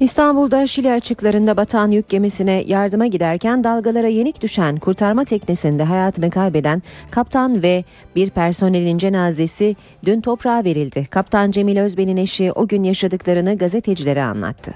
İstanbul'da 0.03 0.67
Şili 0.67 0.91
açıklarında 0.91 1.57
batan 1.57 1.91
yük 1.91 2.09
gemisine 2.09 2.63
yardıma 2.67 3.07
giderken 3.07 3.63
dalgalara 3.63 4.07
yenik 4.07 4.41
düşen 4.41 4.77
kurtarma 4.77 5.25
teknesinde 5.25 5.83
hayatını 5.83 6.29
kaybeden 6.29 6.81
kaptan 7.11 7.63
ve 7.63 7.83
bir 8.15 8.29
personelin 8.29 8.97
cenazesi 8.97 9.75
dün 10.05 10.21
toprağa 10.21 10.63
verildi. 10.63 11.07
Kaptan 11.09 11.51
Cemil 11.51 11.79
Özben'in 11.79 12.17
eşi 12.17 12.51
o 12.51 12.67
gün 12.67 12.83
yaşadıklarını 12.83 13.57
gazetecilere 13.57 14.23
anlattı. 14.23 14.73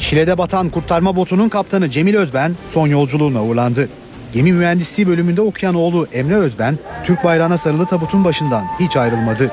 Şile'de 0.00 0.38
batan 0.38 0.68
kurtarma 0.68 1.16
botunun 1.16 1.48
kaptanı 1.48 1.90
Cemil 1.90 2.14
Özben 2.14 2.52
son 2.72 2.86
yolculuğuna 2.86 3.44
uğurlandı. 3.44 3.88
Gemi 4.32 4.52
mühendisliği 4.52 5.08
bölümünde 5.08 5.40
okuyan 5.40 5.74
oğlu 5.74 6.08
Emre 6.12 6.36
Özben, 6.36 6.78
Türk 7.04 7.24
bayrağına 7.24 7.58
sarılı 7.58 7.86
tabutun 7.86 8.24
başından 8.24 8.64
hiç 8.80 8.96
ayrılmadı. 8.96 9.50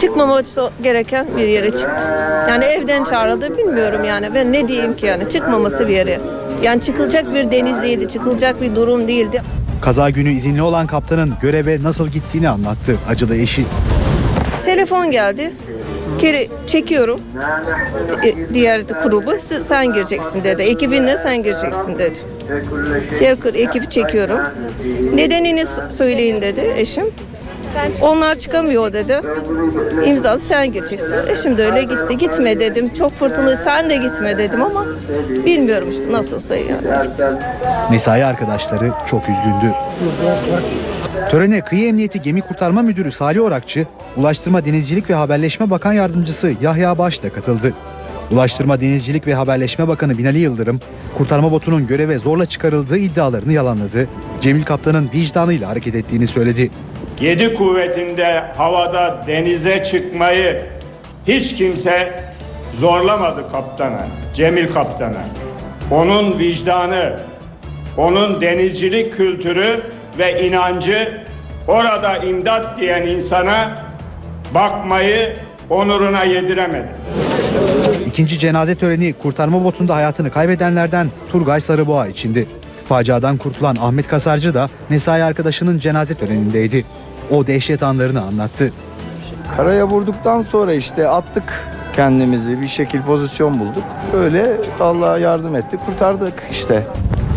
Çıkmaması 0.00 0.70
gereken 0.82 1.26
bir 1.36 1.46
yere 1.48 1.70
çıktı. 1.70 2.04
Yani 2.48 2.64
evden 2.64 3.04
çağrıldı 3.04 3.58
bilmiyorum 3.58 4.04
yani. 4.04 4.30
Ben 4.34 4.52
ne 4.52 4.68
diyeyim 4.68 4.96
ki 4.96 5.06
yani 5.06 5.28
çıkmaması 5.28 5.88
bir 5.88 5.94
yere. 5.94 6.20
Yani 6.62 6.82
çıkılacak 6.82 7.34
bir 7.34 7.50
deniz 7.50 7.82
değildi, 7.82 8.08
çıkılacak 8.08 8.60
bir 8.62 8.76
durum 8.76 9.08
değildi. 9.08 9.42
Kaza 9.80 10.10
günü 10.10 10.32
izinli 10.32 10.62
olan 10.62 10.86
kaptanın 10.86 11.32
göreve 11.42 11.82
nasıl 11.82 12.08
gittiğini 12.08 12.48
anlattı 12.48 12.96
acılı 13.08 13.36
eşi. 13.36 13.64
Telefon 14.64 15.10
geldi. 15.10 15.50
Kere 16.18 16.46
çekiyorum. 16.66 17.20
E, 18.24 18.54
diğer 18.54 18.80
grubu 18.80 19.32
"Siz- 19.38 19.66
sen 19.66 19.92
gireceksin 19.92 20.44
dedi. 20.44 20.62
Ekibinle 20.62 21.16
sen 21.16 21.42
gireceksin 21.42 21.98
dedi. 21.98 22.18
Diğer 23.20 23.36
ekibi 23.54 23.90
çekiyorum. 23.90 24.38
Nedenini 25.14 25.64
söyleyin 25.90 26.40
dedi 26.40 26.72
eşim. 26.76 27.04
Onlar 28.02 28.38
çıkamıyor 28.38 28.92
dedi. 28.92 29.20
İmzası 30.06 30.46
sen 30.46 30.72
gireceksin. 30.72 31.14
Eşim 31.28 31.58
de 31.58 31.64
öyle 31.64 31.82
gitti. 31.82 32.18
Gitme 32.18 32.60
dedim. 32.60 32.94
Çok 32.94 33.12
fırtınalı 33.18 33.56
sen 33.56 33.90
de 33.90 33.96
gitme 33.96 34.38
dedim 34.38 34.62
ama 34.62 34.84
bilmiyorum 35.46 35.90
işte 35.90 36.12
nasıl 36.12 36.36
olsa 36.36 36.56
yani. 36.56 37.06
Mesai 37.90 38.24
arkadaşları 38.24 38.92
çok 39.06 39.22
üzgündü. 39.22 39.74
Törene 41.30 41.60
Kıyı 41.60 41.88
Emniyeti 41.88 42.22
Gemi 42.22 42.40
Kurtarma 42.40 42.82
Müdürü 42.82 43.12
Salih 43.12 43.42
Orakçı, 43.42 43.86
Ulaştırma 44.16 44.64
Denizcilik 44.64 45.10
ve 45.10 45.14
Haberleşme 45.14 45.70
Bakan 45.70 45.92
Yardımcısı 45.92 46.52
Yahya 46.62 46.98
Baş 46.98 47.22
da 47.22 47.30
katıldı. 47.30 47.72
Ulaştırma 48.32 48.80
Denizcilik 48.80 49.26
ve 49.26 49.34
Haberleşme 49.34 49.88
Bakanı 49.88 50.18
Binali 50.18 50.38
Yıldırım, 50.38 50.80
kurtarma 51.18 51.52
botunun 51.52 51.86
göreve 51.86 52.18
zorla 52.18 52.46
çıkarıldığı 52.46 52.96
iddialarını 52.96 53.52
yalanladı. 53.52 54.08
Cemil 54.40 54.64
Kaptan'ın 54.64 55.10
vicdanıyla 55.14 55.68
hareket 55.68 55.94
ettiğini 55.94 56.26
söyledi. 56.26 56.70
Yedi 57.20 57.54
kuvvetinde 57.54 58.44
havada 58.56 59.20
denize 59.26 59.84
çıkmayı 59.84 60.62
hiç 61.28 61.56
kimse 61.56 62.24
zorlamadı 62.74 63.50
kaptana, 63.50 64.06
Cemil 64.34 64.68
kaptana. 64.68 65.22
Onun 65.90 66.38
vicdanı, 66.38 67.20
onun 67.96 68.40
denizcilik 68.40 69.12
kültürü 69.12 69.82
ve 70.18 70.46
inancı 70.46 71.18
orada 71.68 72.16
imdat 72.16 72.80
diyen 72.80 73.02
insana 73.02 73.78
bakmayı 74.54 75.36
onuruna 75.70 76.24
yediremedi. 76.24 76.88
İkinci 78.06 78.38
cenaze 78.38 78.74
töreni 78.74 79.12
kurtarma 79.12 79.64
botunda 79.64 79.94
hayatını 79.96 80.30
kaybedenlerden 80.30 81.08
Turgay 81.32 81.60
Sarıboğa 81.60 82.06
içindi. 82.06 82.46
Faciadan 82.88 83.36
kurtulan 83.36 83.76
Ahmet 83.80 84.08
Kasarcı 84.08 84.54
da 84.54 84.68
mesai 84.88 85.22
arkadaşının 85.22 85.78
cenaze 85.78 86.14
törenindeydi. 86.14 86.84
O 87.30 87.46
dehşet 87.46 87.82
anlarını 87.82 88.22
anlattı. 88.22 88.72
Karaya 89.56 89.88
vurduktan 89.88 90.42
sonra 90.42 90.72
işte 90.72 91.08
attık 91.08 91.44
kendimizi 91.96 92.62
bir 92.62 92.68
şekil 92.68 93.02
pozisyon 93.02 93.60
bulduk. 93.60 93.84
Öyle 94.14 94.56
Allah 94.80 95.18
yardım 95.18 95.56
etti 95.56 95.76
kurtardık 95.86 96.34
işte. 96.50 96.86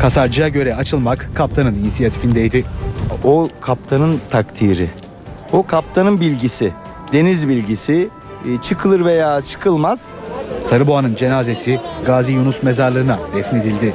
Kasarcıya 0.02 0.48
göre 0.48 0.76
açılmak 0.76 1.30
kaptanın 1.36 1.74
inisiyatifindeydi. 1.74 2.66
O 3.24 3.48
kaptanın 3.62 4.20
takdiri. 4.30 4.90
O 5.52 5.64
kaptanın 5.64 6.22
bilgisi. 6.22 6.72
Deniz 7.14 7.48
bilgisi 7.50 8.10
e, 8.46 8.62
çıkılır 8.62 9.06
veya 9.06 9.42
çıkılmaz. 9.42 10.10
Sarıboğa'nın 10.66 11.16
cenazesi 11.16 11.80
Gazi 12.06 12.32
Yunus 12.32 12.64
mezarlığına 12.64 13.20
defnedildi. 13.36 13.94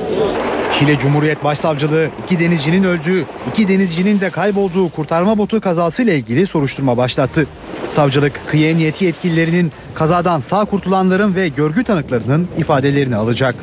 Şile 0.73 0.99
Cumhuriyet 0.99 1.45
Başsavcılığı 1.45 2.09
iki 2.25 2.39
denizcinin 2.39 2.85
öldüğü, 2.85 3.25
iki 3.49 3.69
denizcinin 3.69 4.21
de 4.21 4.31
kaybolduğu 4.31 4.89
kurtarma 4.89 5.39
botu 5.39 5.61
kazasıyla 5.61 6.12
ilgili 6.12 6.47
soruşturma 6.47 6.97
başlattı. 6.97 7.47
Savcılık 7.91 8.41
kıyı 8.47 8.71
emniyeti 8.71 9.05
yetkililerinin 9.05 9.73
kazadan 9.95 10.41
sağ 10.41 10.64
kurtulanların 10.64 11.35
ve 11.35 11.49
görgü 11.49 11.85
tanıklarının 11.85 12.49
ifadelerini 12.57 13.16
alacak. 13.16 13.55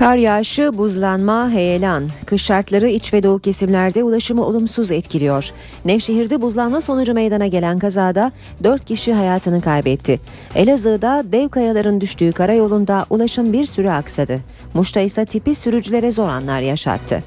Kar 0.00 0.16
yağışı, 0.16 0.78
buzlanma, 0.78 1.50
heyelan. 1.50 2.08
Kış 2.26 2.42
şartları 2.42 2.88
iç 2.88 3.14
ve 3.14 3.22
doğu 3.22 3.38
kesimlerde 3.38 4.02
ulaşımı 4.02 4.44
olumsuz 4.46 4.90
etkiliyor. 4.90 5.50
Nevşehir'de 5.84 6.42
buzlanma 6.42 6.80
sonucu 6.80 7.14
meydana 7.14 7.46
gelen 7.46 7.78
kazada 7.78 8.32
4 8.64 8.84
kişi 8.84 9.14
hayatını 9.14 9.60
kaybetti. 9.60 10.20
Elazığ'da 10.54 11.24
dev 11.32 11.48
kayaların 11.48 12.00
düştüğü 12.00 12.32
karayolunda 12.32 13.06
ulaşım 13.10 13.52
bir 13.52 13.64
süre 13.64 13.92
aksadı. 13.92 14.40
Muş'ta 14.74 15.00
ise 15.00 15.24
tipi 15.26 15.54
sürücülere 15.54 16.12
zor 16.12 16.28
anlar 16.28 16.60
yaşattı. 16.60 17.22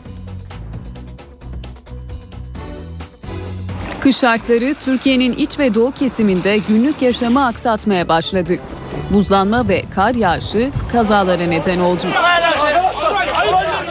Kış 3.99 4.17
şartları 4.17 4.75
Türkiye'nin 4.85 5.33
iç 5.33 5.59
ve 5.59 5.73
doğu 5.73 5.91
kesiminde 5.91 6.57
günlük 6.67 7.01
yaşamı 7.01 7.45
aksatmaya 7.45 8.07
başladı. 8.07 8.57
Buzlanma 9.09 9.67
ve 9.67 9.83
kar 9.95 10.15
yağışı 10.15 10.71
kazalara 10.91 11.43
neden 11.43 11.79
oldu. 11.79 12.03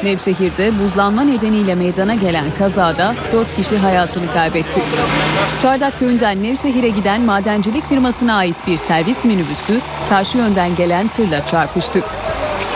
Nevşehir'de 0.04 0.70
buzlanma 0.84 1.22
nedeniyle 1.22 1.74
meydana 1.74 2.14
gelen 2.14 2.44
kazada 2.58 3.14
4 3.32 3.56
kişi 3.56 3.78
hayatını 3.78 4.32
kaybetti. 4.34 4.80
Çardak 5.62 5.98
köyünden 5.98 6.42
Nevşehir'e 6.42 6.88
giden 6.88 7.20
madencilik 7.20 7.88
firmasına 7.88 8.34
ait 8.34 8.66
bir 8.66 8.78
servis 8.78 9.24
minibüsü 9.24 9.80
karşı 10.08 10.38
yönden 10.38 10.76
gelen 10.76 11.08
tırla 11.08 11.46
çarpıştı. 11.46 12.00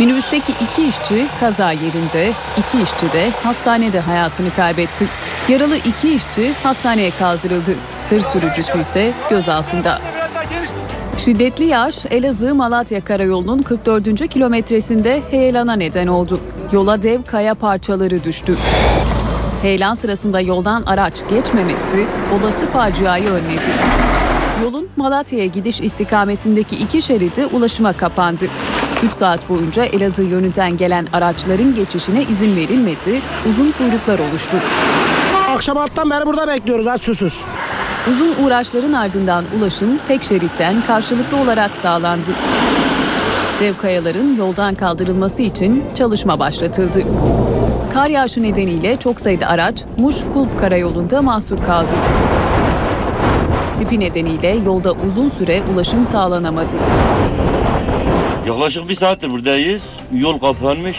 Minibüsteki 0.00 0.52
iki 0.52 0.88
işçi 0.88 1.26
kaza 1.40 1.72
yerinde, 1.72 2.32
iki 2.56 2.82
işçi 2.82 3.12
de 3.12 3.30
hastanede 3.44 4.00
hayatını 4.00 4.50
kaybetti. 4.56 5.06
Yaralı 5.48 5.76
iki 5.76 6.14
işçi 6.14 6.52
hastaneye 6.62 7.10
kaldırıldı. 7.10 7.74
Tır 8.08 8.20
sürücüsü 8.20 8.80
ise 8.80 9.12
gözaltında. 9.30 9.98
Şiddetli 11.18 11.64
yağış 11.64 12.06
Elazığ-Malatya 12.10 13.04
karayolunun 13.04 13.62
44. 13.62 14.28
kilometresinde 14.28 15.22
heyelana 15.30 15.72
neden 15.76 16.06
oldu. 16.06 16.40
Yola 16.72 17.02
dev 17.02 17.22
kaya 17.22 17.54
parçaları 17.54 18.24
düştü. 18.24 18.56
Heyelan 19.62 19.94
sırasında 19.94 20.40
yoldan 20.40 20.82
araç 20.82 21.14
geçmemesi 21.30 22.06
olası 22.32 22.66
faciayı 22.66 23.28
önledi. 23.28 23.62
Yolun 24.62 24.88
Malatya'ya 24.96 25.46
gidiş 25.46 25.80
istikametindeki 25.80 26.76
iki 26.76 27.02
şeridi 27.02 27.46
ulaşıma 27.46 27.92
kapandı. 27.92 28.44
3 29.02 29.12
saat 29.12 29.48
boyunca 29.48 29.84
Elazığ 29.84 30.22
yönünden 30.22 30.76
gelen 30.76 31.06
araçların 31.12 31.74
geçişine 31.74 32.22
izin 32.22 32.56
verilmedi, 32.56 33.20
uzun 33.50 33.72
kuyruklar 33.72 34.18
oluştu. 34.30 34.56
Akşam 35.48 35.78
alttan 35.78 36.10
beri 36.10 36.26
burada 36.26 36.48
bekliyoruz 36.48 36.86
aç 36.86 37.04
susuz. 37.04 37.40
Uzun 38.10 38.44
uğraşların 38.44 38.92
ardından 38.92 39.44
ulaşım 39.58 39.98
tek 40.08 40.24
şeritten 40.24 40.74
karşılıklı 40.86 41.36
olarak 41.36 41.70
sağlandı. 41.70 42.30
Dev 43.60 43.74
kayaların 43.82 44.36
yoldan 44.36 44.74
kaldırılması 44.74 45.42
için 45.42 45.84
çalışma 45.94 46.38
başlatıldı. 46.38 47.02
Kar 47.94 48.08
yağışı 48.08 48.42
nedeniyle 48.42 48.96
çok 48.96 49.20
sayıda 49.20 49.46
araç 49.46 49.84
Muş 49.98 50.16
Kulp 50.34 50.60
Karayolu'nda 50.60 51.22
mahsur 51.22 51.58
kaldı. 51.66 51.94
tipi 53.78 54.00
nedeniyle 54.00 54.56
yolda 54.66 54.92
uzun 54.92 55.28
süre 55.28 55.62
ulaşım 55.74 56.04
sağlanamadı. 56.04 56.76
Yaklaşık 58.46 58.88
bir 58.88 58.94
saattir 58.94 59.30
buradayız. 59.30 59.82
Yol 60.14 60.38
kapanmış. 60.38 60.98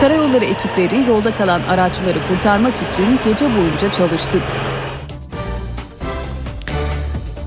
Karayolları 0.00 0.44
ekipleri 0.44 1.08
yolda 1.08 1.30
kalan 1.30 1.60
araçları 1.70 2.18
kurtarmak 2.28 2.72
için 2.92 3.18
gece 3.24 3.44
boyunca 3.44 3.92
çalıştı. 3.98 4.38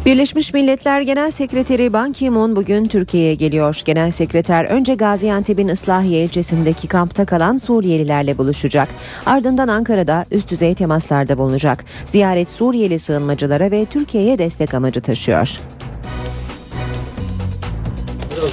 Birleşmiş 0.05 0.53
Milletler 0.53 1.01
Genel 1.01 1.31
Sekreteri 1.31 1.93
Ban 1.93 2.13
Ki-moon 2.13 2.55
bugün 2.55 2.85
Türkiye'ye 2.85 3.35
geliyor. 3.35 3.81
Genel 3.85 4.11
Sekreter 4.11 4.65
önce 4.65 4.95
Gaziantep'in 4.95 5.67
Islahiye 5.67 6.23
ilçesindeki 6.23 6.87
kampta 6.87 7.25
kalan 7.25 7.57
Suriyelilerle 7.57 8.37
buluşacak. 8.37 8.89
Ardından 9.25 9.67
Ankara'da 9.67 10.25
üst 10.31 10.49
düzey 10.49 10.75
temaslarda 10.75 11.37
bulunacak. 11.37 11.85
Ziyaret 12.05 12.49
Suriyeli 12.49 12.99
sığınmacılara 12.99 13.71
ve 13.71 13.85
Türkiye'ye 13.85 14.37
destek 14.37 14.73
amacı 14.73 15.01
taşıyor. 15.01 15.49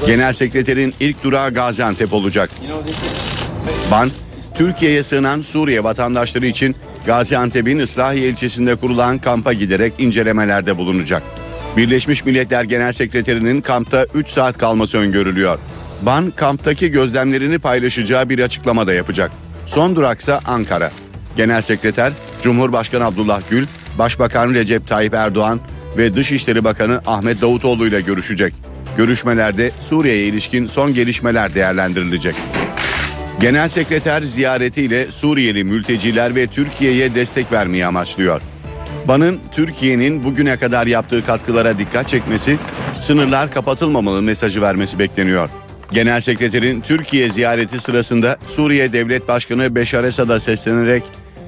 Genel 0.07 0.33
sekreterin 0.33 0.95
ilk 1.01 1.25
durağı 1.25 1.55
Gaziantep 1.55 2.13
olacak. 2.13 2.51
Ban, 3.91 4.11
Türkiye'ye 4.55 5.03
sığınan 5.03 5.43
Suriye 5.43 5.85
vatandaşları 5.85 6.47
için 6.47 6.77
Gaziantep'in 7.09 7.79
Islahiye 7.79 8.29
ilçesinde 8.29 8.77
kurulan 8.77 9.19
kampa 9.19 9.53
giderek 9.53 9.93
incelemelerde 9.99 10.77
bulunacak. 10.77 11.23
Birleşmiş 11.77 12.25
Milletler 12.25 12.65
Genel 12.65 12.93
Sekreterinin 12.93 13.61
kampta 13.61 14.07
3 14.15 14.29
saat 14.29 14.59
kalması 14.59 14.99
öngörülüyor. 14.99 15.59
Ban 16.03 16.31
kamptaki 16.31 16.91
gözlemlerini 16.91 17.59
paylaşacağı 17.59 18.29
bir 18.29 18.39
açıklama 18.39 18.87
da 18.87 18.93
yapacak. 18.93 19.31
Son 19.67 19.97
duraksa 19.97 20.41
Ankara. 20.45 20.91
Genel 21.37 21.63
Sekreter 21.63 22.13
Cumhurbaşkanı 22.43 23.05
Abdullah 23.05 23.43
Gül, 23.51 23.67
Başbakan 23.99 24.55
Recep 24.55 24.89
Tayyip 24.89 25.15
Erdoğan 25.15 25.61
ve 25.97 26.15
Dışişleri 26.15 26.65
Bakanı 26.65 27.01
Ahmet 27.07 27.41
Davutoğlu 27.41 27.87
ile 27.87 28.01
görüşecek. 28.01 28.55
Görüşmelerde 28.97 29.71
Suriye'ye 29.81 30.27
ilişkin 30.27 30.67
son 30.67 30.95
gelişmeler 30.95 31.55
değerlendirilecek. 31.55 32.35
Genel 33.41 33.69
Sekreter 33.69 34.23
ziyaretiyle 34.23 35.11
Suriyeli 35.11 35.65
mülteciler 35.65 36.35
ve 36.35 36.47
Türkiye'ye 36.47 37.15
destek 37.15 37.53
vermeyi 37.53 37.87
amaçlıyor. 37.87 38.43
Ban'ın 39.09 39.41
Türkiye'nin 39.53 40.23
bugüne 40.23 40.57
kadar 40.57 40.87
yaptığı 40.87 41.27
katkılara 41.27 41.79
dikkat 41.79 42.09
çekmesi, 42.09 42.59
sınırlar 43.01 43.51
kapatılmamalı 43.51 44.23
mesajı 44.23 44.63
vermesi 44.63 44.99
bekleniyor. 44.99 45.49
Genel 45.93 46.21
Sekreterin 46.21 46.81
Türkiye 46.81 47.29
ziyareti 47.29 47.81
sırasında 47.81 48.37
Suriye 48.47 48.93
Devlet 48.93 49.29
Başkanı 49.29 49.75
Beşar 49.75 50.05
Esad'a 50.05 50.41
seslenerek 50.41 51.03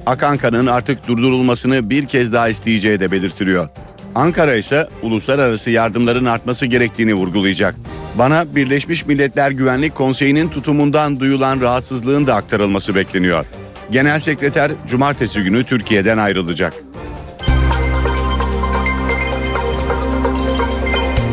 akan 0.05 0.37
kanın 0.37 0.67
artık 0.67 1.07
durdurulmasını 1.07 1.89
bir 1.89 2.05
kez 2.05 2.33
daha 2.33 2.49
isteyeceği 2.49 2.99
de 2.99 3.11
belirtiliyor. 3.11 3.69
Ankara 4.15 4.55
ise 4.55 4.87
uluslararası 5.01 5.69
yardımların 5.69 6.25
artması 6.25 6.65
gerektiğini 6.65 7.13
vurgulayacak. 7.13 7.75
Bana 8.15 8.55
Birleşmiş 8.55 9.05
Milletler 9.05 9.51
Güvenlik 9.51 9.95
Konseyi'nin 9.95 10.49
tutumundan 10.49 11.19
duyulan 11.19 11.61
rahatsızlığın 11.61 12.27
da 12.27 12.35
aktarılması 12.35 12.95
bekleniyor. 12.95 13.45
Genel 13.91 14.19
Sekreter 14.19 14.71
cumartesi 14.87 15.43
günü 15.43 15.63
Türkiye'den 15.63 16.17
ayrılacak. 16.17 16.73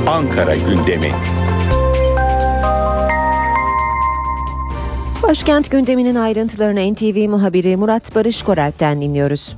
Ankara 0.06 0.54
gündemi. 0.54 1.12
Başkent 5.22 5.70
gündeminin 5.70 6.14
ayrıntılarını 6.14 6.94
NTV 6.94 7.28
muhabiri 7.28 7.76
Murat 7.76 8.14
Barış 8.14 8.42
Koralp'ten 8.42 9.00
dinliyoruz. 9.00 9.56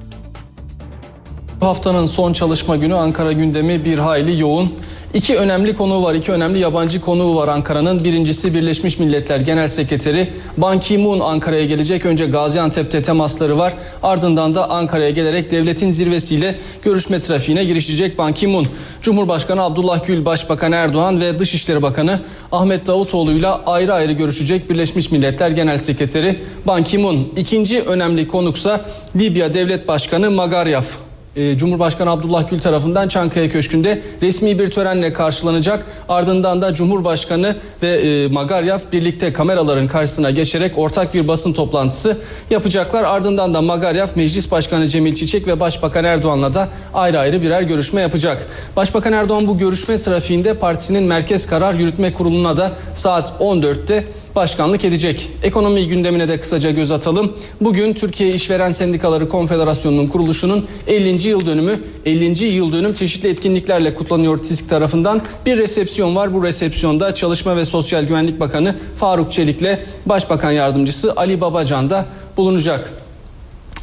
Haftanın 1.61 2.06
son 2.06 2.32
çalışma 2.32 2.76
günü 2.76 2.94
Ankara 2.94 3.32
gündemi 3.32 3.84
bir 3.84 3.98
hayli 3.98 4.40
yoğun. 4.40 4.72
İki 5.14 5.36
önemli 5.36 5.76
konuğu 5.76 6.02
var, 6.02 6.14
iki 6.14 6.32
önemli 6.32 6.58
yabancı 6.58 7.00
konuğu 7.00 7.36
var 7.36 7.48
Ankara'nın. 7.48 8.04
Birincisi 8.04 8.54
Birleşmiş 8.54 8.98
Milletler 8.98 9.40
Genel 9.40 9.68
Sekreteri 9.68 10.32
Ban 10.56 10.80
Ki-moon 10.80 11.20
Ankara'ya 11.20 11.64
gelecek. 11.64 12.06
Önce 12.06 12.26
Gaziantep'te 12.26 13.02
temasları 13.02 13.58
var. 13.58 13.74
Ardından 14.02 14.54
da 14.54 14.70
Ankara'ya 14.70 15.11
gelerek 15.11 15.50
devletin 15.50 15.90
zirvesiyle 15.90 16.58
görüşme 16.82 17.20
trafiğine 17.20 17.64
girişecek 17.64 18.18
Ban 18.18 18.34
Ki-moon. 18.34 18.66
Cumhurbaşkanı 19.02 19.62
Abdullah 19.62 20.06
Gül, 20.06 20.24
Başbakan 20.24 20.72
Erdoğan 20.72 21.20
ve 21.20 21.38
Dışişleri 21.38 21.82
Bakanı 21.82 22.20
Ahmet 22.52 22.86
Davutoğlu'yla 22.86 23.62
ayrı 23.66 23.94
ayrı 23.94 24.12
görüşecek 24.12 24.70
Birleşmiş 24.70 25.11
Milletler 25.11 25.50
Genel 25.50 25.78
Sekreteri 25.78 26.40
Ban 26.66 26.84
Ki-moon. 26.84 27.28
İkinci 27.36 27.82
önemli 27.82 28.28
konuksa 28.28 28.84
Libya 29.16 29.54
Devlet 29.54 29.88
Başkanı 29.88 30.30
Magaryaf. 30.30 31.09
Ee, 31.37 31.59
Cumhurbaşkanı 31.59 32.11
Abdullah 32.11 32.51
Gül 32.51 32.61
tarafından 32.61 33.09
Çankaya 33.09 33.49
Köşkü'nde 33.49 34.03
resmi 34.22 34.59
bir 34.59 34.70
törenle 34.70 35.12
karşılanacak. 35.12 35.87
Ardından 36.09 36.62
da 36.62 36.74
Cumhurbaşkanı 36.74 37.57
ve 37.83 37.89
e, 37.89 38.93
birlikte 38.93 39.33
kameraların 39.33 39.89
karşısına 39.89 40.31
geçerek 40.31 40.78
ortak 40.78 41.14
bir 41.14 41.28
basın 41.28 41.53
toplantısı 41.53 42.18
yapacaklar. 42.51 43.05
Ardından 43.05 43.55
da 43.55 43.62
Magaryaf 43.62 44.16
Meclis 44.16 44.51
Başkanı 44.51 44.89
Cemil 44.89 45.14
Çiçek 45.14 45.47
ve 45.47 45.61
Başbakan 45.61 46.05
Erdoğan'la 46.05 46.55
da 46.55 46.68
ayrı 46.95 47.18
ayrı 47.18 47.43
birer 47.43 47.62
görüşme 47.62 48.01
yapacak. 48.01 48.47
Başbakan 48.76 49.12
Erdoğan 49.12 49.49
bu 49.49 49.59
görüşme 49.59 50.01
trafiğinde 50.01 50.55
partisinin 50.55 51.03
Merkez 51.03 51.47
Karar 51.47 51.74
Yürütme 51.74 52.14
Kurulu'na 52.14 52.57
da 52.57 52.72
saat 52.95 53.33
14'te 53.41 54.05
başkanlık 54.37 54.85
edecek. 54.85 55.31
Ekonomi 55.43 55.89
gündemine 55.89 56.28
de 56.28 56.41
kısaca 56.41 56.70
göz 56.70 56.91
atalım. 56.91 57.33
Bugün 57.61 57.95
Türkiye 57.95 58.31
İşveren 58.31 58.72
Sendikaları 58.72 59.28
Konfederasyonu'nun 59.28 60.07
kuruluşunun 60.07 60.66
50. 60.87 61.28
yıl 61.28 61.47
dönümü. 61.47 61.85
50. 62.07 62.45
yıl 62.45 62.72
dönüm 62.72 62.95
çeşitli 62.95 63.28
etkinliklerle 63.28 63.95
kutlanıyor 63.95 64.43
TİSK 64.43 64.68
tarafından. 64.68 65.22
Bir 65.47 65.57
resepsiyon 65.57 66.16
var. 66.16 66.35
Bu 66.35 66.45
resepsiyonda 66.45 67.14
Çalışma 67.14 67.57
ve 67.57 67.64
Sosyal 67.64 68.05
Güvenlik 68.05 68.41
Bakanı 68.41 68.76
Faruk 68.97 69.33
Çelik'le 69.33 69.78
Başbakan 70.07 70.51
Yardımcısı 70.51 71.12
Ali 71.16 71.41
Babacan 71.41 71.91
da 71.91 72.07
bulunacak. 72.37 73.09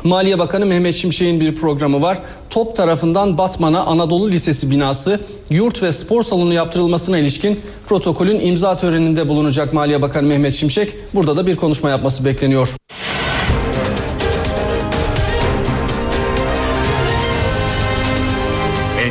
Maliye 0.08 0.40
Bakanı 0.40 0.66
Mehmet 0.66 0.96
Şimşek'in 0.96 1.40
bir 1.40 1.56
programı 1.56 2.02
var. 2.02 2.20
TOP 2.50 2.76
tarafından 2.76 3.38
Batman'a 3.38 3.86
Anadolu 3.86 4.32
Lisesi 4.32 4.72
binası 4.72 5.20
yurt 5.50 5.84
ve 5.84 5.92
spor 5.92 6.24
salonu 6.24 6.54
yaptırılmasına 6.54 7.18
ilişkin 7.18 7.60
protokolün 7.88 8.40
imza 8.40 8.78
töreninde 8.78 9.28
bulunacak 9.28 9.74
Maliye 9.74 10.02
Bakanı 10.02 10.28
Mehmet 10.28 10.54
Şimşek. 10.54 10.94
Burada 11.14 11.38
da 11.38 11.48
bir 11.48 11.56
konuşma 11.56 11.90
yapması 11.90 12.26
bekleniyor. 12.26 12.70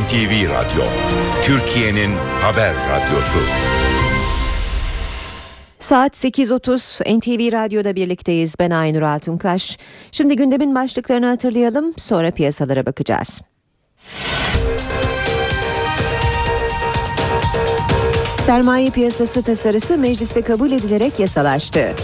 NTV 0.07 0.49
Radyo, 0.49 0.85
Türkiye'nin 1.45 2.11
haber 2.43 2.75
radyosu. 2.75 3.39
Saat 5.87 6.25
8.30 6.25 7.19
NTV 7.19 7.53
Radyo'da 7.53 7.97
birlikteyiz. 7.97 8.55
Ben 8.59 8.71
Aynur 8.71 9.03
Altunkaş. 9.03 9.79
Şimdi 10.13 10.37
gündemin 10.37 10.75
başlıklarını 10.75 11.27
hatırlayalım. 11.27 11.95
Sonra 11.99 12.31
piyasalara 12.31 12.87
bakacağız. 12.87 13.43
Sermaye 18.47 18.91
piyasası 18.91 19.43
tasarısı 19.43 19.99
mecliste 19.99 20.43
kabul 20.43 20.73
edilerek 20.73 21.21
yasalaştı. 21.21 21.95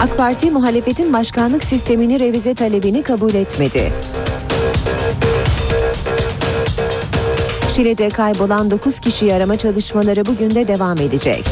AK 0.00 0.16
Parti 0.16 0.50
muhalefetin 0.50 1.12
başkanlık 1.12 1.64
sistemini 1.64 2.20
revize 2.20 2.54
talebini 2.54 3.02
kabul 3.02 3.34
etmedi. 3.34 3.92
Şile'de 7.76 8.08
kaybolan 8.08 8.70
9 8.70 9.00
kişi 9.00 9.34
arama 9.34 9.56
çalışmaları 9.58 10.26
bugün 10.26 10.50
de 10.50 10.68
devam 10.68 10.98
edecek. 10.98 11.44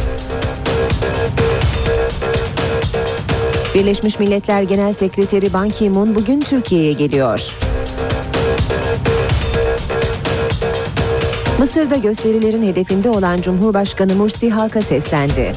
Birleşmiş 3.75 4.19
Milletler 4.19 4.63
Genel 4.63 4.93
Sekreteri 4.93 5.53
Ban 5.53 5.71
Ki-moon 5.71 6.15
bugün 6.15 6.41
Türkiye'ye 6.41 6.93
geliyor. 6.93 7.57
Mısır'da 11.59 11.97
gösterilerin 11.97 12.67
hedefinde 12.67 13.11
olan 13.11 13.41
Cumhurbaşkanı 13.41 14.15
Mursi 14.15 14.51
halka 14.51 14.83
seslendi. 14.83 15.53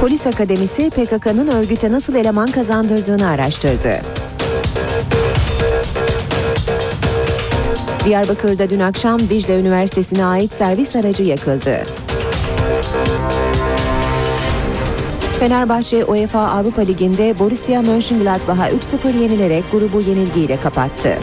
Polis 0.00 0.26
Akademisi 0.26 0.90
PKK'nın 0.90 1.48
örgüte 1.48 1.92
nasıl 1.92 2.14
eleman 2.14 2.50
kazandırdığını 2.50 3.28
araştırdı. 3.28 4.21
Diyarbakır'da 8.04 8.70
dün 8.70 8.80
akşam 8.80 9.20
Dicle 9.20 9.60
Üniversitesi'ne 9.60 10.24
ait 10.24 10.52
servis 10.52 10.96
aracı 10.96 11.22
yakıldı. 11.22 11.84
Fenerbahçe 15.40 16.04
UEFA 16.04 16.40
Avrupa 16.40 16.82
Ligi'nde 16.82 17.38
Borussia 17.38 17.82
Mönchengladbach'a 17.82 18.68
3-0 18.68 19.22
yenilerek 19.22 19.64
grubu 19.72 20.00
yenilgiyle 20.00 20.56
kapattı. 20.56 21.18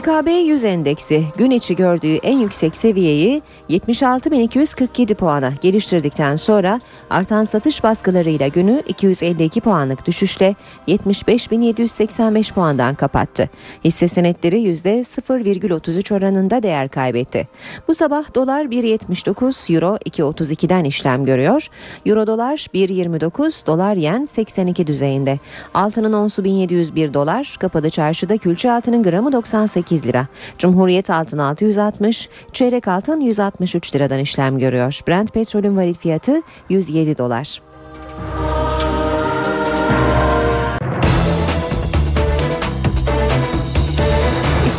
İMKB 0.00 0.28
100 0.28 0.64
endeksi 0.64 1.24
gün 1.36 1.50
içi 1.50 1.76
gördüğü 1.76 2.14
en 2.16 2.38
yüksek 2.38 2.76
seviyeyi 2.76 3.42
76.247 3.70 5.14
puana 5.14 5.52
geliştirdikten 5.60 6.36
sonra 6.36 6.80
artan 7.10 7.44
satış 7.44 7.84
baskılarıyla 7.84 8.48
günü 8.48 8.82
252 8.88 9.60
puanlık 9.60 10.06
düşüşle 10.06 10.54
75.785 10.88 12.54
puandan 12.54 12.94
kapattı. 12.94 13.50
Hisse 13.84 14.08
senetleri 14.08 14.62
%0,33 14.62 16.14
oranında 16.14 16.62
değer 16.62 16.88
kaybetti. 16.88 17.48
Bu 17.88 17.94
sabah 17.94 18.34
dolar 18.34 18.64
1.79, 18.64 19.74
euro 19.74 19.96
2.32'den 19.96 20.84
işlem 20.84 21.24
görüyor. 21.24 21.66
Euro 22.06 22.26
dolar 22.26 22.66
1.29, 22.74 23.66
dolar 23.66 23.96
yen 23.96 24.24
82 24.24 24.86
düzeyinde. 24.86 25.38
Altının 25.74 26.12
onsu 26.12 26.44
1701 26.44 27.14
dolar, 27.14 27.56
kapalı 27.60 27.90
çarşıda 27.90 28.36
külçe 28.36 28.72
altının 28.72 29.02
gramı 29.02 29.32
98 29.32 29.89
lira. 29.92 30.26
Cumhuriyet 30.58 31.10
altın 31.10 31.38
660, 31.38 32.28
çeyrek 32.52 32.88
altın 32.88 33.20
163 33.20 33.94
liradan 33.94 34.18
işlem 34.18 34.58
görüyor. 34.58 35.00
Brent 35.08 35.32
petrolün 35.32 35.76
varil 35.76 35.94
fiyatı 35.94 36.42
107 36.68 37.18
dolar. 37.18 37.60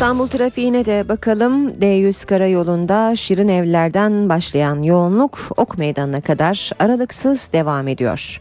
İstanbul 0.01 0.27
trafiğine 0.27 0.85
de 0.85 1.09
bakalım. 1.09 1.69
D100 1.69 2.25
karayolunda 2.25 3.15
Şirin 3.15 3.47
Evler'den 3.47 4.29
başlayan 4.29 4.83
yoğunluk 4.83 5.39
Ok 5.57 5.77
Meydanı'na 5.77 6.21
kadar 6.21 6.71
aralıksız 6.79 7.49
devam 7.53 7.87
ediyor. 7.87 8.39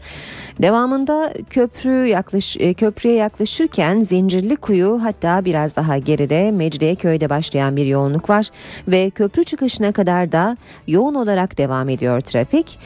Devamında 0.61 1.33
köprü 1.49 2.05
yaklaş, 2.05 2.57
e, 2.59 2.73
köprüye 2.73 3.15
yaklaşırken 3.15 4.01
Zincirli 4.01 4.55
Kuyu 4.55 4.99
hatta 5.03 5.45
biraz 5.45 5.75
daha 5.75 5.97
geride 5.97 6.51
Mecidiyeköy'de 6.51 7.29
başlayan 7.29 7.75
bir 7.75 7.85
yoğunluk 7.85 8.29
var 8.29 8.47
ve 8.87 9.09
köprü 9.09 9.43
çıkışına 9.43 9.91
kadar 9.91 10.31
da 10.31 10.57
yoğun 10.87 11.15
olarak 11.15 11.57
devam 11.57 11.89
ediyor 11.89 12.21
trafik. 12.21 12.79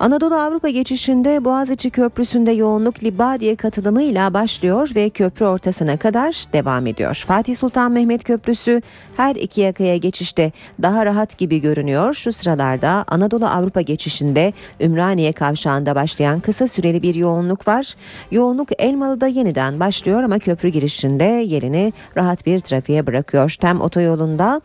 Anadolu 0.00 0.34
Avrupa 0.34 0.68
geçişinde 0.68 1.44
Boğaziçi 1.44 1.90
Köprüsü'nde 1.90 2.50
yoğunluk 2.50 3.02
Libadiye 3.02 3.56
katılımıyla 3.56 4.34
başlıyor 4.34 4.90
ve 4.94 5.10
köprü 5.10 5.44
ortasına 5.44 5.96
kadar 5.96 6.44
devam 6.52 6.86
ediyor. 6.86 7.24
Fatih 7.26 7.56
Sultan 7.56 7.92
Mehmet 7.92 8.24
Köprüsü 8.24 8.82
her 9.16 9.36
iki 9.36 9.60
yakaya 9.60 9.96
geçişte 9.96 10.52
daha 10.82 11.06
rahat 11.06 11.38
gibi 11.38 11.60
görünüyor. 11.60 12.14
Şu 12.14 12.32
sıralarda 12.32 13.04
Anadolu 13.08 13.46
Avrupa 13.46 13.80
geçişinde 13.80 14.52
Ümraniye 14.80 15.32
kavşağında 15.32 15.94
başlayan 15.94 16.40
kısa 16.40 16.68
süreli 16.68 17.02
bir 17.02 17.14
yoğunluk 17.14 17.68
var. 17.68 17.94
Yoğunluk 18.30 18.68
Elmalı'da 18.78 19.26
yeniden 19.26 19.80
başlıyor 19.80 20.22
ama 20.22 20.38
köprü 20.38 20.68
girişinde 20.68 21.24
yerini 21.24 21.92
rahat 22.16 22.46
bir 22.46 22.58
trafiğe 22.58 23.06
bırakıyor. 23.06 23.56
Tem 23.60 23.80
otoyolunda 23.80 24.60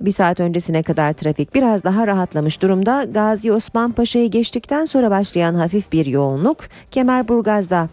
bir 0.00 0.10
saat 0.10 0.40
öncesine 0.40 0.82
kadar 0.82 1.12
trafik 1.12 1.54
biraz 1.54 1.84
daha 1.84 2.06
rahatlamış 2.06 2.62
durumda. 2.62 3.04
Gazi 3.04 3.52
Osman 3.52 3.92
Paşa'yı 3.92 4.30
geçtikten 4.30 4.84
sonra 4.84 5.10
başlayan 5.10 5.54
hafif 5.54 5.92
bir 5.92 6.06
yoğunluk 6.06 6.58
Kemerburgaz'da 6.90 7.88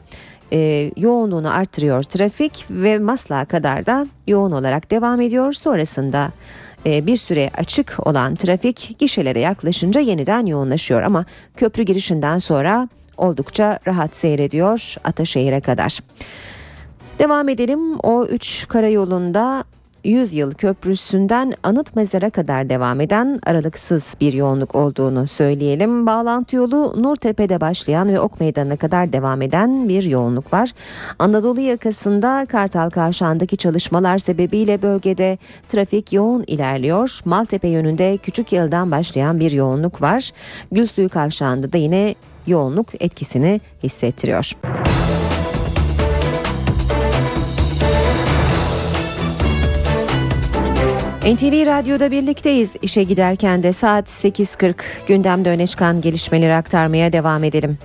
e, 0.54 0.92
yoğunluğunu 0.98 1.54
arttırıyor 1.54 2.04
trafik 2.04 2.66
ve 2.70 3.00
Maslak'a 3.00 3.46
kadar 3.46 3.86
da 3.86 4.08
yoğun 4.28 4.52
olarak 4.52 4.92
devam 4.92 5.22
ediyor. 5.22 5.54
Sonrasında 5.54 6.32
e, 6.86 7.06
bir 7.06 7.18
süre 7.18 7.52
açık 7.58 7.98
olan 8.08 8.36
trafik 8.36 8.96
gişelere 9.00 9.40
yaklaşınca 9.40 10.02
yeniden 10.02 10.46
yoğunlaşıyor 10.46 11.02
ama 11.02 11.26
köprü 11.58 11.84
girişinden 11.84 12.38
sonra 12.38 12.88
oldukça 13.18 13.80
rahat 13.88 14.16
seyrediyor 14.16 14.96
Ataşehir'e 15.04 15.62
kadar. 15.62 16.00
Devam 17.20 17.50
edelim. 17.50 18.00
O 18.00 18.26
3 18.26 18.68
karayolunda 18.68 19.64
100 20.04 20.34
yıl 20.34 20.54
köprüsünden 20.54 21.54
anıt 21.64 21.96
mezara 21.96 22.30
kadar 22.30 22.70
devam 22.70 23.02
eden 23.02 23.40
aralıksız 23.46 24.16
bir 24.22 24.34
yoğunluk 24.34 24.76
olduğunu 24.76 25.28
söyleyelim. 25.28 26.08
Bağlantı 26.08 26.56
yolu 26.56 27.04
Nurtepe'de 27.04 27.62
başlayan 27.62 28.10
ve 28.10 28.20
Ok 28.20 28.40
Meydanı'na 28.40 28.78
kadar 28.78 29.14
devam 29.14 29.42
eden 29.42 29.90
bir 29.90 30.04
yoğunluk 30.04 30.54
var. 30.54 30.72
Anadolu 31.20 31.60
yakasında 31.60 32.46
Kartal 32.50 32.90
Kavşağı'ndaki 32.90 33.58
çalışmalar 33.58 34.18
sebebiyle 34.18 34.82
bölgede 34.82 35.38
trafik 35.70 36.14
yoğun 36.14 36.44
ilerliyor. 36.48 37.20
Maltepe 37.26 37.68
yönünde 37.68 38.18
Küçük 38.18 38.52
Yıl'dan 38.52 38.92
başlayan 38.92 39.40
bir 39.40 39.52
yoğunluk 39.52 40.02
var. 40.02 40.32
Gülsuyu 40.72 41.10
Kavşağı'nda 41.10 41.74
da 41.74 41.78
yine 41.78 42.16
yoğunluk 42.48 42.88
etkisini 43.02 43.62
hissettiriyor. 43.84 44.52
NTV 51.32 51.66
Radyo'da 51.66 52.12
birlikteyiz. 52.12 52.70
İşe 52.82 53.04
giderken 53.04 53.64
de 53.64 53.74
saat 53.74 54.10
8.40 54.10 54.74
gündemde 55.08 55.50
öne 55.50 55.68
çıkan 55.68 56.02
gelişmeleri 56.02 56.54
aktarmaya 56.54 57.14
devam 57.14 57.44
edelim. 57.44 57.78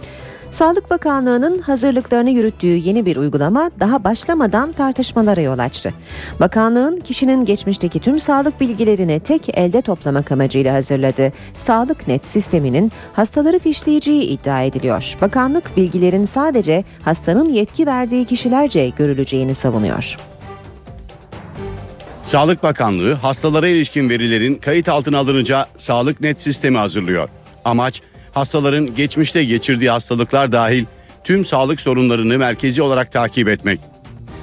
Sağlık 0.50 0.90
Bakanlığı'nın 0.90 1.58
hazırlıklarını 1.58 2.30
yürüttüğü 2.30 2.66
yeni 2.66 3.06
bir 3.06 3.16
uygulama 3.16 3.70
daha 3.80 4.04
başlamadan 4.04 4.72
tartışmalara 4.72 5.40
yol 5.40 5.58
açtı. 5.58 5.92
Bakanlığın 6.40 6.96
kişinin 6.96 7.44
geçmişteki 7.44 8.00
tüm 8.00 8.20
sağlık 8.20 8.60
bilgilerini 8.60 9.20
tek 9.20 9.58
elde 9.58 9.82
toplamak 9.82 10.32
amacıyla 10.32 10.74
hazırladığı 10.74 11.32
Sağlık 11.56 12.08
Net 12.08 12.26
sisteminin 12.26 12.92
hastaları 13.12 13.58
fişleyeceği 13.58 14.22
iddia 14.22 14.62
ediliyor. 14.62 15.16
Bakanlık 15.20 15.76
bilgilerin 15.76 16.24
sadece 16.24 16.84
hastanın 17.02 17.48
yetki 17.48 17.86
verdiği 17.86 18.24
kişilerce 18.24 18.88
görüleceğini 18.88 19.54
savunuyor. 19.54 20.16
Sağlık 22.26 22.62
Bakanlığı 22.62 23.12
hastalara 23.12 23.68
ilişkin 23.68 24.10
verilerin 24.10 24.54
kayıt 24.54 24.88
altına 24.88 25.18
alınacağı 25.18 25.66
Sağlık 25.76 26.20
Net 26.20 26.40
sistemi 26.40 26.78
hazırlıyor. 26.78 27.28
Amaç 27.64 28.02
hastaların 28.32 28.94
geçmişte 28.94 29.44
geçirdiği 29.44 29.90
hastalıklar 29.90 30.52
dahil 30.52 30.84
tüm 31.24 31.44
sağlık 31.44 31.80
sorunlarını 31.80 32.38
merkezi 32.38 32.82
olarak 32.82 33.12
takip 33.12 33.48
etmek. 33.48 33.80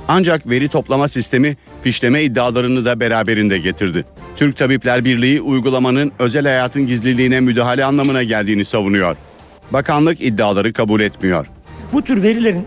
Ancak 0.07 0.49
veri 0.49 0.67
toplama 0.67 1.07
sistemi 1.07 1.57
fişleme 1.81 2.23
iddialarını 2.23 2.85
da 2.85 2.99
beraberinde 2.99 3.57
getirdi. 3.57 4.05
Türk 4.35 4.57
Tabipler 4.57 5.05
Birliği 5.05 5.41
uygulamanın 5.41 6.11
özel 6.19 6.43
hayatın 6.43 6.87
gizliliğine 6.87 7.39
müdahale 7.39 7.85
anlamına 7.85 8.23
geldiğini 8.23 8.65
savunuyor. 8.65 9.17
Bakanlık 9.71 10.21
iddiaları 10.21 10.73
kabul 10.73 11.01
etmiyor. 11.01 11.45
Bu 11.93 12.01
tür 12.01 12.23
verilerin 12.23 12.65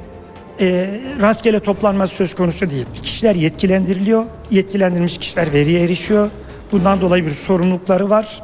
e, 0.61 1.01
rastgele 1.21 1.61
toplanması 1.61 2.15
söz 2.15 2.35
konusu 2.35 2.71
değil. 2.71 2.87
Kişiler 3.03 3.35
yetkilendiriliyor, 3.35 4.25
yetkilendirilmiş 4.51 5.19
kişiler 5.19 5.53
veriye 5.53 5.85
erişiyor. 5.85 6.31
Bundan 6.73 7.01
dolayı 7.01 7.27
bir 7.27 7.31
sorumlulukları 7.31 8.11
var. 8.11 8.43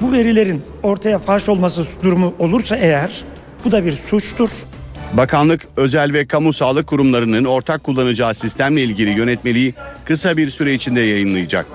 Bu 0.00 0.12
verilerin 0.12 0.62
ortaya 0.82 1.18
faş 1.18 1.48
olması 1.48 1.84
durumu 2.02 2.34
olursa 2.38 2.76
eğer 2.76 3.24
bu 3.64 3.72
da 3.72 3.84
bir 3.84 3.92
suçtur. 3.92 4.50
Bakanlık, 5.12 5.68
özel 5.76 6.12
ve 6.12 6.24
kamu 6.24 6.52
sağlık 6.52 6.86
kurumlarının 6.86 7.44
ortak 7.44 7.84
kullanacağı 7.84 8.34
sistemle 8.34 8.82
ilgili 8.82 9.10
yönetmeliği 9.10 9.74
kısa 10.04 10.36
bir 10.36 10.50
süre 10.50 10.74
içinde 10.74 11.00
yayınlayacak. 11.00 11.66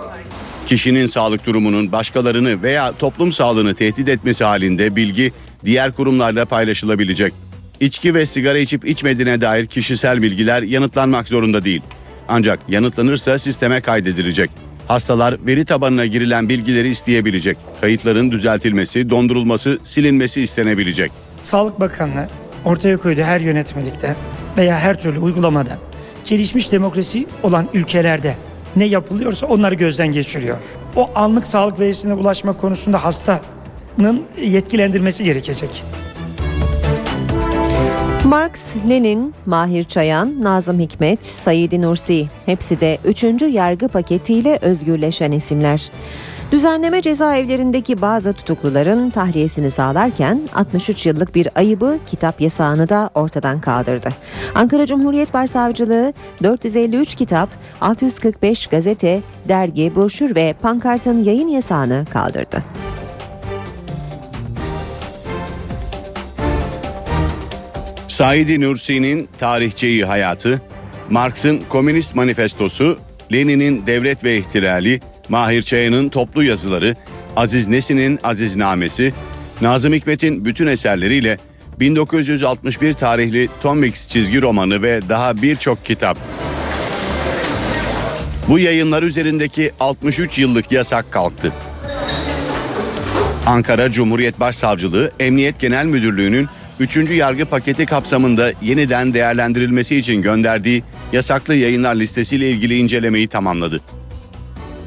Kişinin 0.66 1.06
sağlık 1.06 1.46
durumunun 1.46 1.92
başkalarını 1.92 2.64
veya 2.64 2.92
toplum 2.92 3.34
sağlığını 3.34 3.76
tehdit 3.76 4.10
etmesi 4.10 4.44
halinde 4.44 4.96
bilgi 4.96 5.32
diğer 5.66 5.92
kurumlarla 5.92 6.46
paylaşılabilecek. 6.46 7.34
İçki 7.80 8.14
ve 8.14 8.26
sigara 8.26 8.58
içip 8.58 8.86
içmediğine 8.86 9.42
dair 9.42 9.66
kişisel 9.66 10.22
bilgiler 10.22 10.62
yanıtlanmak 10.62 11.28
zorunda 11.28 11.66
değil. 11.66 11.82
Ancak 12.28 12.60
yanıtlanırsa 12.68 13.38
sisteme 13.40 13.82
kaydedilecek. 13.82 14.50
Hastalar 14.88 15.38
veri 15.48 15.66
tabanına 15.66 16.06
girilen 16.06 16.50
bilgileri 16.50 16.90
isteyebilecek. 16.90 17.58
Kayıtların 17.82 18.32
düzeltilmesi, 18.32 19.10
dondurulması, 19.10 19.80
silinmesi 19.84 20.42
istenebilecek. 20.42 21.12
Sağlık 21.42 21.80
Bakanlığı 21.80 22.28
ortaya 22.66 22.98
koyduğu 22.98 23.22
her 23.22 23.42
yönetmelikte 23.42 24.16
veya 24.58 24.80
her 24.80 25.02
türlü 25.02 25.20
uygulamada 25.20 25.78
gelişmiş 26.26 26.72
demokrasi 26.72 27.28
olan 27.44 27.70
ülkelerde 27.74 28.36
ne 28.76 28.86
yapılıyorsa 28.86 29.48
onları 29.48 29.76
gözden 29.76 30.12
geçiriyor. 30.12 30.58
O 30.96 31.10
anlık 31.16 31.48
sağlık 31.48 31.80
verisine 31.80 32.14
ulaşma 32.14 32.58
konusunda 32.58 33.04
hastanın 33.04 34.24
yetkilendirmesi 34.42 35.24
gerekecek. 35.24 35.84
Marx, 38.28 38.76
Lenin, 38.90 39.34
Mahir 39.46 39.84
Çayan, 39.84 40.44
Nazım 40.44 40.80
Hikmet, 40.80 41.26
Said 41.26 41.82
Nursi 41.82 42.28
hepsi 42.46 42.82
de 42.82 42.98
3. 43.06 43.24
yargı 43.42 43.88
paketiyle 43.88 44.60
özgürleşen 44.62 45.32
isimler. 45.32 45.91
Düzenleme 46.52 47.02
cezaevlerindeki 47.02 48.02
bazı 48.02 48.34
tutukluların 48.34 49.10
tahliyesini 49.10 49.72
sağlarken 49.72 50.41
63 50.56 51.06
yıllık 51.06 51.36
bir 51.36 51.48
ayıbı 51.56 51.98
kitap 52.08 52.41
yasağını 52.41 52.90
da 52.90 53.10
ortadan 53.16 53.62
kaldırdı. 53.62 54.10
Ankara 54.56 54.86
Cumhuriyet 54.86 55.34
Başsavcılığı 55.34 56.14
453 56.44 57.16
kitap, 57.16 57.49
645 57.82 58.68
gazete, 58.68 59.22
dergi, 59.48 59.95
broşür 59.95 60.36
ve 60.36 60.56
pankartın 60.62 61.24
yayın 61.24 61.48
yasağını 61.48 62.06
kaldırdı. 62.14 62.64
Said 68.18 68.61
Nursi'nin 68.61 69.30
tarihçeyi 69.39 70.06
hayatı, 70.06 70.61
Marx'ın 71.10 71.61
Komünist 71.69 72.15
Manifestosu, 72.15 72.99
Lenin'in 73.34 73.88
Devlet 73.88 74.23
ve 74.23 74.38
İhtilali, 74.38 74.99
Mahir 75.30 75.61
Çaya'nın 75.61 76.10
toplu 76.10 76.44
yazıları, 76.44 76.95
Aziz 77.35 77.68
Nesin'in 77.68 78.19
Aziznamesi, 78.23 79.14
Nazım 79.61 79.94
Hikmet'in 79.94 80.45
bütün 80.45 80.68
eserleriyle 80.68 81.38
1961 81.80 82.94
tarihli 82.94 83.49
Tom 83.61 83.77
Mix 83.77 84.07
çizgi 84.07 84.41
romanı 84.41 84.81
ve 84.81 85.02
daha 85.10 85.41
birçok 85.41 85.85
kitap. 85.85 86.18
Bu 88.48 88.60
yayınlar 88.60 89.03
üzerindeki 89.03 89.72
63 89.80 90.38
yıllık 90.38 90.72
yasak 90.72 91.11
kalktı. 91.11 91.53
Ankara 93.45 93.91
Cumhuriyet 93.91 94.39
Başsavcılığı 94.39 95.11
Emniyet 95.19 95.60
Genel 95.60 95.85
Müdürlüğü'nün 95.85 96.48
3. 96.80 96.98
yargı 97.12 97.45
paketi 97.45 97.86
kapsamında 97.86 98.52
yeniden 98.62 99.14
değerlendirilmesi 99.14 99.95
için 99.95 100.22
gönderdiği 100.22 100.84
yasaklı 101.14 101.56
yayınlar 101.56 101.95
listesiyle 101.95 102.49
ilgili 102.49 102.78
incelemeyi 102.78 103.28
tamamladı. 103.28 103.82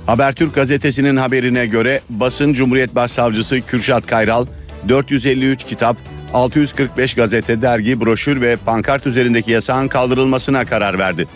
Habertürk 0.07 0.55
gazetesinin 0.55 1.17
haberine 1.17 1.67
göre 1.67 2.01
basın 2.11 2.53
Cumhuriyet 2.53 2.95
Başsavcısı 2.95 3.61
Kürşat 3.61 4.07
Kayral 4.07 4.47
453 4.89 5.65
kitap, 5.65 5.97
645 6.35 7.15
gazete, 7.15 7.62
dergi, 7.62 8.01
broşür 8.01 8.41
ve 8.41 8.57
pankart 8.57 9.07
üzerindeki 9.07 9.51
yasağın 9.51 9.89
kaldırılmasına 9.89 10.65
karar 10.65 10.99
verdi. 10.99 11.27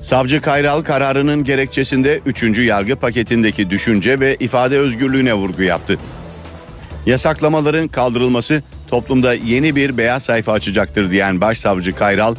Savcı 0.00 0.40
Kayral 0.40 0.82
kararının 0.82 1.44
gerekçesinde 1.44 2.20
3. 2.26 2.58
yargı 2.58 2.96
paketindeki 2.96 3.70
düşünce 3.70 4.20
ve 4.20 4.36
ifade 4.40 4.78
özgürlüğüne 4.78 5.34
vurgu 5.34 5.62
yaptı. 5.62 5.98
Yasaklamaların 7.06 7.88
kaldırılması 7.88 8.62
toplumda 8.92 9.34
yeni 9.34 9.76
bir 9.76 9.96
beyaz 9.96 10.22
sayfa 10.22 10.52
açacaktır 10.52 11.10
diyen 11.10 11.40
Başsavcı 11.40 11.94
Kayral, 11.94 12.34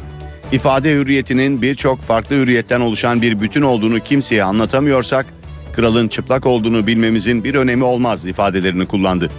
ifade 0.52 0.92
hürriyetinin 0.92 1.62
birçok 1.62 2.00
farklı 2.00 2.36
hürriyetten 2.36 2.80
oluşan 2.80 3.22
bir 3.22 3.40
bütün 3.40 3.62
olduğunu 3.62 4.00
kimseye 4.00 4.44
anlatamıyorsak, 4.44 5.26
kralın 5.72 6.08
çıplak 6.08 6.46
olduğunu 6.46 6.86
bilmemizin 6.86 7.44
bir 7.44 7.54
önemi 7.54 7.84
olmaz 7.84 8.26
ifadelerini 8.26 8.86
kullandı. 8.86 9.30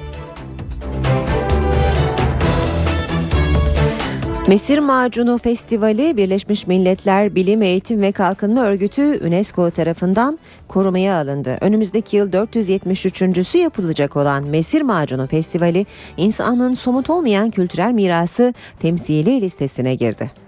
Mesir 4.47 4.79
Macunu 4.79 5.37
Festivali 5.37 6.17
Birleşmiş 6.17 6.67
Milletler 6.67 7.35
Bilim, 7.35 7.61
Eğitim 7.61 8.01
ve 8.01 8.11
Kalkınma 8.11 8.63
Örgütü 8.63 9.27
UNESCO 9.27 9.71
tarafından 9.71 10.39
korumaya 10.67 11.15
alındı. 11.21 11.57
Önümüzdeki 11.61 12.17
yıl 12.17 12.31
473.sü 12.31 13.57
yapılacak 13.57 14.17
olan 14.17 14.47
Mesir 14.47 14.81
Macunu 14.81 15.27
Festivali 15.27 15.85
insanın 16.17 16.73
somut 16.73 17.09
olmayan 17.09 17.49
kültürel 17.49 17.91
mirası 17.91 18.53
temsili 18.79 19.41
listesine 19.41 19.95
girdi. 19.95 20.44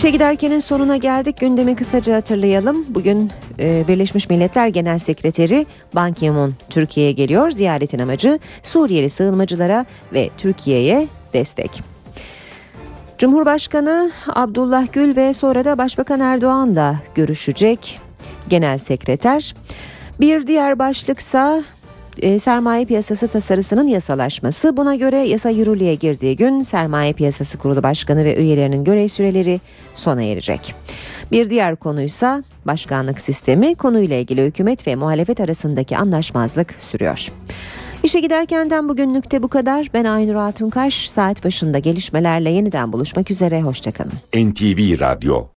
İşe 0.00 0.10
giderkenin 0.10 0.58
sonuna 0.58 0.96
geldik. 0.96 1.40
Gündemi 1.40 1.76
kısaca 1.76 2.16
hatırlayalım. 2.16 2.86
Bugün 2.88 3.30
e, 3.58 3.84
Birleşmiş 3.88 4.30
Milletler 4.30 4.68
Genel 4.68 4.98
Sekreteri 4.98 5.66
Ban 5.94 6.12
Ki-moon 6.12 6.54
Türkiye'ye 6.70 7.12
geliyor. 7.12 7.50
Ziyaretin 7.50 7.98
amacı 7.98 8.38
Suriyeli 8.62 9.10
sığınmacılara 9.10 9.86
ve 10.12 10.30
Türkiye'ye 10.38 11.08
destek. 11.32 11.82
Cumhurbaşkanı 13.18 14.10
Abdullah 14.34 14.86
Gül 14.92 15.16
ve 15.16 15.32
sonra 15.32 15.64
da 15.64 15.78
Başbakan 15.78 16.20
Erdoğan 16.20 16.76
da 16.76 16.96
görüşecek. 17.14 18.00
Genel 18.48 18.78
Sekreter. 18.78 19.54
Bir 20.20 20.46
diğer 20.46 20.78
başlıksa 20.78 21.62
e, 22.22 22.38
sermaye 22.38 22.84
piyasası 22.84 23.28
tasarısının 23.28 23.86
yasalaşması. 23.86 24.76
Buna 24.76 24.94
göre 24.94 25.16
yasa 25.16 25.50
yürürlüğe 25.50 25.94
girdiği 25.94 26.36
gün 26.36 26.62
Sermaye 26.62 27.12
Piyasası 27.12 27.58
Kurulu 27.58 27.82
Başkanı 27.82 28.24
ve 28.24 28.36
üyelerinin 28.36 28.84
görev 28.84 29.08
süreleri 29.08 29.60
sona 29.94 30.22
erecek. 30.22 30.74
Bir 31.32 31.50
diğer 31.50 31.76
konuysa 31.76 32.44
başkanlık 32.66 33.20
sistemi 33.20 33.74
konuyla 33.74 34.16
ilgili 34.16 34.46
hükümet 34.46 34.86
ve 34.86 34.96
muhalefet 34.96 35.40
arasındaki 35.40 35.96
anlaşmazlık 35.96 36.74
sürüyor. 36.78 37.28
İşe 38.02 38.20
giderkenden 38.20 38.88
bugünlükte 38.88 39.42
bu 39.42 39.48
kadar. 39.48 39.86
Ben 39.94 40.04
Aynur 40.04 40.34
Altunkaş. 40.34 41.10
Saat 41.10 41.44
başında 41.44 41.78
gelişmelerle 41.78 42.50
yeniden 42.50 42.92
buluşmak 42.92 43.30
üzere. 43.30 43.62
Hoşçakalın. 43.62 44.12
NTV 44.34 45.00
Radyo 45.00 45.46